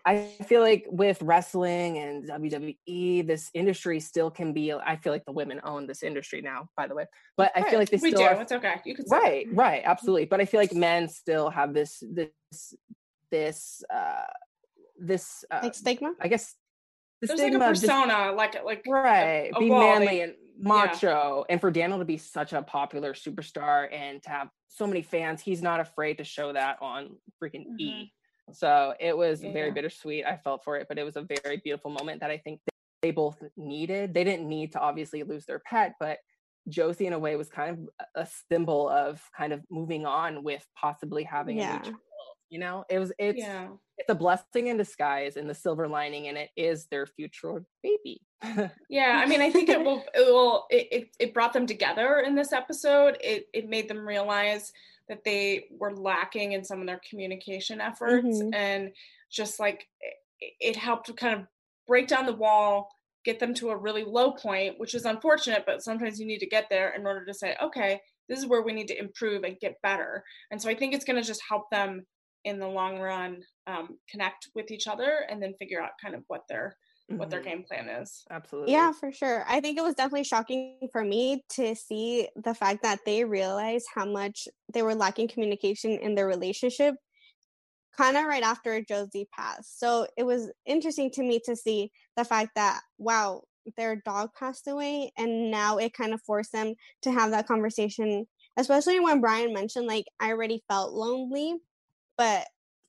i 0.07 0.27
feel 0.47 0.61
like 0.61 0.87
with 0.89 1.21
wrestling 1.23 1.99
and 1.99 2.29
wwe 2.29 3.27
this 3.27 3.51
industry 3.55 4.01
still 4.01 4.31
can 4.31 4.53
be 4.53 4.73
i 4.73 4.97
feel 4.97 5.13
like 5.13 5.25
the 5.25 5.33
women 5.33 5.61
own 5.65 5.87
this 5.87 6.03
industry 6.03 6.41
now 6.41 6.69
by 6.77 6.87
the 6.87 6.95
way 6.95 7.05
but 7.37 7.53
right. 7.55 7.65
i 7.65 7.71
feel 7.71 7.79
like 7.79 7.91
they 7.91 7.99
we 8.03 8.11
still 8.11 8.23
do. 8.23 8.27
are, 8.27 8.41
it's 8.41 8.53
okay. 8.53 8.75
You 8.85 8.95
can 8.95 9.05
right 9.11 9.47
right. 9.53 9.83
Absolutely. 9.85 10.25
But 10.25 10.41
i 10.41 10.45
feel 10.45 10.61
like 10.61 10.75
men 10.75 11.09
still 11.09 11.51
have 11.51 11.75
this 11.75 12.03
this 12.11 12.75
this 13.31 13.83
uh 13.93 14.23
this 14.99 15.45
uh, 15.51 15.61
like 15.63 15.75
stigma? 15.75 16.13
I 16.21 16.29
guess 16.29 16.55
the 17.21 17.29
There's 17.29 17.41
like 17.41 17.55
a 17.55 17.59
persona, 17.59 18.07
just, 18.07 18.37
like 18.37 18.65
like 18.65 18.83
right, 18.87 19.51
be 19.59 19.71
manly 19.71 20.21
and 20.23 20.35
macho 20.59 21.45
and 21.49 21.61
for 21.61 21.71
daniel 21.71 21.99
to 21.99 22.05
be 22.05 22.17
such 22.17 22.53
a 22.53 22.63
popular 22.63 23.13
superstar 23.15 23.93
and 23.93 24.23
to 24.23 24.31
have 24.31 24.49
so 24.69 24.87
many 24.87 25.03
fans 25.03 25.41
he's 25.41 25.63
not 25.63 25.81
afraid 25.81 26.19
to 26.19 26.25
show 26.25 26.53
that 26.53 26.79
on 26.83 27.17
freaking 27.43 27.67
Mhm. 27.69 27.81
e. 27.81 28.13
So 28.53 28.95
it 28.99 29.17
was 29.17 29.41
very 29.41 29.71
bittersweet 29.71 30.25
i 30.27 30.37
felt 30.37 30.65
for 30.65 30.77
it 30.77 30.87
but 30.89 30.99
it 30.99 31.05
was 31.05 31.17
a 31.17 31.27
very 31.45 31.59
beautiful 31.59 31.91
moment 31.91 32.21
that 32.21 32.31
i 32.31 32.39
think 32.39 32.61
they 33.01 33.13
both 33.13 33.41
needed. 33.57 34.13
They 34.13 34.25
didn't 34.25 34.49
need 34.49 34.73
to 34.73 34.81
obviously 34.81 35.23
lose 35.23 35.47
their 35.47 35.61
pet 35.61 35.95
but 36.01 36.19
josie 36.69 37.07
in 37.07 37.13
a 37.13 37.19
way 37.19 37.37
was 37.37 37.49
kind 37.49 37.71
of 37.71 37.89
a- 38.17 38.29
symbol 38.51 38.89
of 38.89 39.23
kind 39.37 39.53
of 39.53 39.63
moving 39.71 40.05
on 40.05 40.43
with 40.43 40.67
possibly 40.77 41.23
having 41.23 41.59
a 41.61 41.63
new 41.91 41.99
you 42.51 42.59
know 42.59 42.85
it 42.89 42.99
was 42.99 43.13
it's 43.19 43.39
yeah. 43.39 43.69
it's 43.99 44.11
a 44.11 44.15
blessing 44.15 44.69
in 44.69 44.77
disguise 44.77 45.37
and 45.37 45.49
the 45.49 45.55
silver 45.55 45.89
lining 45.89 46.29
and 46.29 46.39
it 46.39 46.51
is 46.57 46.87
their 46.87 47.07
future 47.07 47.65
baby 47.83 48.21
Yeah, 48.89 49.21
I 49.23 49.27
mean, 49.27 49.41
I 49.41 49.51
think 49.51 49.69
it 49.69 49.83
will. 49.83 50.03
It 50.15 50.33
will. 50.33 50.67
It, 50.71 51.11
it, 51.19 51.35
brought 51.35 51.53
them 51.53 51.67
together 51.67 52.21
in 52.21 52.35
this 52.35 52.53
episode. 52.53 53.19
It 53.21 53.47
it 53.53 53.69
made 53.69 53.89
them 53.89 54.07
realize 54.07 54.73
that 55.09 55.25
they 55.25 55.65
were 55.71 55.95
lacking 55.95 56.53
in 56.53 56.65
some 56.65 56.81
of 56.81 56.87
their 56.87 57.01
communication 57.09 57.81
efforts, 57.81 58.41
Mhm. 58.41 58.55
and 58.55 58.93
just 59.31 59.59
like 59.59 59.89
it, 60.41 60.55
it 60.61 60.77
helped 60.77 61.07
to 61.07 61.15
kind 61.15 61.41
of 61.41 61.47
break 61.87 62.07
down 62.07 62.27
the 62.27 62.33
wall, 62.33 62.91
get 63.25 63.41
them 63.41 63.55
to 63.55 63.71
a 63.71 63.77
really 63.77 64.05
low 64.05 64.33
point, 64.33 64.79
which 64.79 64.95
is 64.95 65.05
unfortunate. 65.05 65.65
But 65.67 65.83
sometimes 65.83 66.21
you 66.21 66.27
need 66.27 66.41
to 66.41 66.47
get 66.47 66.69
there 66.71 66.95
in 66.95 67.07
order 67.07 67.25
to 67.25 67.35
say, 67.35 67.57
okay, 67.63 68.01
this 68.29 68.39
is 68.39 68.47
where 68.47 68.63
we 68.63 68.73
need 68.73 68.89
to 68.89 68.99
improve 68.99 69.43
and 69.43 69.59
get 69.59 69.81
better. 69.83 70.23
And 70.51 70.61
so 70.61 70.69
I 70.69 70.75
think 70.75 70.95
it's 70.95 71.05
going 71.05 71.21
to 71.21 71.27
just 71.27 71.43
help 71.49 71.71
them 71.71 72.07
in 72.45 72.59
the 72.59 72.69
long 72.69 72.99
run 72.99 73.43
um, 73.67 73.99
connect 74.09 74.49
with 74.55 74.71
each 74.71 74.87
other 74.87 75.27
and 75.29 75.43
then 75.43 75.55
figure 75.59 75.83
out 75.83 75.93
kind 76.03 76.15
of 76.15 76.25
what 76.29 76.43
their 76.49 76.77
what 77.17 77.31
their 77.31 77.41
Mhm. 77.41 77.43
game 77.43 77.65
plan 77.65 77.89
is. 77.89 78.25
absolutely 78.31 78.67
Yeah, 78.67 78.93
for 78.93 79.11
sure. 79.11 79.45
I 79.49 79.61
think 79.61 79.79
it 79.79 79.83
was 79.83 79.95
definitely 79.95 80.25
shocking 80.25 80.89
for 80.93 81.03
me 81.03 81.43
to 81.51 81.75
see 81.75 82.29
the 82.37 82.55
fact 82.55 82.83
that 82.83 83.01
they 83.07 83.25
realized 83.25 83.87
how 83.95 84.05
much 84.05 84.47
they 84.73 84.83
were 84.83 84.95
lacking 84.95 85.29
communication 85.29 85.93
in 85.93 86.15
their 86.15 86.27
relationship 86.27 86.97
kind 87.97 88.17
of 88.17 88.25
right 88.27 88.43
after 88.43 88.81
Josie 88.83 89.29
passed. 89.37 89.79
So 89.81 90.07
it 90.17 90.25
was 90.25 90.53
interesting 90.67 91.11
to 91.13 91.23
me 91.23 91.41
to 91.45 91.57
see 91.57 91.91
the 92.17 92.25
fact 92.25 92.51
that, 92.55 92.81
wow, 92.99 93.43
their 93.77 93.97
dog 93.97 94.31
passed 94.39 94.67
away. 94.69 95.13
And 95.17 95.51
now 95.51 95.79
it 95.79 95.95
kind 95.95 96.15
of 96.15 96.23
forced 96.23 96.53
them 96.53 96.75
to 97.03 97.13
have 97.13 97.31
that 97.33 97.47
conversation, 97.47 98.27
especially 98.57 99.01
when 99.01 99.21
Bryan 99.21 99.53
mentioned, 99.53 99.87
like, 99.87 100.07
I 100.21 100.31
already 100.31 100.63
felt 100.69 100.93
lonely, 100.93 101.57
but 102.19 102.49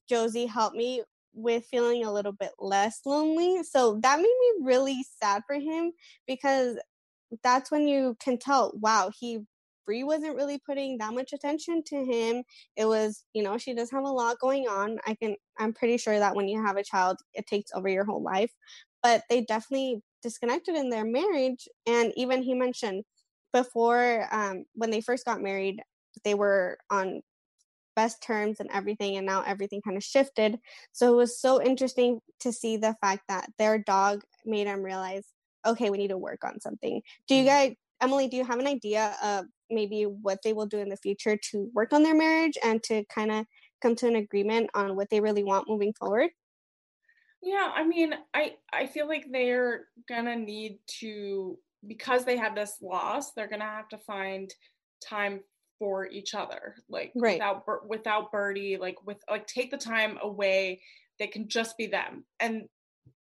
Josie 0.09 0.47
helped 0.47 0.75
me 0.77 1.03
with 1.33 1.65
feeling 1.67 2.05
a 2.05 2.13
little 2.13 2.33
bit 2.33 2.51
less 2.59 3.01
lonely. 3.05 3.63
So 3.63 3.99
that 4.03 4.17
made 4.17 4.23
me 4.25 4.65
really 4.65 5.05
sad 5.21 5.43
for 5.47 5.55
him 5.55 5.93
because 6.27 6.77
that's 7.43 7.71
when 7.71 7.87
you 7.87 8.15
can 8.19 8.37
tell, 8.37 8.71
wow, 8.75 9.11
he 9.17 9.39
Brie 9.85 10.03
wasn't 10.03 10.35
really 10.35 10.59
putting 10.59 10.99
that 10.99 11.13
much 11.13 11.33
attention 11.33 11.81
to 11.87 12.05
him. 12.05 12.43
It 12.75 12.85
was, 12.85 13.25
you 13.33 13.41
know, 13.41 13.57
she 13.57 13.73
does 13.73 13.89
have 13.91 14.03
a 14.03 14.07
lot 14.09 14.39
going 14.39 14.67
on. 14.67 14.99
I 15.07 15.15
can 15.15 15.35
I'm 15.57 15.73
pretty 15.73 15.97
sure 15.97 16.19
that 16.19 16.35
when 16.35 16.47
you 16.47 16.63
have 16.63 16.77
a 16.77 16.83
child, 16.83 17.17
it 17.33 17.47
takes 17.47 17.71
over 17.73 17.89
your 17.89 18.05
whole 18.05 18.21
life. 18.21 18.51
But 19.01 19.23
they 19.29 19.41
definitely 19.41 20.01
disconnected 20.21 20.75
in 20.75 20.89
their 20.89 21.05
marriage. 21.05 21.67
And 21.87 22.13
even 22.15 22.43
he 22.43 22.53
mentioned 22.53 23.03
before 23.53 24.27
um 24.31 24.65
when 24.75 24.91
they 24.91 25.01
first 25.01 25.25
got 25.25 25.41
married, 25.41 25.81
they 26.23 26.35
were 26.35 26.77
on 26.91 27.21
best 27.99 28.23
terms 28.23 28.61
and 28.61 28.69
everything 28.71 29.17
and 29.17 29.25
now 29.25 29.43
everything 29.45 29.81
kind 29.81 29.97
of 29.97 30.03
shifted. 30.03 30.57
So 30.93 31.13
it 31.13 31.17
was 31.17 31.39
so 31.39 31.61
interesting 31.61 32.19
to 32.39 32.53
see 32.53 32.77
the 32.77 32.95
fact 33.01 33.23
that 33.27 33.49
their 33.57 33.77
dog 33.77 34.23
made 34.45 34.67
them 34.67 34.83
realize 34.83 35.25
okay 35.65 35.89
we 35.89 35.97
need 35.97 36.13
to 36.15 36.17
work 36.29 36.45
on 36.45 36.61
something. 36.61 37.01
Do 37.27 37.35
you 37.35 37.43
mm-hmm. 37.43 37.67
guys 37.67 37.75
emily 38.01 38.29
do 38.29 38.37
you 38.37 38.45
have 38.45 38.59
an 38.59 38.67
idea 38.67 39.13
of 39.21 39.45
maybe 39.69 40.03
what 40.03 40.39
they 40.43 40.53
will 40.53 40.65
do 40.65 40.79
in 40.79 40.87
the 40.87 41.03
future 41.05 41.35
to 41.51 41.69
work 41.73 41.91
on 41.91 42.03
their 42.03 42.15
marriage 42.15 42.57
and 42.63 42.81
to 42.83 43.03
kind 43.05 43.31
of 43.31 43.45
come 43.81 43.95
to 43.97 44.07
an 44.07 44.15
agreement 44.15 44.69
on 44.73 44.95
what 44.95 45.09
they 45.09 45.19
really 45.19 45.43
want 45.43 45.69
moving 45.69 45.93
forward? 45.93 46.29
Yeah, 47.41 47.71
I 47.73 47.83
mean, 47.85 48.13
I 48.33 48.55
I 48.71 48.87
feel 48.87 49.07
like 49.07 49.25
they're 49.31 49.87
gonna 50.07 50.35
need 50.35 50.79
to 50.99 51.57
because 51.87 52.25
they 52.25 52.37
had 52.37 52.55
this 52.55 52.77
loss, 52.81 53.31
they're 53.31 53.47
gonna 53.47 53.63
have 53.79 53.89
to 53.89 53.97
find 53.97 54.53
time 55.01 55.41
for 55.79 56.05
each 56.07 56.35
other, 56.35 56.75
like 56.89 57.11
Right. 57.15 57.35
without 57.35 57.87
without 57.87 58.31
Birdie, 58.31 58.77
like 58.77 58.97
with 59.05 59.17
like 59.29 59.47
take 59.47 59.71
the 59.71 59.77
time 59.77 60.19
away. 60.21 60.81
They 61.17 61.27
can 61.27 61.49
just 61.49 61.77
be 61.77 61.87
them, 61.87 62.25
and 62.39 62.69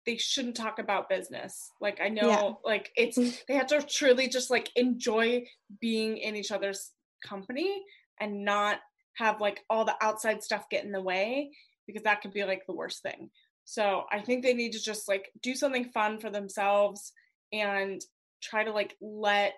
they 0.06 0.18
shouldn't 0.18 0.56
talk 0.56 0.80
about 0.80 1.10
business. 1.10 1.70
Like 1.82 2.00
I 2.02 2.10
know, 2.10 2.30
Yeah. 2.30 2.54
like 2.64 2.92
it's 2.96 3.18
mm-hmm. 3.18 3.36
they 3.48 3.56
have 3.56 3.68
to 3.68 3.82
truly 3.82 4.28
just 4.28 4.50
like 4.50 4.70
enjoy 4.76 5.46
being 5.82 6.18
in 6.18 6.36
each 6.36 6.52
other's 6.52 6.92
company 7.26 7.84
and 8.20 8.46
not 8.46 8.80
have 9.16 9.42
like 9.42 9.64
all 9.70 9.86
the 9.86 9.96
outside 10.02 10.44
stuff 10.44 10.70
get 10.70 10.84
in 10.84 10.92
the 10.92 11.02
way 11.02 11.52
because 11.88 12.04
that 12.04 12.22
could 12.22 12.34
be 12.34 12.44
like 12.44 12.66
the 12.66 12.74
worst 12.74 13.02
thing. 13.02 13.30
So 13.66 14.04
I 14.12 14.20
think 14.20 14.44
they 14.44 14.54
need 14.54 14.74
to 14.74 14.84
just 14.84 15.08
like 15.08 15.30
do 15.42 15.56
something 15.56 15.86
fun 15.86 16.20
for 16.20 16.30
themselves 16.30 17.14
and 17.52 18.02
try 18.42 18.64
to 18.64 18.72
like 18.72 18.96
let 19.02 19.54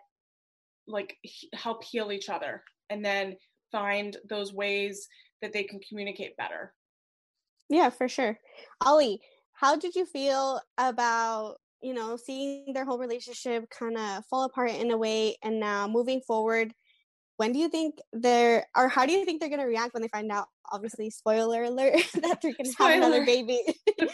like 0.88 1.18
he- 1.22 1.50
help 1.54 1.84
heal 1.84 2.12
each 2.12 2.30
other 2.30 2.64
and 2.90 3.04
then 3.04 3.36
find 3.72 4.18
those 4.30 4.54
ways 4.54 5.08
that 5.42 5.54
they 5.54 5.64
can 5.64 5.80
communicate 5.88 6.38
better. 6.38 6.74
Yeah, 7.70 7.90
for 7.90 8.08
sure. 8.08 8.38
Ollie, 8.82 9.20
how 9.54 9.76
did 9.76 9.96
you 9.96 10.06
feel 10.06 10.62
about, 10.78 11.56
you 11.82 11.94
know, 11.94 12.18
seeing 12.18 12.74
their 12.74 12.86
whole 12.86 13.00
relationship 13.00 13.70
kind 13.70 13.98
of 13.98 14.26
fall 14.26 14.44
apart 14.44 14.72
in 14.72 14.92
a 14.92 14.98
way 14.98 15.36
and 15.44 15.60
now 15.60 15.88
moving 15.88 16.22
forward? 16.22 16.74
When 17.38 17.52
do 17.52 17.60
you 17.60 17.68
think 17.68 17.96
they're, 18.14 18.66
or 18.78 18.88
how 18.88 19.06
do 19.06 19.12
you 19.12 19.26
think 19.26 19.42
they're 19.42 19.50
going 19.50 19.60
to 19.60 19.68
react 19.68 19.94
when 19.94 20.02
they 20.02 20.08
find 20.08 20.32
out, 20.32 20.48
obviously, 20.72 21.10
spoiler 21.10 21.64
alert, 21.64 21.96
that 22.14 22.40
they're 22.42 22.54
going 22.54 22.72
to 22.72 22.76
have 22.78 22.98
another 22.98 23.26
baby? 23.26 23.62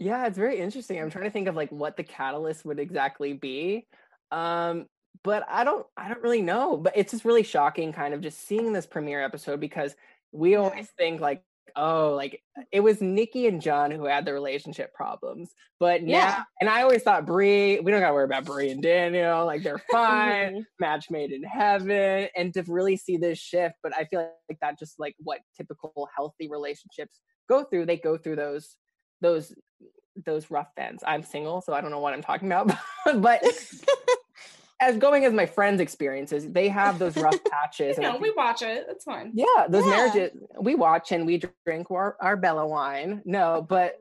yeah 0.00 0.26
it's 0.26 0.38
very 0.38 0.58
interesting 0.58 0.98
i'm 0.98 1.10
trying 1.10 1.24
to 1.24 1.30
think 1.30 1.46
of 1.46 1.54
like 1.54 1.70
what 1.70 1.96
the 1.96 2.02
catalyst 2.02 2.64
would 2.64 2.80
exactly 2.80 3.34
be 3.34 3.86
um 4.32 4.86
but 5.22 5.44
i 5.48 5.64
don't 5.64 5.86
i 5.96 6.08
don't 6.08 6.22
really 6.22 6.42
know 6.42 6.76
but 6.76 6.92
it's 6.96 7.12
just 7.12 7.24
really 7.24 7.42
shocking 7.42 7.92
kind 7.92 8.14
of 8.14 8.20
just 8.20 8.46
seeing 8.46 8.72
this 8.72 8.86
premiere 8.86 9.22
episode 9.22 9.60
because 9.60 9.94
we 10.32 10.54
always 10.56 10.88
think 10.98 11.20
like 11.20 11.42
oh 11.76 12.12
like 12.16 12.42
it 12.72 12.80
was 12.80 13.00
nikki 13.00 13.46
and 13.46 13.60
john 13.62 13.90
who 13.92 14.04
had 14.04 14.24
the 14.24 14.32
relationship 14.32 14.92
problems 14.92 15.50
but 15.78 16.02
now 16.02 16.08
Yeah. 16.18 16.42
and 16.60 16.68
i 16.68 16.82
always 16.82 17.02
thought 17.02 17.26
brie 17.26 17.78
we 17.78 17.90
don't 17.92 18.00
gotta 18.00 18.12
worry 18.14 18.24
about 18.24 18.44
brie 18.44 18.70
and 18.70 18.82
daniel 18.82 19.46
like 19.46 19.62
they're 19.62 19.82
fine 19.92 20.54
Mhm. 20.54 20.64
match 20.80 21.10
made 21.10 21.30
in 21.30 21.44
heaven 21.44 22.28
and 22.36 22.52
to 22.54 22.64
really 22.66 22.96
see 22.96 23.16
this 23.16 23.38
shift 23.38 23.76
but 23.84 23.94
i 23.96 24.04
feel 24.04 24.28
like 24.48 24.58
that 24.60 24.78
just 24.80 24.98
like 24.98 25.14
what 25.18 25.40
typical 25.56 26.08
healthy 26.16 26.48
relationships 26.48 27.20
go 27.48 27.62
through 27.62 27.86
they 27.86 27.96
go 27.96 28.16
through 28.18 28.36
those 28.36 28.76
those 29.20 29.54
those 30.26 30.50
rough 30.50 30.70
ends 30.76 31.04
i'm 31.06 31.22
single 31.22 31.60
so 31.60 31.72
i 31.72 31.80
don't 31.80 31.92
know 31.92 32.00
what 32.00 32.12
i'm 32.14 32.22
talking 32.22 32.50
about 32.50 32.76
but 33.20 33.42
as 34.80 34.96
going 34.96 35.24
as 35.24 35.32
my 35.32 35.46
friends 35.46 35.80
experiences 35.80 36.48
they 36.50 36.68
have 36.68 36.98
those 36.98 37.16
rough 37.16 37.38
patches 37.50 37.96
You 37.98 38.04
and 38.04 38.14
know, 38.14 38.18
we 38.20 38.30
watch 38.36 38.62
it. 38.62 38.86
It's 38.88 39.04
fine. 39.04 39.32
yeah 39.34 39.66
those 39.68 39.84
Yeah. 39.84 39.90
marriages 39.90 40.30
we 40.60 40.74
watch 40.74 41.12
and 41.12 41.26
we 41.26 41.42
drink 41.66 41.90
our, 41.90 42.16
our 42.20 42.36
bella 42.36 42.66
wine 42.66 43.22
no 43.24 43.64
but 43.68 43.96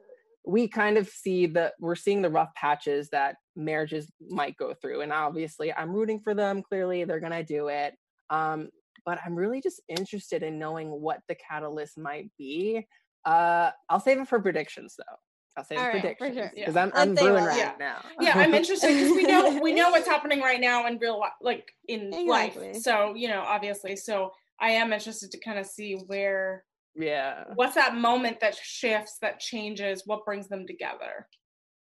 we 0.45 0.67
kind 0.67 0.97
of 0.97 1.07
see 1.07 1.45
the 1.47 1.73
we're 1.79 1.95
seeing 1.95 2.21
the 2.21 2.29
rough 2.29 2.53
patches 2.55 3.09
that 3.09 3.35
marriages 3.55 4.09
might 4.29 4.55
go 4.57 4.73
through 4.73 5.01
and 5.01 5.11
obviously 5.11 5.73
i'm 5.73 5.91
rooting 5.91 6.19
for 6.19 6.33
them 6.33 6.63
clearly 6.63 7.03
they're 7.03 7.19
gonna 7.19 7.43
do 7.43 7.67
it 7.67 7.93
um 8.29 8.69
but 9.05 9.19
i'm 9.25 9.35
really 9.35 9.61
just 9.61 9.81
interested 9.89 10.41
in 10.43 10.57
knowing 10.57 10.89
what 10.89 11.19
the 11.27 11.35
catalyst 11.35 11.97
might 11.97 12.31
be 12.37 12.87
uh 13.25 13.69
i'll 13.89 13.99
save 13.99 14.17
it 14.19 14.27
for 14.29 14.39
predictions 14.39 14.95
though 14.97 15.15
i'll 15.59 15.65
save 15.65 15.77
All 15.77 15.85
it 15.85 15.87
right, 15.87 15.95
for 15.95 16.01
predictions 16.01 16.35
sure. 16.37 16.51
because 16.55 16.75
Yeah. 16.75 16.81
i'm, 16.83 16.91
I'm 16.95 17.15
brewing 17.15 17.43
right 17.43 17.57
Yeah. 17.57 17.73
now 17.79 18.01
Yeah, 18.21 18.33
I'm 18.35 18.53
interested 18.53 18.87
because 18.87 19.11
we 19.11 19.23
know 19.23 19.59
we 19.61 19.73
know 19.73 19.89
what's 19.91 20.07
happening 20.15 20.41
right 20.41 20.59
now 20.59 20.87
in 20.87 20.97
real 20.97 21.19
life, 21.19 21.33
like 21.41 21.71
in 21.87 22.13
Exactly. 22.13 22.73
life. 22.73 22.81
So 22.81 23.13
you 23.15 23.27
know, 23.27 23.41
obviously, 23.41 23.95
so 23.95 24.31
I 24.59 24.71
am 24.71 24.91
interested 24.93 25.31
to 25.31 25.39
kind 25.39 25.59
of 25.59 25.65
see 25.65 25.93
where 26.07 26.63
yeah 26.95 27.43
what's 27.55 27.75
that 27.75 27.95
moment 27.95 28.39
that 28.41 28.55
shifts, 28.55 29.17
that 29.21 29.39
changes, 29.39 30.03
what 30.05 30.25
brings 30.25 30.47
them 30.47 30.65
together. 30.67 31.27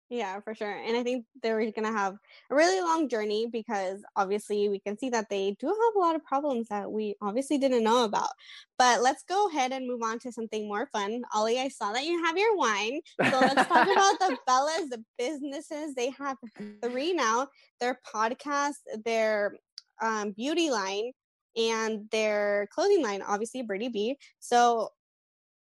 Yeah, 0.09 0.39
for 0.41 0.55
sure. 0.55 0.71
And 0.71 0.97
I 0.97 1.03
think 1.03 1.25
they're 1.43 1.59
going 1.59 1.83
to 1.83 1.93
have 1.93 2.17
a 2.51 2.55
really 2.55 2.81
long 2.81 3.09
journey 3.09 3.49
because 3.51 4.05
obviously 4.15 4.69
we 4.69 4.79
can 4.79 4.97
see 4.97 5.11
that 5.11 5.29
they 5.29 5.57
do 5.59 5.67
have 5.67 5.97
a 5.97 5.99
lot 5.99 6.15
of 6.15 6.25
problems 6.25 6.69
that 6.69 6.91
we 6.91 7.17
obviously 7.21 7.59
didn't 7.59 7.83
know 7.83 8.05
about. 8.05 8.31
But 8.79 9.03
let's 9.03 9.25
go 9.29 9.49
ahead 9.49 9.73
and 9.73 9.87
move 9.87 10.03
on 10.05 10.21
to 10.21 10.31
something 10.31 10.69
more 10.69 10.89
fun. 10.93 11.23
Ollie, 11.35 11.59
I 11.59 11.69
saw 11.69 11.93
that 11.93 12.05
you 12.05 12.25
have 12.25 12.39
your 12.39 12.57
wine. 12.57 13.01
So 13.31 13.39
let's 13.41 13.67
talk 13.67 13.89
about 13.91 14.19
the 14.21 14.39
Bellas, 14.49 14.91
the 14.91 15.05
businesses. 15.19 15.95
They 15.97 16.11
have 16.11 16.37
three 16.83 17.13
now 17.13 17.49
their 17.81 17.99
podcast, 18.15 18.77
their 19.05 19.57
um, 20.01 20.31
beauty 20.31 20.71
line, 20.71 21.13
and 21.57 22.09
their 22.11 22.69
clothing 22.71 23.03
line, 23.03 23.23
obviously, 23.23 23.63
Birdie 23.63 23.89
B. 23.89 24.17
So 24.39 24.91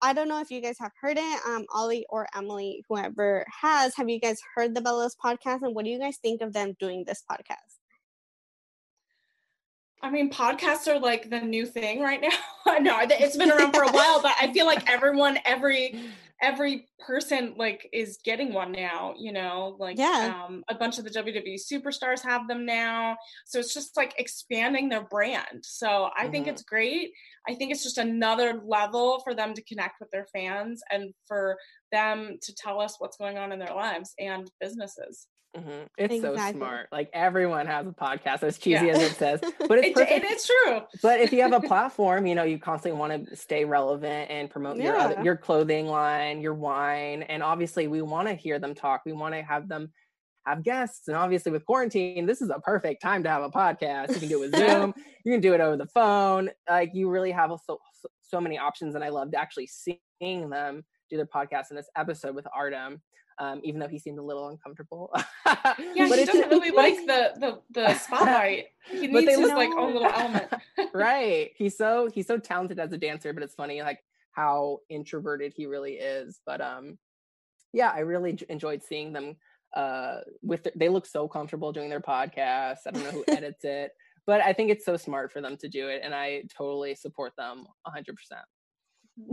I 0.05 0.13
don't 0.13 0.27
know 0.27 0.41
if 0.41 0.51
you 0.51 0.61
guys 0.61 0.77
have 0.81 0.91
heard 1.01 1.17
it, 1.17 1.41
um, 1.47 1.65
Ollie 1.73 2.05
or 2.11 2.27
Emily, 2.37 2.85
whoever 2.89 3.47
has. 3.63 3.95
Have 3.95 4.09
you 4.09 4.19
guys 4.19 4.41
heard 4.57 4.75
the 4.75 4.81
Bellas 4.81 5.13
podcast, 5.25 5.63
and 5.63 5.77
what 5.77 5.85
do 5.85 5.93
you 5.93 5.99
guys 6.01 6.17
think 6.17 6.43
of 6.43 6.53
them 6.53 6.75
doing 6.81 7.05
this 7.07 7.23
podcast? 7.31 7.79
I 10.03 10.11
mean, 10.11 10.29
podcasts 10.29 10.89
are 10.89 10.99
like 10.99 11.31
the 11.31 11.39
new 11.39 11.65
thing 11.65 12.01
right 12.01 12.21
now. 12.21 12.77
no, 12.81 12.99
it's 13.01 13.37
been 13.37 13.53
around 13.53 13.73
for 13.73 13.85
a 13.85 13.93
while, 13.93 14.21
but 14.21 14.33
I 14.41 14.53
feel 14.53 14.67
like 14.67 14.91
everyone, 14.91 15.39
every 15.45 16.01
every 16.43 16.89
person 16.99 17.55
like 17.57 17.89
is 17.93 18.19
getting 18.25 18.53
one 18.53 18.73
now 18.73 19.15
you 19.17 19.33
know 19.33 19.77
like 19.79 19.97
Yeah. 19.97 20.35
um, 20.47 20.65
a 20.69 20.75
bunch 20.75 20.99
of 20.99 21.05
the 21.05 21.11
wwe 21.11 21.55
superstars 21.73 22.21
have 22.23 22.49
them 22.49 22.67
now 22.67 23.17
so 23.47 23.61
it's 23.61 23.73
just 23.73 23.97
like 23.97 24.13
expanding 24.19 24.89
their 24.89 25.05
brand 25.05 25.61
so 25.63 26.11
i 26.17 26.29
think 26.29 26.47
Mhm. 26.47 26.51
it's 26.51 26.63
great 26.65 27.13
i 27.49 27.55
think 27.55 27.71
it's 27.71 27.85
just 27.85 27.99
another 27.99 28.61
level 28.67 29.21
for 29.21 29.35
them 29.35 29.55
to 29.55 29.63
connect 29.63 30.01
with 30.01 30.11
their 30.11 30.27
fans 30.33 30.83
and 30.91 31.15
for 31.29 31.57
them 31.93 32.39
to 32.43 32.55
tell 32.55 32.81
us 32.81 32.97
what's 32.99 33.17
going 33.17 33.39
on 33.39 33.53
in 33.53 33.59
their 33.61 33.75
lives 33.75 34.13
and 34.19 34.51
businesses 34.61 35.29
Mhm. 35.57 35.87
It's 35.99 36.21
so 36.23 36.35
smart. 36.35 36.89
Like 36.91 37.11
everyone 37.13 37.67
has 37.67 37.87
a 37.87 37.91
podcast, 37.91 38.43
as 38.43 38.57
cheesy 38.57 38.87
Yeah. 38.87 38.93
as 38.95 39.03
it 39.03 39.17
says, 39.17 39.41
but 39.69 39.79
it's 39.79 39.89
it, 39.89 39.95
perfect. 39.95 40.25
it 40.25 40.31
is 40.31 40.47
true 40.47 40.81
but 41.03 41.21
if 41.21 41.33
you 41.33 41.43
have 41.43 41.53
a 41.53 41.61
platform, 41.69 42.27
you 42.27 42.35
know, 42.35 42.45
you 42.45 42.59
constantly 42.59 42.99
want 42.99 43.29
to 43.29 43.37
stay 43.37 43.65
relevant 43.65 44.31
and 44.31 44.49
promote 44.49 44.79
your 44.79 44.97
other, 44.97 45.23
your 45.23 45.37
clothing 45.37 45.87
line, 45.87 46.41
your 46.41 46.55
wine, 46.55 47.23
and 47.25 47.43
obviously 47.43 47.87
we 47.87 48.01
want 48.01 48.29
to 48.29 48.35
hear 48.35 48.59
them 48.59 48.75
talk. 48.75 49.03
We 49.05 49.13
want 49.13 49.35
to 49.35 49.43
have 49.43 49.69
them 49.69 49.93
have 50.47 50.65
guests, 50.65 51.07
and 51.07 51.17
obviously 51.17 51.53
with 51.53 51.65
quarantine, 51.67 52.27
this 52.27 52.41
is 52.43 52.51
a 52.51 52.59
perfect 52.61 53.01
time 53.03 53.23
to 53.23 53.29
have 53.29 53.43
a 53.43 53.51
podcast. 53.51 54.09
You 54.15 54.21
can 54.21 54.29
do 54.29 54.43
it 54.43 54.51
with 54.51 54.57
Zoom, 54.57 54.95
you 55.25 55.33
can 55.33 55.41
do 55.41 55.53
it 55.55 55.61
over 55.61 55.77
the 55.77 55.87
phone. 55.87 56.49
Like 56.69 56.91
you 56.95 57.11
really 57.11 57.31
have 57.31 57.51
so 57.65 57.79
so, 58.01 58.09
so 58.23 58.41
many 58.41 58.59
options, 58.59 58.95
and 58.95 59.05
I 59.05 59.11
loved 59.11 59.35
actually 59.35 59.69
seeing 59.69 60.49
them 60.49 60.85
do 61.11 61.17
their 61.19 61.27
podcast 61.27 61.71
in 61.71 61.77
this 61.77 61.91
episode 61.95 62.35
with 62.35 62.47
Artem. 62.57 63.03
Um, 63.39 63.61
even 63.65 63.81
though 63.81 63.89
he 63.89 63.99
seemed 63.99 64.19
a 64.19 64.23
little 64.23 64.49
uncomfortable. 64.49 65.11
yeah 65.15 65.25
But 66.09 66.19
he 66.19 66.25
doesn't 66.25 66.49
really 66.51 66.71
like 66.85 66.97
the 67.07 67.33
the 67.39 67.61
the 67.71 67.95
spotlight. 67.95 68.67
He 68.91 69.07
needs 69.07 69.31
his 69.31 69.49
like 69.51 69.71
own 69.71 69.95
little 69.95 70.11
element. 70.11 70.53
Right. 70.93 71.53
He's 71.57 71.77
so 71.77 72.09
he's 72.13 72.27
so 72.27 72.39
talented 72.39 72.79
as 72.81 72.93
a 72.93 72.99
dancer 72.99 73.33
but 73.33 73.43
it's 73.43 73.55
funny 73.55 73.81
like 73.83 74.03
how 74.33 74.81
introverted 74.89 75.53
he 75.57 75.67
really 75.67 75.95
is. 75.95 76.41
But 76.45 76.61
um 76.61 76.99
yeah 77.73 77.91
i 77.95 78.01
really 78.01 78.35
j- 78.35 78.47
enjoyed 78.51 78.83
seeing 78.83 79.13
them 79.13 79.37
uh 79.75 80.19
with 80.43 80.65
their, 80.65 80.73
they 80.77 80.89
look 80.89 81.07
so 81.07 81.27
comfortable 81.27 81.73
doing 81.73 81.89
their 81.89 82.01
podcast. 82.01 82.79
I 82.87 82.91
don't 82.91 83.05
know 83.05 83.11
who 83.11 83.25
edits 83.29 83.65
it 83.65 83.93
but 84.27 84.41
i 84.41 84.53
think 84.53 84.71
it's 84.71 84.85
so 84.85 84.97
smart 84.97 85.33
for 85.33 85.41
them 85.41 85.57
to 85.57 85.69
do 85.69 85.89
it 85.89 86.01
and 86.05 86.15
i 86.15 86.43
totally 86.57 86.95
support 86.95 87.33
them 87.37 87.67
100% 87.87 88.05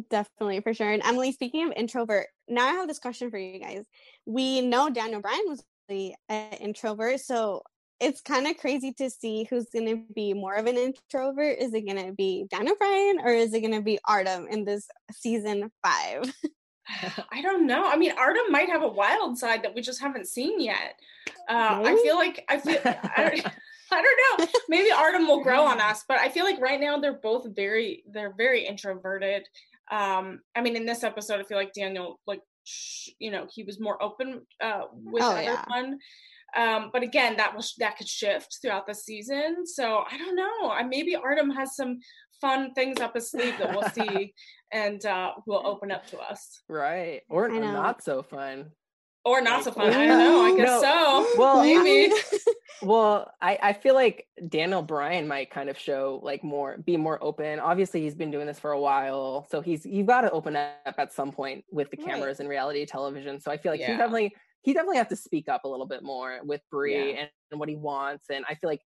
Definitely, 0.10 0.62
for 0.62 0.74
sure. 0.74 0.92
And 0.92 1.04
Emily, 1.04 1.32
speaking 1.32 1.66
of 1.66 1.74
introvert, 1.76 2.28
now 2.48 2.68
I 2.68 2.74
have 2.74 2.88
this 2.88 3.00
question 3.00 3.32
for 3.32 3.38
you 3.38 3.60
guys. 3.60 3.86
We 4.26 4.62
know 4.62 4.90
Daniel 4.90 5.22
Bryan 5.22 5.42
was 5.48 5.64
really 5.88 6.16
an 6.28 6.54
introvert, 6.54 7.22
so 7.22 7.64
it's 8.00 8.22
kind 8.22 8.48
of 8.48 8.58
crazy 8.58 8.94
to 8.94 9.10
see 9.10 9.46
who's 9.50 9.70
going 9.72 9.88
to 9.88 10.04
be 10.14 10.34
more 10.34 10.56
of 10.56 10.68
an 10.68 10.78
introvert. 10.78 11.58
Is 11.60 11.74
it 11.74 11.86
going 11.86 12.06
to 12.06 12.14
be 12.14 12.46
Daniel 12.50 12.76
Bryan 12.78 13.20
or 13.24 13.30
is 13.30 13.54
it 13.54 13.62
going 13.62 13.74
to 13.74 13.82
be 13.82 14.00
Artem 14.08 14.48
in 14.48 14.64
this 14.64 14.88
season 15.12 15.70
five? 15.84 16.34
I 17.32 17.42
don't 17.42 17.68
know. 17.68 17.84
I 17.86 17.98
mean, 17.98 18.12
Artem 18.18 18.52
might 18.52 18.70
have 18.70 18.84
a 18.84 18.88
wild 18.88 19.38
side 19.38 19.64
that 19.64 19.76
we 19.76 19.82
just 19.82 20.02
haven't 20.02 20.28
seen 20.28 20.60
yet. 20.60 21.00
Uh, 21.48 21.82
I 21.86 22.00
feel 22.04 22.16
like 22.16 22.46
I 22.50 22.58
feel 22.60 22.78
I 22.86 23.30
don't, 23.30 23.46
I 23.92 24.02
don't 24.02 24.40
know. 24.40 24.48
Maybe 24.68 24.92
Artem 24.92 25.28
will 25.28 25.44
grow 25.44 25.64
on 25.64 25.82
us, 25.82 26.04
but 26.08 26.20
I 26.20 26.30
feel 26.30 26.46
like 26.46 26.62
right 26.62 26.80
now 26.80 27.00
they're 27.00 27.14
both 27.14 27.48
very 27.56 28.04
they're 28.10 28.34
very 28.36 28.66
introverted. 28.66 29.48
Um, 29.92 30.40
I 30.56 30.62
mean, 30.62 30.76
in 30.76 30.86
this 30.86 31.04
episode, 31.04 31.40
I 31.40 31.44
feel 31.44 31.58
like 31.58 31.74
Daniel 31.74 32.20
like 32.28 32.42
sh- 32.64 33.10
you 33.20 33.32
know 33.32 33.48
he 33.54 33.64
was 33.64 33.80
more 33.80 34.02
open 34.02 34.42
uh, 34.62 34.84
with 34.94 35.24
Oh, 35.24 35.36
the 35.36 35.44
yeah. 35.44 35.54
other 35.54 35.64
one. 35.68 36.00
Um, 36.56 36.90
but 36.92 37.04
again, 37.04 37.38
that 37.38 37.56
was 37.56 37.74
that 37.80 37.98
could 37.98 38.08
shift 38.08 38.58
throughout 38.62 38.88
the 38.88 38.96
season. 38.96 39.66
So 39.68 40.04
I 40.10 40.18
don't 40.18 40.36
know. 40.36 40.72
I 40.72 40.84
maybe 40.84 41.16
Artem 41.16 41.52
has 41.52 41.76
some 41.76 42.00
fun 42.42 42.74
things 42.74 43.00
up 43.02 43.16
his 43.16 43.30
sleeve 43.32 43.54
that 43.60 43.72
we'll 43.76 43.90
see 43.94 44.34
and 44.72 45.04
uh, 45.06 45.32
will 45.46 45.62
open 45.66 45.92
up 45.92 46.08
to 46.08 46.18
us. 46.20 46.62
right 46.70 47.22
or 47.30 47.52
I 47.52 47.58
not 47.60 48.04
so 48.04 48.24
fun 48.24 48.72
Or 49.26 49.42
not 49.42 49.64
so 49.64 49.72
fun. 49.72 49.92
I 49.94 50.06
don't 50.08 50.18
know. 50.20 50.42
I 50.46 50.56
guess 50.58 50.82
No. 50.82 51.28
so. 51.34 51.40
Well, 51.40 51.62
maybe. 51.64 52.14
Well, 52.82 53.30
I, 53.42 53.60
I 53.62 53.74
feel 53.74 53.94
like 53.94 54.26
Daniel 54.48 54.82
Bryan 54.82 55.28
might 55.28 55.52
kind 55.52 55.70
of 55.70 55.78
show 55.78 56.22
like 56.24 56.46
more 56.46 56.78
be 56.78 56.96
more 56.96 57.22
open. 57.22 57.60
Obviously, 57.60 58.00
he's 58.04 58.16
been 58.16 58.32
doing 58.32 58.48
this 58.48 58.58
for 58.58 58.72
a 58.72 58.80
while, 58.80 59.46
so 59.52 59.60
he's 59.60 59.86
you've 59.86 60.08
got 60.08 60.22
to 60.22 60.32
open 60.32 60.56
up 60.56 60.96
at 60.98 61.12
some 61.12 61.34
point 61.34 61.66
with 61.74 61.92
the 61.92 61.98
Right. 61.98 62.06
cameras 62.06 62.40
and 62.40 62.48
reality 62.48 62.86
television. 62.86 63.42
So 63.42 63.52
I 63.52 63.58
feel 63.58 63.74
like 63.74 63.82
Yeah. 63.82 63.92
he 63.92 63.98
definitely 63.98 64.34
he 64.62 64.74
definitely 64.74 64.96
has 64.96 65.08
to 65.10 65.18
speak 65.18 65.50
up 65.50 65.66
a 65.66 65.68
little 65.68 65.88
bit 65.88 66.04
more 66.04 66.40
with 66.44 66.62
Brie 66.72 67.12
Yeah. 67.16 67.20
and, 67.20 67.30
and 67.52 67.60
what 67.60 67.68
he 67.68 67.76
wants. 67.76 68.30
And 68.30 68.46
I 68.48 68.56
feel 68.56 68.70
like 68.70 68.82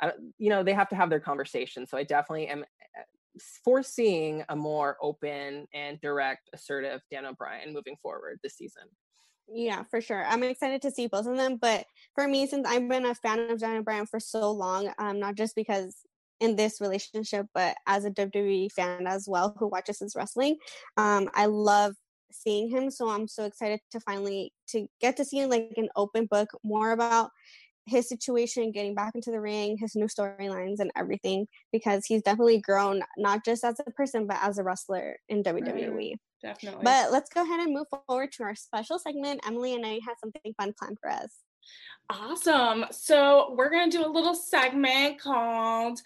I, 0.00 0.12
you 0.38 0.48
know 0.48 0.62
they 0.62 0.72
have 0.72 0.88
to 0.88 0.96
have 0.96 1.10
their 1.10 1.20
conversation. 1.20 1.86
So 1.86 1.98
I 1.98 2.04
definitely 2.04 2.46
am 2.48 2.62
uh, 2.62 3.02
foreseeing 3.66 4.44
a 4.48 4.56
more 4.56 4.96
open 5.02 5.66
and 5.74 6.00
direct, 6.00 6.48
assertive 6.54 7.02
Daniel 7.10 7.34
Bryan 7.34 7.74
moving 7.74 7.96
forward 8.00 8.38
this 8.42 8.56
season. 8.56 8.84
Yeah, 9.48 9.84
for 9.90 10.00
sure. 10.00 10.24
I'm 10.26 10.42
excited 10.42 10.82
to 10.82 10.90
see 10.90 11.06
both 11.06 11.26
of 11.26 11.36
them. 11.36 11.56
But 11.56 11.86
for 12.14 12.26
me, 12.26 12.46
since 12.46 12.66
I've 12.66 12.88
been 12.88 13.06
a 13.06 13.14
fan 13.14 13.38
of 13.50 13.60
Daniel 13.60 13.82
Bryan 13.82 14.06
for 14.06 14.18
so 14.20 14.50
long, 14.50 14.92
um, 14.98 15.20
not 15.20 15.36
just 15.36 15.54
because 15.54 15.96
in 16.40 16.56
this 16.56 16.80
relationship, 16.80 17.46
but 17.54 17.76
as 17.86 18.04
a 18.04 18.10
WWE 18.10 18.68
fan 18.72 19.06
as 19.06 19.26
well 19.28 19.54
who 19.58 19.68
watches 19.68 20.00
his 20.00 20.14
wrestling, 20.16 20.56
um, 20.96 21.28
I 21.34 21.46
love 21.46 21.94
seeing 22.32 22.68
him. 22.68 22.90
So 22.90 23.08
I'm 23.08 23.28
so 23.28 23.44
excited 23.44 23.80
to 23.92 24.00
finally 24.00 24.52
to 24.68 24.88
get 25.00 25.16
to 25.18 25.24
see 25.24 25.46
like 25.46 25.72
an 25.76 25.88
open 25.96 26.26
book 26.26 26.50
more 26.64 26.90
about 26.90 27.30
his 27.86 28.08
situation, 28.08 28.72
getting 28.72 28.94
back 28.94 29.14
into 29.14 29.30
the 29.30 29.40
ring, 29.40 29.76
his 29.78 29.94
new 29.94 30.06
storylines 30.06 30.80
and 30.80 30.90
everything, 30.96 31.46
because 31.72 32.04
he's 32.06 32.22
definitely 32.22 32.60
grown 32.60 33.02
not 33.16 33.44
just 33.44 33.64
as 33.64 33.80
a 33.86 33.90
person 33.92 34.26
but 34.26 34.38
as 34.42 34.58
a 34.58 34.62
wrestler 34.62 35.18
in 35.28 35.42
WWE. 35.42 36.16
Definitely. 36.42 36.84
But 36.84 37.12
let's 37.12 37.30
go 37.30 37.42
ahead 37.42 37.60
and 37.60 37.72
move 37.72 37.86
forward 38.06 38.32
to 38.32 38.42
our 38.42 38.54
special 38.54 38.98
segment. 38.98 39.40
Emily 39.46 39.74
and 39.74 39.86
I 39.86 40.00
have 40.06 40.16
something 40.20 40.54
fun 40.58 40.74
planned 40.78 40.98
for 41.00 41.10
us. 41.10 41.32
awesome. 42.10 42.84
So 42.90 43.54
we're 43.56 43.70
gonna 43.70 43.90
do 43.90 44.04
a 44.04 44.08
little 44.08 44.34
segment 44.34 45.20
called 45.20 46.00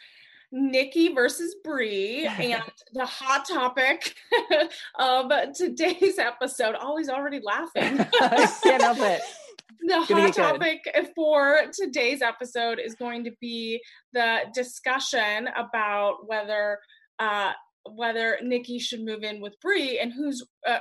Nikki 0.53 1.13
versus 1.13 1.57
Brie, 1.63 2.27
and 2.41 2.63
the 2.93 3.07
hot 3.07 3.47
topic 3.49 4.15
of 4.99 5.31
today's 5.55 6.19
episode. 6.19 6.75
Always 6.75 7.09
already 7.09 7.41
laughing. 7.43 7.99
Can't 8.63 8.83
help 8.83 8.99
it. 8.99 9.23
The 9.83 9.99
hot 9.99 10.09
get 10.09 10.17
good. 10.17 10.35
topic 10.35 11.13
for 11.15 11.63
today's 11.73 12.23
episode 12.23 12.79
is 12.79 12.95
going 12.95 13.25
to 13.25 13.33
be 13.41 13.81
the 14.13 14.41
discussion 14.55 15.49
about 15.57 16.27
whether 16.27 16.79
uh, 17.19 17.53
whether 17.85 18.39
Nikki 18.43 18.79
should 18.79 19.05
move 19.05 19.23
in 19.23 19.41
with 19.41 19.59
Brie 19.61 19.99
and 19.99 20.13
who's 20.13 20.45
uh, 20.67 20.79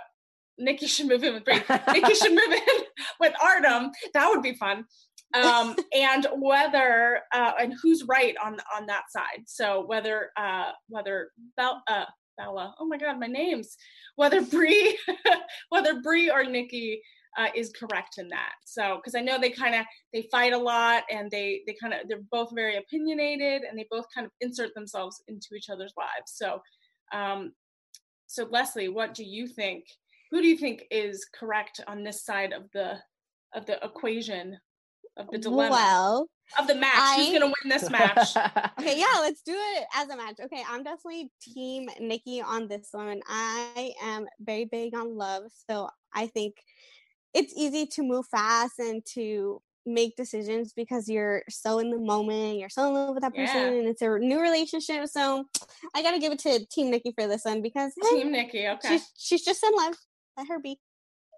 Nikki 0.57 0.87
should 0.87 1.07
move 1.07 1.23
in 1.23 1.33
with 1.33 1.45
Brie. 1.45 1.61
Nikki 1.93 2.13
should 2.13 2.33
move 2.33 2.51
in 2.51 2.83
with 3.19 3.33
Artem. 3.41 3.91
That 4.13 4.29
would 4.29 4.41
be 4.41 4.53
fun. 4.53 4.85
Um, 5.33 5.75
and 5.95 6.27
whether 6.35 7.21
uh, 7.33 7.53
and 7.59 7.73
who's 7.81 8.03
right 8.07 8.35
on 8.43 8.57
on 8.75 8.85
that 8.87 9.03
side. 9.09 9.43
So 9.47 9.85
whether 9.85 10.31
uh, 10.37 10.71
whether 10.89 11.31
Bel- 11.55 11.83
uh, 11.87 12.05
Bella, 12.37 12.73
oh 12.79 12.85
my 12.85 12.97
God, 12.97 13.19
my 13.19 13.27
names. 13.27 13.75
Whether 14.15 14.41
Brie, 14.41 14.97
whether 15.69 16.01
Brie 16.01 16.31
or 16.31 16.43
Nikki 16.43 17.01
uh, 17.37 17.47
is 17.55 17.71
correct 17.71 18.17
in 18.17 18.29
that. 18.29 18.53
So 18.65 18.97
because 18.97 19.15
I 19.15 19.21
know 19.21 19.39
they 19.39 19.51
kind 19.51 19.75
of 19.75 19.85
they 20.13 20.27
fight 20.31 20.53
a 20.53 20.57
lot 20.57 21.03
and 21.11 21.29
they 21.29 21.61
they 21.67 21.75
kind 21.79 21.93
of 21.93 22.07
they're 22.07 22.21
both 22.31 22.49
very 22.53 22.77
opinionated 22.77 23.63
and 23.63 23.77
they 23.77 23.85
both 23.89 24.05
kind 24.13 24.25
of 24.25 24.31
insert 24.41 24.73
themselves 24.73 25.21
into 25.27 25.55
each 25.55 25.69
other's 25.69 25.93
lives. 25.97 26.33
So 26.33 26.61
um, 27.13 27.53
so 28.27 28.47
Leslie, 28.49 28.89
what 28.89 29.13
do 29.13 29.23
you 29.23 29.47
think? 29.47 29.85
Who 30.31 30.41
do 30.41 30.47
you 30.47 30.57
think 30.57 30.83
is 30.91 31.25
correct 31.33 31.81
on 31.87 32.03
this 32.03 32.23
side 32.23 32.53
of 32.53 32.63
the 32.73 32.97
of 33.55 33.65
the 33.65 33.83
equation 33.83 34.57
of 35.17 35.27
the 35.31 35.39
dilemma 35.39 35.71
Well, 35.71 36.29
of 36.59 36.67
the 36.67 36.75
match? 36.75 37.17
Who's 37.17 37.33
gonna 37.33 37.45
win 37.45 37.69
this 37.69 37.89
match? 37.89 38.35
okay, 38.79 38.99
yeah, 38.99 39.19
let's 39.19 39.41
do 39.41 39.55
it 39.55 39.87
as 39.95 40.09
a 40.09 40.17
match. 40.17 40.35
Okay, 40.43 40.63
I'm 40.69 40.83
definitely 40.83 41.31
team 41.41 41.89
Nikki 41.99 42.41
on 42.41 42.67
this 42.67 42.89
one. 42.91 43.21
I 43.27 43.93
am 44.03 44.27
very 44.39 44.65
big 44.65 44.95
on 44.95 45.15
love, 45.15 45.43
so 45.69 45.89
I 46.13 46.27
think 46.27 46.55
it's 47.33 47.53
easy 47.55 47.85
to 47.87 48.03
move 48.03 48.25
fast 48.27 48.79
and 48.79 49.05
to 49.13 49.61
make 49.85 50.15
decisions 50.15 50.73
because 50.73 51.07
you're 51.07 51.43
so 51.49 51.79
in 51.79 51.89
the 51.89 51.97
moment, 51.97 52.57
you're 52.59 52.69
so 52.69 52.87
in 52.87 52.93
love 52.93 53.15
with 53.15 53.23
that 53.23 53.35
person, 53.35 53.55
Yeah. 53.55 53.79
and 53.79 53.87
it's 53.87 54.01
a 54.01 54.19
new 54.19 54.39
relationship. 54.39 55.07
So 55.07 55.45
I 55.95 56.01
gotta 56.03 56.19
give 56.19 56.31
it 56.31 56.39
to 56.39 56.65
Team 56.67 56.91
Nikki 56.91 57.11
for 57.11 57.27
this 57.27 57.45
one 57.45 57.61
because 57.61 57.93
Team 58.09 58.31
Nikki. 58.31 58.67
Okay. 58.67 58.87
she's 58.89 59.11
she's 59.17 59.45
just 59.45 59.63
in 59.63 59.71
love. 59.75 59.95
Let 60.37 60.47
her 60.47 60.59
be. 60.59 60.79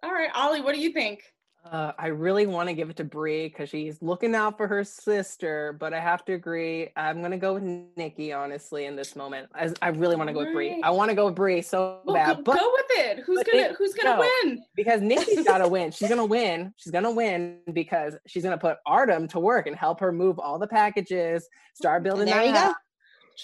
All 0.04 0.12
right, 0.12 0.30
Ollie, 0.34 0.62
what 0.62 0.74
do 0.76 0.82
you 0.82 0.92
think? 0.92 1.22
Uh, 1.64 1.92
I 2.00 2.08
really 2.08 2.48
want 2.48 2.70
to 2.70 2.74
give 2.74 2.90
it 2.90 2.96
to 2.98 3.04
Brie 3.04 3.48
because 3.48 3.70
she's 3.70 4.02
looking 4.02 4.34
out 4.34 4.58
for 4.58 4.68
her 4.68 4.84
sister, 4.84 5.78
but 5.80 5.94
I 5.94 6.00
have 6.00 6.26
to 6.26 6.34
agree. 6.34 6.90
I'm 6.96 7.22
gonna 7.22 7.38
go 7.38 7.54
with 7.54 7.64
Nikki, 7.96 8.34
honestly, 8.34 8.86
in 8.86 8.96
this 8.96 9.16
moment. 9.16 9.48
As 9.56 9.76
I 9.80 9.90
really 9.90 10.16
want 10.16 10.28
to 10.30 10.34
go 10.34 10.40
with 10.40 10.54
Brie. 10.54 10.82
I 10.84 10.90
want 10.90 11.10
to 11.10 11.16
go 11.16 11.26
with 11.28 11.36
Brie 11.36 11.62
so 11.62 12.00
Well, 12.04 12.16
bad, 12.16 12.38
go, 12.38 12.44
but 12.44 12.60
go 12.60 12.72
with 12.74 12.86
it. 13.06 13.20
Who's 13.26 13.44
gonna 13.44 13.74
Who's 13.78 13.94
gonna 13.94 14.16
no. 14.18 14.28
win? 14.44 14.64
because 14.76 15.02
Nikki's 15.02 15.46
got 15.48 15.60
to 15.60 15.68
win. 15.68 15.92
She's 15.92 16.10
gonna 16.10 16.26
win. 16.26 16.74
She's 16.78 16.92
gonna 16.92 17.12
win 17.12 17.60
because 17.72 18.16
she's 18.28 18.44
gonna 18.44 18.58
put 18.58 18.78
Artem 18.88 19.28
to 19.30 19.40
work 19.40 19.68
and 19.68 19.76
help 19.76 20.00
her 20.00 20.12
move 20.12 20.40
all 20.40 20.58
the 20.58 20.68
packages, 20.68 21.48
start 21.76 22.02
building 22.02 22.26
There 22.26 22.44
you 22.44 22.54
go. 22.54 22.74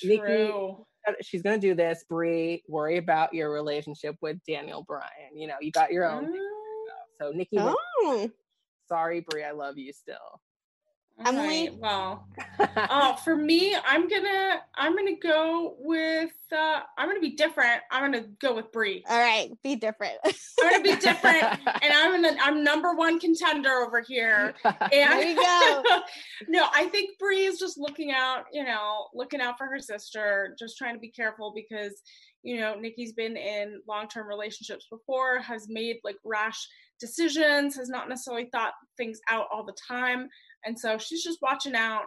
Nikki, 0.03 0.17
True. 0.21 0.85
she's 1.21 1.43
gonna 1.43 1.59
do 1.59 1.75
this. 1.75 2.03
Brie, 2.09 2.63
worry 2.67 2.97
about 2.97 3.33
your 3.35 3.51
relationship 3.53 4.15
with 4.21 4.37
Daniel 4.47 4.81
Bryan. 4.81 5.35
You 5.35 5.47
know, 5.47 5.55
you 5.61 5.71
got 5.71 5.91
your 5.91 6.09
own. 6.09 6.33
Thing. 7.19 7.27
So 7.31 7.31
Nikki, 7.37 7.57
wins. 7.57 7.75
Oh, 7.77 8.29
sorry, 8.87 9.21
Brie, 9.29 9.43
I 9.43 9.51
love 9.51 9.77
you 9.77 9.93
still. 9.93 10.41
Emily? 11.25 11.67
Alright, 11.69 11.77
Well, 11.79 12.27
uh, 12.77 13.15
for 13.15 13.35
me, 13.35 13.75
I'm 13.75 14.07
gonna 14.07 14.61
I'm 14.75 14.95
gonna 14.95 15.15
go 15.19 15.75
with 15.79 16.29
uh, 16.55 16.81
I'm 16.95 17.07
gonna 17.09 17.19
be 17.19 17.31
different. 17.31 17.81
I'm 17.89 18.03
gonna 18.11 18.27
go 18.39 18.53
with 18.53 18.71
Brie. 18.71 19.03
all 19.09 19.17
right. 19.17 19.49
Be 19.63 19.75
different. 19.75 20.13
I'm 20.23 20.33
gonna 20.61 20.83
be 20.83 20.95
different, 20.95 21.43
and 21.81 21.91
I'm 21.91 22.11
gonna 22.21 22.37
I'm 22.39 22.63
number 22.63 22.93
one 22.93 23.19
contender 23.19 23.71
over 23.83 24.01
here. 24.01 24.53
And 24.63 24.91
There 24.91 25.23
you 25.27 25.35
go. 25.35 25.83
no, 26.49 26.67
I 26.71 26.85
think 26.85 27.17
Brie 27.17 27.45
is 27.45 27.57
just 27.57 27.79
looking 27.79 28.11
out, 28.11 28.43
you 28.53 28.63
know, 28.63 29.07
looking 29.15 29.41
out 29.41 29.57
for 29.57 29.65
her 29.65 29.79
sister, 29.79 30.55
just 30.59 30.77
trying 30.77 30.93
to 30.93 30.99
be 30.99 31.09
careful 31.09 31.51
because, 31.55 31.99
you 32.43 32.59
know, 32.59 32.75
Nikki's 32.75 33.13
been 33.13 33.35
in 33.37 33.81
long-term 33.87 34.27
relationships 34.27 34.85
before, 34.89 35.39
has 35.39 35.67
made 35.67 35.97
like 36.03 36.17
rash 36.23 36.67
decisions, 36.99 37.75
has 37.75 37.89
not 37.89 38.09
necessarily 38.09 38.49
thought 38.51 38.73
things 38.97 39.19
out 39.29 39.47
all 39.51 39.63
the 39.65 39.75
time. 39.87 40.27
And 40.65 40.77
so 40.77 40.97
she's 40.97 41.23
just 41.23 41.39
watching 41.41 41.75
out 41.75 42.03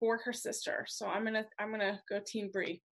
for 0.00 0.18
her 0.24 0.32
sister. 0.32 0.84
So 0.88 1.06
I'm 1.06 1.24
gonna 1.24 1.44
I'm 1.58 1.70
gonna 1.70 2.00
go 2.08 2.20
team 2.26 2.50
Brie. 2.52 2.82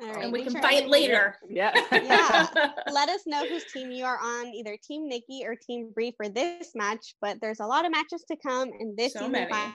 All 0.00 0.08
right, 0.10 0.24
And 0.24 0.32
we 0.32 0.42
can 0.42 0.52
sure 0.52 0.62
fight 0.62 0.88
later. 0.88 1.36
yeah. 1.48 1.72
Yeah. 1.92 2.46
Let 2.90 3.10
us 3.10 3.20
know 3.26 3.46
whose 3.46 3.64
team 3.72 3.90
you 3.90 4.04
are 4.06 4.18
on, 4.18 4.46
either 4.46 4.76
Team 4.82 5.06
Nikki 5.06 5.42
or 5.44 5.54
Team 5.54 5.90
Brie 5.94 6.14
for 6.16 6.30
this 6.30 6.70
match. 6.74 7.14
But 7.20 7.38
there's 7.42 7.60
a 7.60 7.66
lot 7.66 7.84
of 7.84 7.92
matches 7.92 8.24
to 8.30 8.36
come 8.44 8.70
in 8.80 8.94
this 8.96 9.12
So 9.12 9.18
season 9.20 9.32
many. 9.32 9.52
five 9.52 9.72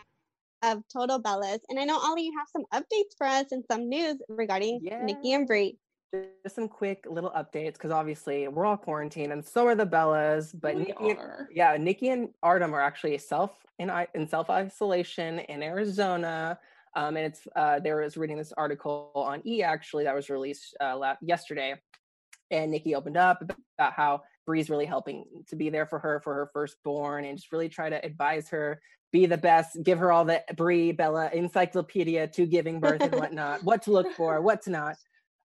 of 0.64 0.82
Total 0.92 1.22
Bellas. 1.22 1.60
And 1.70 1.80
I 1.80 1.84
know 1.86 2.00
Ollie, 2.00 2.24
you 2.24 2.34
have 2.36 2.48
some 2.52 2.66
updates 2.74 3.14
for 3.16 3.28
us 3.28 3.46
and 3.52 3.64
some 3.72 3.88
news 3.88 4.18
regarding 4.28 4.80
Nikki 5.04 5.34
and 5.34 5.46
Brie. 5.46 5.78
Just 6.14 6.56
some 6.56 6.70
quick 6.70 7.06
little 7.10 7.32
updates 7.32 7.74
because 7.74 7.92
obviously 7.92 8.48
we're 8.48 8.66
all 8.66 8.78
quarantined 8.78 9.34
and 9.34 9.46
so 9.46 9.68
are 9.68 9.76
the 9.76 9.86
Bellas. 9.86 10.58
But 10.60 10.76
We 10.76 10.86
Nikki, 10.86 11.18
are. 11.18 11.50
yeah, 11.54 11.76
Nikki 11.78 12.10
and 12.10 12.30
Artem 12.42 12.74
are 12.74 12.82
actually 12.82 13.18
self 13.18 13.52
in 13.78 13.92
in 14.16 14.28
self 14.28 14.50
isolation 14.50 15.40
in 15.40 15.62
Arizona. 15.62 16.60
Um, 16.96 17.18
and 17.18 17.26
it's 17.26 17.48
uh, 17.56 17.80
there 17.80 17.98
was 17.98 18.16
reading 18.16 18.38
this 18.38 18.54
article 18.54 19.12
on 19.16 19.42
E 19.46 19.62
actually 19.62 20.06
that 20.06 20.16
was 20.16 20.30
released 20.30 20.76
uh, 20.82 20.98
la- 20.98 21.18
yesterday, 21.22 21.76
and 22.52 22.72
Nikki 22.72 22.96
opened 22.96 23.18
up 23.18 23.44
about 23.78 23.94
how 23.94 24.24
Brie's 24.46 24.70
really 24.70 24.86
helping 24.86 25.26
to 25.50 25.58
be 25.58 25.70
there 25.70 25.86
for 25.86 26.00
her 26.00 26.22
for 26.24 26.34
her 26.34 26.50
firstborn 26.54 27.26
and 27.26 27.38
just 27.38 27.52
really 27.52 27.70
try 27.70 27.90
to 27.90 28.04
advise 28.04 28.48
her 28.50 28.80
be 29.12 29.26
the 29.26 29.38
best, 29.38 29.82
give 29.84 30.00
her 30.00 30.12
all 30.12 30.26
the 30.26 30.44
Bree 30.56 30.92
Bella 30.92 31.30
encyclopedia 31.34 32.28
to 32.28 32.46
giving 32.46 32.80
birth 32.80 33.02
and 33.02 33.14
whatnot, 33.20 33.64
what 33.64 33.82
to 33.84 33.92
look 33.92 34.12
for, 34.14 34.42
what 34.42 34.62
to 34.64 34.70
not. 34.70 34.96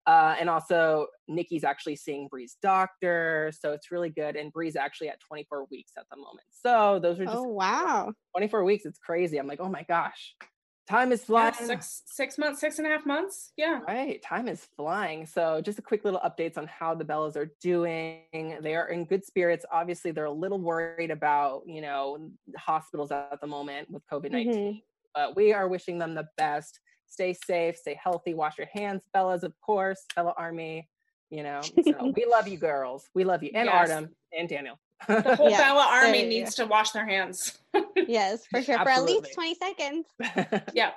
Uh, 0.06 0.34
and 0.40 0.50
also, 0.50 1.06
Nikki's 1.28 1.62
actually 1.64 1.94
seeing 1.96 2.26
Brie's 2.28 2.56
doctor, 2.60 3.52
so 3.56 3.72
it's 3.72 3.90
really 3.92 4.10
good. 4.10 4.34
And 4.36 4.52
Brie's 4.52 4.74
actually 4.76 5.08
at 5.10 5.20
24 5.20 5.66
weeks 5.70 5.92
at 5.96 6.06
the 6.10 6.16
moment. 6.16 6.46
So 6.50 6.98
those 7.00 7.20
are 7.20 7.24
just 7.24 7.36
Oh, 7.36 7.44
wow. 7.44 8.12
24 8.34 8.64
weeks. 8.64 8.84
It's 8.84 8.98
crazy. 8.98 9.38
I'm 9.38 9.46
like, 9.46 9.60
oh 9.60 9.68
my 9.68 9.84
gosh, 9.84 10.34
time 10.88 11.12
is 11.12 11.20
Yeah, 11.20 11.26
flying. 11.52 11.54
six 11.54 12.02
six 12.06 12.36
months, 12.36 12.60
six 12.60 12.78
and 12.78 12.86
a 12.88 12.90
half 12.90 13.06
months. 13.06 13.52
Yeah. 13.56 13.78
Right, 13.86 14.20
time 14.22 14.48
is 14.48 14.64
flying. 14.76 15.24
So, 15.26 15.60
just 15.60 15.78
a 15.78 15.82
quick 15.82 16.04
little 16.04 16.20
updates 16.20 16.58
on 16.58 16.66
how 16.66 16.96
the 16.96 17.04
Bellas 17.04 17.36
are 17.36 17.52
doing. 17.60 18.24
They 18.60 18.74
are 18.74 18.88
in 18.88 19.04
good 19.04 19.24
spirits. 19.24 19.64
Obviously, 19.70 20.10
they're 20.10 20.24
a 20.24 20.32
little 20.32 20.60
worried 20.60 21.12
about, 21.12 21.62
you 21.66 21.80
know, 21.80 22.28
hospitals 22.58 23.12
at 23.12 23.40
the 23.40 23.46
moment 23.46 23.88
with 23.88 24.02
COVID 24.12 24.32
19, 24.32 24.52
Mhm. 24.74 24.82
but 25.14 25.36
we 25.36 25.52
are 25.52 25.68
wishing 25.68 25.98
them 25.98 26.14
the 26.14 26.26
best. 26.36 26.80
Stay 27.12 27.34
safe, 27.34 27.76
stay 27.76 27.98
healthy, 28.02 28.32
wash 28.32 28.56
your 28.56 28.68
hands, 28.72 29.02
Bellas, 29.14 29.42
of 29.42 29.52
course, 29.60 30.06
Bella 30.16 30.32
Army. 30.38 30.88
You 31.28 31.42
know, 31.42 31.60
so 31.62 32.12
we 32.16 32.24
love 32.24 32.48
you, 32.48 32.56
girls. 32.56 33.10
We 33.14 33.24
love 33.24 33.42
you, 33.42 33.50
and 33.54 33.66
Yes. 33.66 33.90
Artem 33.90 34.10
and 34.36 34.48
Daniel. 34.48 34.78
The 35.06 35.36
whole 35.36 35.50
Yeah, 35.50 35.58
Bella 35.58 35.86
army 35.90 36.12
there 36.12 36.20
you 36.22 36.28
needs 36.28 36.54
to 36.54 36.64
wash 36.64 36.92
their 36.92 37.06
hands. 37.06 37.58
Yes, 38.08 38.46
for 38.46 38.62
sure. 38.62 38.78
For 38.78 38.88
at 38.88 39.04
least 39.04 39.34
20 39.34 39.54
seconds. 39.56 40.06
yeah. 40.74 40.92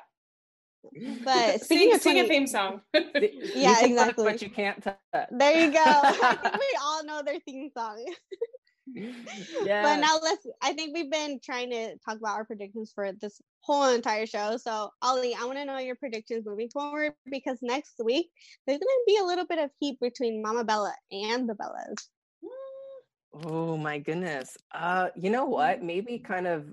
But 1.24 1.62
Sing, 1.62 1.66
speaking 1.66 1.96
of 1.96 2.02
sing 2.02 2.20
a 2.20 2.28
theme 2.28 2.48
song. 2.48 2.82
Yeah, 2.94 3.80
can 3.80 3.96
look, 3.96 4.08
exactly. 4.10 4.26
But 4.26 4.42
you 4.42 4.50
can't 4.50 4.82
touch. 4.84 4.98
There 5.32 5.66
you 5.66 5.72
go. 5.74 5.84
I 5.86 6.38
think 6.42 6.54
we 6.56 6.78
all 6.82 7.04
know 7.04 7.24
their 7.24 7.40
theme 7.40 7.70
song. 7.78 8.06
Yeah. 9.66 9.82
But 9.84 10.00
now 10.00 10.20
let's 10.22 10.46
I 10.62 10.74
think 10.74 10.96
we've 10.96 11.12
been 11.12 11.40
trying 11.44 11.72
to 11.72 11.98
talk 12.06 12.18
about 12.18 12.36
our 12.38 12.46
predictions 12.46 12.92
for 12.94 13.12
this 13.14 13.42
whole 13.62 13.90
entire 13.90 14.26
show. 14.28 14.58
So 14.58 14.92
Ollie, 15.02 15.34
I 15.34 15.46
want 15.46 15.58
to 15.58 15.66
know 15.66 15.80
your 15.80 15.96
predictions 15.96 16.46
moving 16.46 16.70
forward 16.70 17.14
because 17.30 17.58
next 17.62 17.96
week 18.04 18.30
there's 18.68 18.80
gonna 18.80 18.92
be 19.08 19.18
a 19.18 19.24
little 19.26 19.46
bit 19.46 19.60
of 19.60 19.72
heat 19.80 20.00
between 20.00 20.42
Mama 20.42 20.64
Bella 20.64 20.94
and 21.12 21.50
the 21.50 21.56
Bellas. 21.56 22.08
Oh 23.34 23.76
my 23.76 24.00
goodness. 24.00 24.56
Uh, 24.74 25.10
you 25.16 25.30
know 25.30 25.46
what? 25.46 25.82
Maybe 25.84 26.20
kind 26.20 26.48
of 26.48 26.72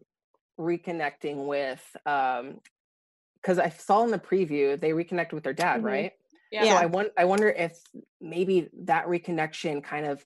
reconnecting 0.61 1.47
with 1.47 1.83
um 2.07 2.61
because 3.41 3.59
I 3.59 3.71
saw 3.71 4.05
in 4.05 4.11
the 4.11 4.19
preview 4.19 4.79
they 4.81 4.93
reconnected 4.93 5.35
with 5.35 5.45
their 5.45 5.55
dad, 5.55 5.81
Mhm. 5.81 5.85
right? 5.85 6.13
Yeah. 6.51 6.65
So 6.65 6.77
I 6.77 6.87
want 6.87 7.09
I 7.17 7.25
wonder 7.25 7.49
if 7.49 7.79
maybe 8.21 8.69
that 8.85 9.07
reconnection 9.07 9.83
kind 9.83 10.07
of 10.07 10.25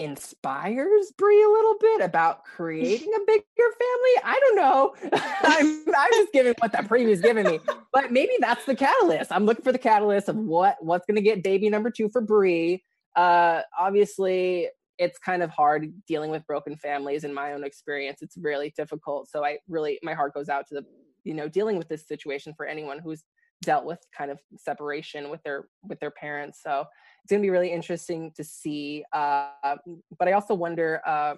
inspires 0.00 1.12
Brie 1.18 1.42
a 1.42 1.48
little 1.48 1.76
bit 1.78 2.00
about 2.00 2.44
creating 2.56 3.12
a 3.14 3.20
bigger 3.26 3.44
family. 3.56 4.14
I 4.24 4.40
don't 4.40 4.56
know. 4.56 4.94
I'm 5.42 5.84
I'm 5.88 6.10
just 6.12 6.32
giving 6.32 6.54
what 6.58 6.72
that 6.72 6.88
preview's 6.88 7.20
giving 7.20 7.44
me. 7.44 7.60
But 7.92 8.10
maybe 8.10 8.32
that's 8.40 8.64
the 8.64 8.74
catalyst. 8.74 9.30
I'm 9.30 9.44
looking 9.44 9.64
for 9.64 9.72
the 9.72 9.78
catalyst 9.78 10.28
of 10.28 10.36
what 10.36 10.76
what's 10.80 11.06
gonna 11.06 11.20
get 11.20 11.42
baby 11.42 11.68
number 11.68 11.90
two 11.90 12.08
for 12.08 12.20
Brie. 12.20 12.82
Uh 13.14 13.62
obviously 13.78 14.68
it's 14.98 15.18
kind 15.18 15.42
of 15.42 15.50
hard 15.50 15.92
dealing 16.06 16.30
with 16.30 16.46
broken 16.46 16.76
families 16.76 17.24
in 17.24 17.32
my 17.32 17.52
own 17.52 17.64
experience. 17.64 18.20
It's 18.22 18.36
really 18.36 18.72
difficult. 18.76 19.28
So 19.28 19.44
I 19.44 19.58
really 19.68 19.98
my 20.02 20.14
heart 20.14 20.34
goes 20.34 20.48
out 20.48 20.66
to 20.68 20.76
the 20.76 20.86
you 21.24 21.34
know 21.34 21.48
dealing 21.48 21.76
with 21.76 21.88
this 21.88 22.08
situation 22.08 22.54
for 22.56 22.66
anyone 22.66 22.98
who's 22.98 23.24
dealt 23.62 23.84
with 23.84 23.98
kind 24.16 24.30
of 24.30 24.38
separation 24.56 25.28
with 25.30 25.42
their 25.42 25.66
with 25.86 26.00
their 26.00 26.10
parents 26.10 26.60
so 26.62 26.84
it's 27.22 27.30
going 27.30 27.40
to 27.42 27.44
be 27.46 27.50
really 27.50 27.70
interesting 27.72 28.32
to 28.34 28.42
see 28.42 29.04
uh 29.12 29.76
but 30.18 30.28
i 30.28 30.32
also 30.32 30.54
wonder 30.54 31.00
uh 31.06 31.34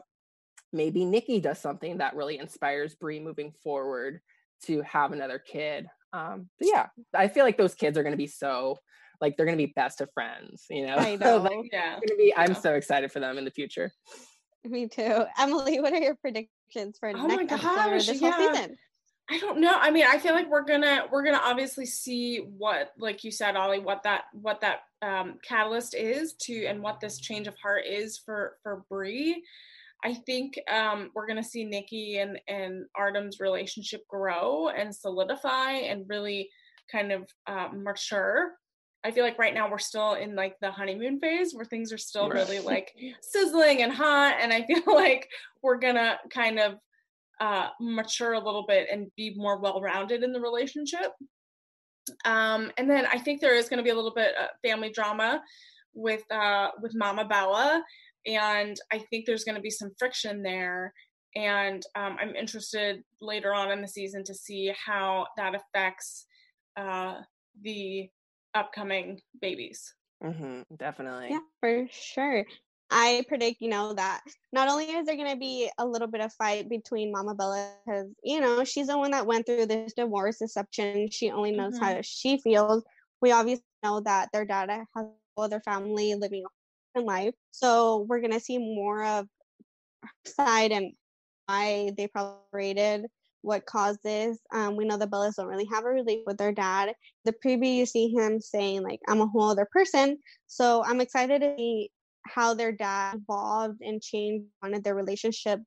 maybe 0.73 1.05
nikki 1.05 1.41
does 1.41 1.59
something 1.59 1.99
that 1.99 2.15
really 2.15 2.39
inspires 2.39 2.95
brie 2.95 3.19
moving 3.21 3.53
forward 3.63 4.21
to 4.65 4.83
have 4.83 5.13
another 5.13 5.39
kid 5.39 5.87
um 6.13 6.49
but 6.59 6.69
yeah 6.69 6.87
i 7.15 7.27
feel 7.27 7.45
like 7.45 7.59
those 7.59 7.75
kids 7.75 7.99
are 7.99 8.03
going 8.03 8.13
to 8.13 8.17
be 8.19 8.27
so 8.29 8.77
like 9.21 9.37
they're 9.37 9.47
going 9.47 9.59
to 9.59 9.67
be 9.67 9.73
best 9.75 10.01
of 10.01 10.09
friends 10.15 10.67
you 10.71 10.87
know 10.87 10.95
I 10.99 11.17
So, 11.17 11.39
know. 11.39 11.43
like, 11.43 11.71
yeah. 11.73 11.97
it's 12.01 12.09
gonna 12.11 12.19
be 12.19 12.33
i'm 12.37 12.53
Yeah. 12.53 12.61
so 12.61 12.75
excited 12.75 13.11
for 13.11 13.19
them 13.21 13.37
in 13.39 13.45
the 13.45 13.51
future 13.51 13.93
Me 14.65 14.87
too. 14.87 15.25
Emily, 15.41 15.81
what 15.81 15.93
are 15.93 15.99
your 15.99 16.15
predictions 16.15 16.97
for 17.01 17.09
Oh 17.09 17.15
my 17.27 17.35
next 17.35 17.53
episode 17.53 17.69
or 17.69 17.75
gosh, 17.99 18.07
this 18.07 18.21
whole 18.21 18.33
season? 18.33 18.77
I 19.31 19.39
don't 19.39 19.61
know. 19.61 19.77
I 19.79 19.91
mean, 19.91 20.05
I 20.07 20.19
feel 20.19 20.35
like 20.35 20.51
we're 20.51 20.65
gonna 20.65 21.05
we're 21.11 21.25
gonna 21.25 21.41
obviously 21.43 21.87
see 21.87 22.39
what, 22.39 22.91
like 22.99 23.25
you 23.25 23.31
said, 23.31 23.57
Ollie, 23.57 23.79
what 23.79 24.03
that 24.03 24.25
what 24.33 24.61
that 24.61 24.81
um, 25.01 25.39
catalyst 25.47 25.95
is 25.95 26.35
to, 26.43 26.67
and 26.67 26.83
what 26.83 27.01
this 27.01 27.19
change 27.19 27.47
of 27.47 27.55
heart 27.63 27.85
is 27.89 28.19
for 28.19 28.57
for 28.63 28.85
Brie. 28.91 29.43
I 30.05 30.15
think 30.15 30.59
um, 30.71 31.11
we're 31.15 31.29
gonna 31.29 31.45
see 31.45 31.65
Nikki 31.65 32.19
and 32.19 32.39
and 32.49 32.85
Artem's 32.97 33.39
relationship 33.39 34.07
grow 34.09 34.69
and 34.69 34.95
solidify 34.95 35.73
and 35.73 36.09
really 36.09 36.51
kind 36.91 37.13
of 37.13 37.29
uh, 37.47 37.69
mature. 37.73 38.53
I 39.05 39.13
feel 39.13 39.25
like 39.25 39.39
right 39.39 39.55
now 39.55 39.71
we're 39.71 39.79
still 39.79 40.15
in 40.15 40.37
like 40.37 40.57
the 40.61 40.71
honeymoon 40.71 41.19
phase 41.21 41.55
where 41.55 41.65
things 41.65 41.93
are 41.93 41.99
still 41.99 42.29
really 42.29 42.61
like 42.61 42.95
sizzling 43.21 43.83
and 43.83 43.93
hot, 43.93 44.37
and 44.41 44.53
I 44.53 44.67
feel 44.67 44.83
like 44.95 45.29
we're 45.63 45.79
gonna 45.79 46.19
kind 46.31 46.59
of 46.59 46.75
uh, 47.43 47.71
mature 47.81 48.35
a 48.35 48.39
little 48.39 48.65
bit 48.67 48.87
and 48.91 49.11
be 49.17 49.35
more 49.35 49.59
well-rounded 49.59 50.23
in 50.23 50.33
the 50.33 50.41
relationship. 50.41 51.11
Um, 52.25 52.71
and 52.79 52.89
then 52.89 53.05
I 53.07 53.19
think 53.19 53.41
there 53.41 53.57
is 53.57 53.69
going 53.69 53.79
to 53.79 53.83
be 53.83 53.91
a 53.91 53.95
little 53.95 54.15
bit 54.15 54.33
of 54.41 54.49
family 54.65 54.91
drama 54.91 55.43
with 55.93 56.23
uh, 56.31 56.69
with 56.81 56.93
Mama 56.95 57.25
Bella, 57.25 57.83
and 58.27 58.77
I 58.93 58.99
think 59.11 59.27
there's 59.27 59.45
going 59.45 59.57
to 59.57 59.61
be 59.61 59.71
some 59.71 59.91
friction 59.99 60.43
there. 60.43 60.93
And 61.35 61.83
um, 61.97 62.17
I'm 62.21 62.37
interested 62.37 63.03
later 63.21 63.53
on 63.55 63.73
in 63.73 63.81
the 63.81 63.89
season 63.89 64.23
to 64.25 64.35
see 64.35 64.73
how 64.87 65.27
that 65.37 65.55
affects 65.55 66.27
uh, 66.77 67.17
the 67.61 68.09
upcoming 68.55 69.21
babies. 69.41 69.95
hmm 70.23 70.61
definitely 70.77 71.29
Yeah, 71.31 71.41
for 71.59 71.87
sure. 71.91 72.45
I 72.93 73.25
predict, 73.27 73.61
you 73.61 73.69
know, 73.71 73.95
that 73.95 74.21
not 74.53 74.69
only 74.69 74.85
is 74.85 75.07
there 75.07 75.17
going 75.17 75.31
to 75.31 75.37
be 75.37 75.71
a 75.79 75.87
little 75.87 76.09
bit 76.09 76.21
of 76.21 76.33
fight 76.35 76.69
between 76.69 77.11
Mama 77.11 77.35
Bella, 77.35 77.73
because, 77.85 78.07
you 78.23 78.41
know, 78.41 78.65
she's 78.65 78.87
the 78.89 78.99
one 78.99 79.11
that 79.13 79.27
went 79.27 79.47
through 79.47 79.67
this 79.67 79.95
divorce 79.95 80.39
deception. 80.39 81.09
She 81.11 81.31
only 81.31 81.53
knows 81.53 81.79
how 81.79 81.99
she 82.03 82.39
feels. 82.39 82.85
We 83.21 83.33
obviously 83.33 83.65
know 83.83 84.01
that 84.01 84.29
their 84.33 84.45
dad 84.45 84.71
has 84.71 85.07
other 85.37 85.61
family 85.61 86.15
living 86.15 86.45
in 86.95 87.05
life. 87.05 87.35
So 87.51 88.07
we're 88.09 88.21
going 88.21 88.33
to 88.33 88.41
see 88.41 88.59
more 88.59 89.03
of 89.03 89.27
her 90.03 90.11
side 90.27 90.73
and 90.73 90.93
why 91.47 91.93
they 91.97 92.07
probably 92.07 92.37
rated. 92.53 93.07
what 93.43 93.67
caused 93.67 94.03
this. 94.03 94.39
Um, 94.53 94.77
we 94.77 94.85
know 94.85 94.97
the 94.97 95.07
Bellas 95.07 95.35
don't 95.37 95.47
really 95.49 95.69
have 95.71 95.85
a 95.85 95.89
relationship 95.89 96.27
with 96.27 96.39
their 96.39 96.53
dad. 96.53 96.95
The 97.25 97.35
preview, 97.45 97.75
you 97.75 97.87
see 97.87 98.09
him 98.09 98.41
saying 98.41 98.83
like, 98.83 99.01
"I'm 99.09 99.21
a 99.21 99.27
whole 99.27 99.51
other 99.51 99.69
person." 99.71 100.19
So 100.47 100.83
I'm 100.85 101.01
excited 101.01 101.41
to 101.43 101.55
see 101.57 101.91
how 102.27 102.55
their 102.55 102.73
dad 102.73 103.17
evolved 103.17 103.79
and 103.81 104.03
changed, 104.03 104.47
wanted 104.63 104.85
their 104.85 104.95
relationship, 104.95 105.61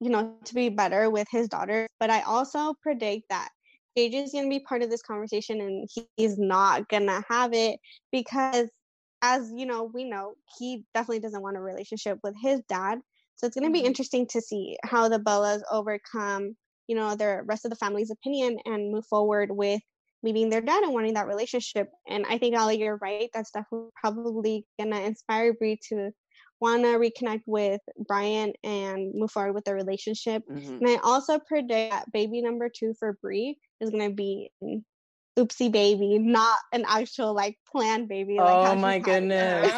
you 0.00 0.10
know, 0.10 0.38
to 0.44 0.54
be 0.54 0.68
better 0.68 1.10
with 1.10 1.26
his 1.30 1.48
daughter. 1.48 1.86
But 1.98 2.10
I 2.10 2.22
also 2.22 2.74
predict 2.82 3.24
that 3.30 3.50
Gage 3.94 4.14
is 4.14 4.32
going 4.32 4.44
to 4.44 4.50
be 4.50 4.64
part 4.64 4.82
of 4.82 4.90
this 4.90 5.02
conversation 5.02 5.60
and 5.60 5.88
he's 6.16 6.38
not 6.38 6.88
going 6.88 7.06
to 7.06 7.22
have 7.30 7.52
it 7.54 7.80
because 8.12 8.68
as 9.22 9.50
you 9.54 9.66
know, 9.66 9.84
we 9.94 10.04
know 10.04 10.34
he 10.58 10.84
definitely 10.94 11.20
doesn't 11.20 11.42
want 11.42 11.56
a 11.56 11.60
relationship 11.60 12.18
with 12.22 12.34
his 12.42 12.60
dad. 12.68 12.98
So 13.36 13.46
it's 13.46 13.56
going 13.56 13.66
to 13.68 13.72
be 13.72 13.84
Mhm. 13.84 13.86
interesting 13.86 14.26
to 14.28 14.40
see 14.40 14.76
how 14.84 15.08
the 15.08 15.18
Bellas 15.18 15.62
overcome, 15.70 16.56
you 16.86 16.96
know, 16.96 17.16
the 17.16 17.42
rest 17.44 17.64
of 17.64 17.70
the 17.70 17.76
family's 17.76 18.10
opinion 18.10 18.58
and 18.64 18.92
move 18.92 19.06
forward 19.08 19.50
with 19.52 19.80
meeting 20.22 20.50
their 20.50 20.60
dad 20.60 20.82
and 20.82 20.92
wanting 20.92 21.14
that 21.14 21.26
relationship. 21.26 21.88
And 22.08 22.26
I 22.26 22.38
think 22.38 22.58
Ollie, 22.58 22.78
you're 22.78 22.96
right. 22.96 23.28
That's 23.32 23.50
definitely 23.50 23.90
probably 24.00 24.66
gonna 24.78 25.00
inspire 25.00 25.54
Brie 25.54 25.78
to 25.90 26.10
want 26.60 26.82
to 26.82 26.98
reconnect 26.98 27.42
with 27.46 27.80
Bryan 28.08 28.52
and 28.64 29.12
move 29.14 29.30
forward 29.30 29.52
with 29.52 29.64
their 29.64 29.74
relationship. 29.74 30.42
Mhm. 30.50 30.80
And 30.80 30.88
I 30.88 30.96
also 31.02 31.38
predict 31.38 31.92
that 31.92 32.10
baby 32.12 32.40
number 32.40 32.68
two 32.68 32.94
for 32.98 33.18
Brie 33.22 33.58
is 33.80 33.90
gonna 33.90 34.10
be 34.10 34.50
oopsie 35.38 35.70
baby, 35.70 36.18
not 36.18 36.58
an 36.72 36.84
actual 36.88 37.34
like 37.34 37.58
planned 37.70 38.08
baby. 38.08 38.38
Like 38.38 38.56
Oh 38.56 38.74
my 38.74 38.98
goodness. 38.98 39.72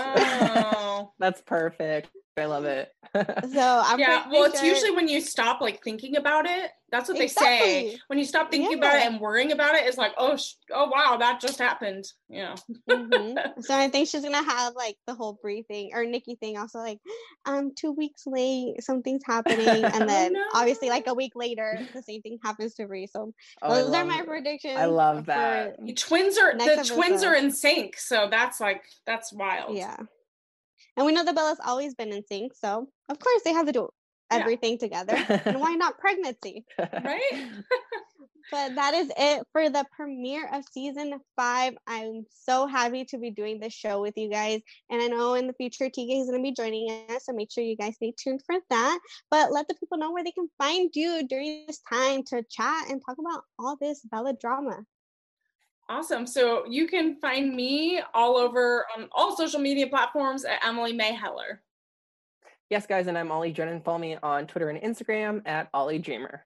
That's 1.18 1.42
perfect. 1.42 2.10
I 2.38 2.46
love 2.46 2.64
it. 2.64 2.90
So 3.52 3.82
I'm 3.84 3.98
yeah, 3.98 4.22
pretty 4.22 4.36
well, 4.36 4.44
it's 4.50 4.62
usually 4.62 4.90
when 4.90 5.08
you 5.08 5.20
stop 5.20 5.60
like 5.60 5.82
thinking 5.82 6.16
about 6.16 6.46
it. 6.46 6.70
That's 6.90 7.08
what 7.08 7.18
they 7.18 7.26
say. 7.28 7.98
When 8.06 8.18
you 8.18 8.24
stop 8.24 8.50
thinking 8.50 8.78
about 8.78 8.96
it 8.96 9.02
and 9.06 9.20
worrying 9.20 9.52
about 9.52 9.74
it, 9.74 9.84
it's 9.86 9.98
like, 9.98 10.12
oh, 10.16 10.36
sh- 10.36 10.54
oh 10.72 10.88
wow, 10.88 11.16
that 11.18 11.40
just 11.40 11.58
happened. 11.58 12.04
Yeah. 12.28 12.54
know. 12.86 12.96
Mhm. 12.96 13.52
So 13.62 13.74
I 13.76 13.88
think 13.88 14.08
she's 14.08 14.22
gonna 14.22 14.42
have 14.42 14.74
like 14.74 14.96
the 15.06 15.14
whole 15.14 15.38
Brie 15.40 15.62
thing 15.62 15.90
or 15.94 16.04
Nikki 16.04 16.36
thing. 16.36 16.58
Also 16.58 16.78
like, 16.78 16.98
I'm 17.44 17.74
two 17.74 17.92
weeks 17.92 18.24
late. 18.26 18.82
Something's 18.82 19.22
happening, 19.24 19.84
and 19.92 20.08
then 20.08 20.34
obviously 20.54 20.88
like 20.88 21.06
a 21.06 21.14
week 21.14 21.32
later, 21.34 21.80
the 21.94 22.02
same 22.02 22.22
thing 22.22 22.38
happens 22.44 22.74
to 22.74 22.86
Brie. 22.86 23.06
So 23.06 23.32
Oh, 23.62 23.74
those 23.74 23.94
are 23.94 24.04
my 24.04 24.20
it. 24.20 24.26
predictions. 24.26 24.78
I 24.78 24.86
love 24.86 25.26
that. 25.26 25.76
Twins 25.96 26.38
are 26.38 26.54
Next 26.54 26.88
the 26.88 26.94
twins 26.94 27.22
are 27.22 27.34
in 27.34 27.50
sync, 27.50 27.96
so 27.98 28.28
that's 28.30 28.60
like 28.60 28.82
that's 29.06 29.32
wild. 29.32 29.76
Yeah, 29.76 29.96
and 30.98 31.06
we 31.06 31.12
know 31.12 31.24
the 31.24 31.32
Bella's 31.32 31.60
always 31.64 31.94
been 31.94 32.12
in 32.12 32.22
sync, 32.26 32.52
so 32.54 32.88
of 33.08 33.18
course 33.18 33.42
they 33.44 33.54
have 33.54 33.66
to 33.66 33.72
do 33.72 33.88
Yeah. 34.30 34.38
everything 34.40 34.76
together. 34.76 35.14
and 35.46 35.60
why 35.60 35.74
not 35.74 35.96
pregnancy? 36.04 36.66
Right? 36.78 37.32
But 38.50 38.76
that 38.76 38.94
is 38.94 39.10
it 39.14 39.46
for 39.52 39.68
the 39.68 39.84
premiere 39.94 40.48
of 40.54 40.64
season 40.72 41.20
five. 41.36 41.74
I'm 41.86 42.24
so 42.30 42.66
happy 42.66 43.04
to 43.10 43.18
be 43.18 43.30
doing 43.30 43.60
this 43.60 43.74
show 43.74 44.00
with 44.00 44.14
you 44.16 44.30
guys. 44.30 44.62
And 44.88 45.02
I 45.02 45.06
know 45.08 45.34
in 45.34 45.46
the 45.46 45.52
future, 45.52 45.90
TK 45.90 46.22
is 46.22 46.30
going 46.30 46.42
to 46.42 46.48
be 46.50 46.52
joining 46.52 46.88
us. 47.10 47.26
So 47.26 47.34
make 47.34 47.52
sure 47.52 47.62
you 47.62 47.76
guys 47.76 47.96
stay 47.96 48.14
tuned 48.16 48.40
for 48.46 48.54
that. 48.70 48.98
But 49.30 49.52
let 49.52 49.68
the 49.68 49.74
people 49.74 49.98
know 49.98 50.12
where 50.12 50.24
they 50.24 50.30
can 50.32 50.48
find 50.56 50.88
you 50.94 51.26
during 51.28 51.66
this 51.66 51.80
time 51.92 52.22
to 52.28 52.42
chat 52.48 52.88
and 52.90 53.02
talk 53.04 53.18
about 53.18 53.42
all 53.58 53.76
this 53.78 54.00
Bella 54.10 54.32
drama. 54.32 54.78
Awesome. 55.90 56.26
So 56.26 56.66
you 56.66 56.86
can 56.86 57.16
find 57.16 57.54
me 57.54 58.02
all 58.12 58.36
over 58.36 58.84
on 58.94 59.08
all 59.10 59.34
social 59.34 59.58
media 59.58 59.86
platforms 59.86 60.44
at 60.44 60.62
Emily 60.64 60.92
May 60.92 61.14
Heller. 61.14 61.62
yes, 62.68 62.86
guys, 62.86 63.06
and 63.06 63.16
I'm 63.16 63.32
Ollie 63.32 63.52
Drennan. 63.52 63.80
Follow 63.80 63.98
me 63.98 64.18
on 64.22 64.46
Twitter 64.46 64.68
and 64.68 64.80
Instagram 64.82 65.40
at 65.46 65.70
Ollie 65.72 65.98
Dreamer. 65.98 66.44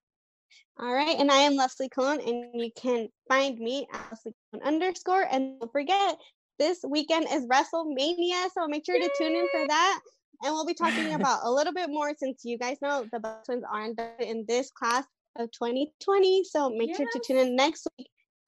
All 0.79 0.93
right. 0.93 1.17
And 1.19 1.31
I 1.31 1.39
am 1.39 1.57
Leslie 1.57 1.89
Cologne, 1.89 2.21
and 2.21 2.61
you 2.61 2.71
can 2.77 3.09
find 3.29 3.59
me 3.59 3.87
at 3.93 4.01
Leslie 4.11 4.33
Cologne 4.53 4.67
underscore. 4.67 5.27
And 5.31 5.59
don't 5.59 5.73
forget, 5.73 6.17
this 6.61 6.79
weekend 6.89 7.27
is 7.33 7.45
WrestleMania. 7.47 8.49
So 8.55 8.69
make 8.69 8.87
sure 8.87 8.99
to 8.99 9.11
tune 9.19 9.35
in 9.35 9.49
for 9.51 9.67
that. 9.67 10.01
And 10.45 10.55
we'll 10.55 10.67
be 10.67 10.75
talking 10.75 11.15
about 11.21 11.41
a 11.43 11.51
little 11.51 11.73
bit 11.73 11.91
more 11.91 12.13
since 12.17 12.45
you 12.45 12.59
guys 12.59 12.77
know 12.81 13.07
the 13.13 13.19
Bell 13.19 13.43
Twins 13.45 13.65
aren't 13.71 14.01
in 14.21 14.45
this 14.47 14.71
class 14.71 15.05
of 15.37 15.51
2020. 15.51 16.45
So 16.45 16.71
make 16.71 16.95
sure 16.95 17.07
to 17.13 17.21
tune 17.27 17.39
in 17.39 17.57
next 17.57 17.89
week 17.99 18.09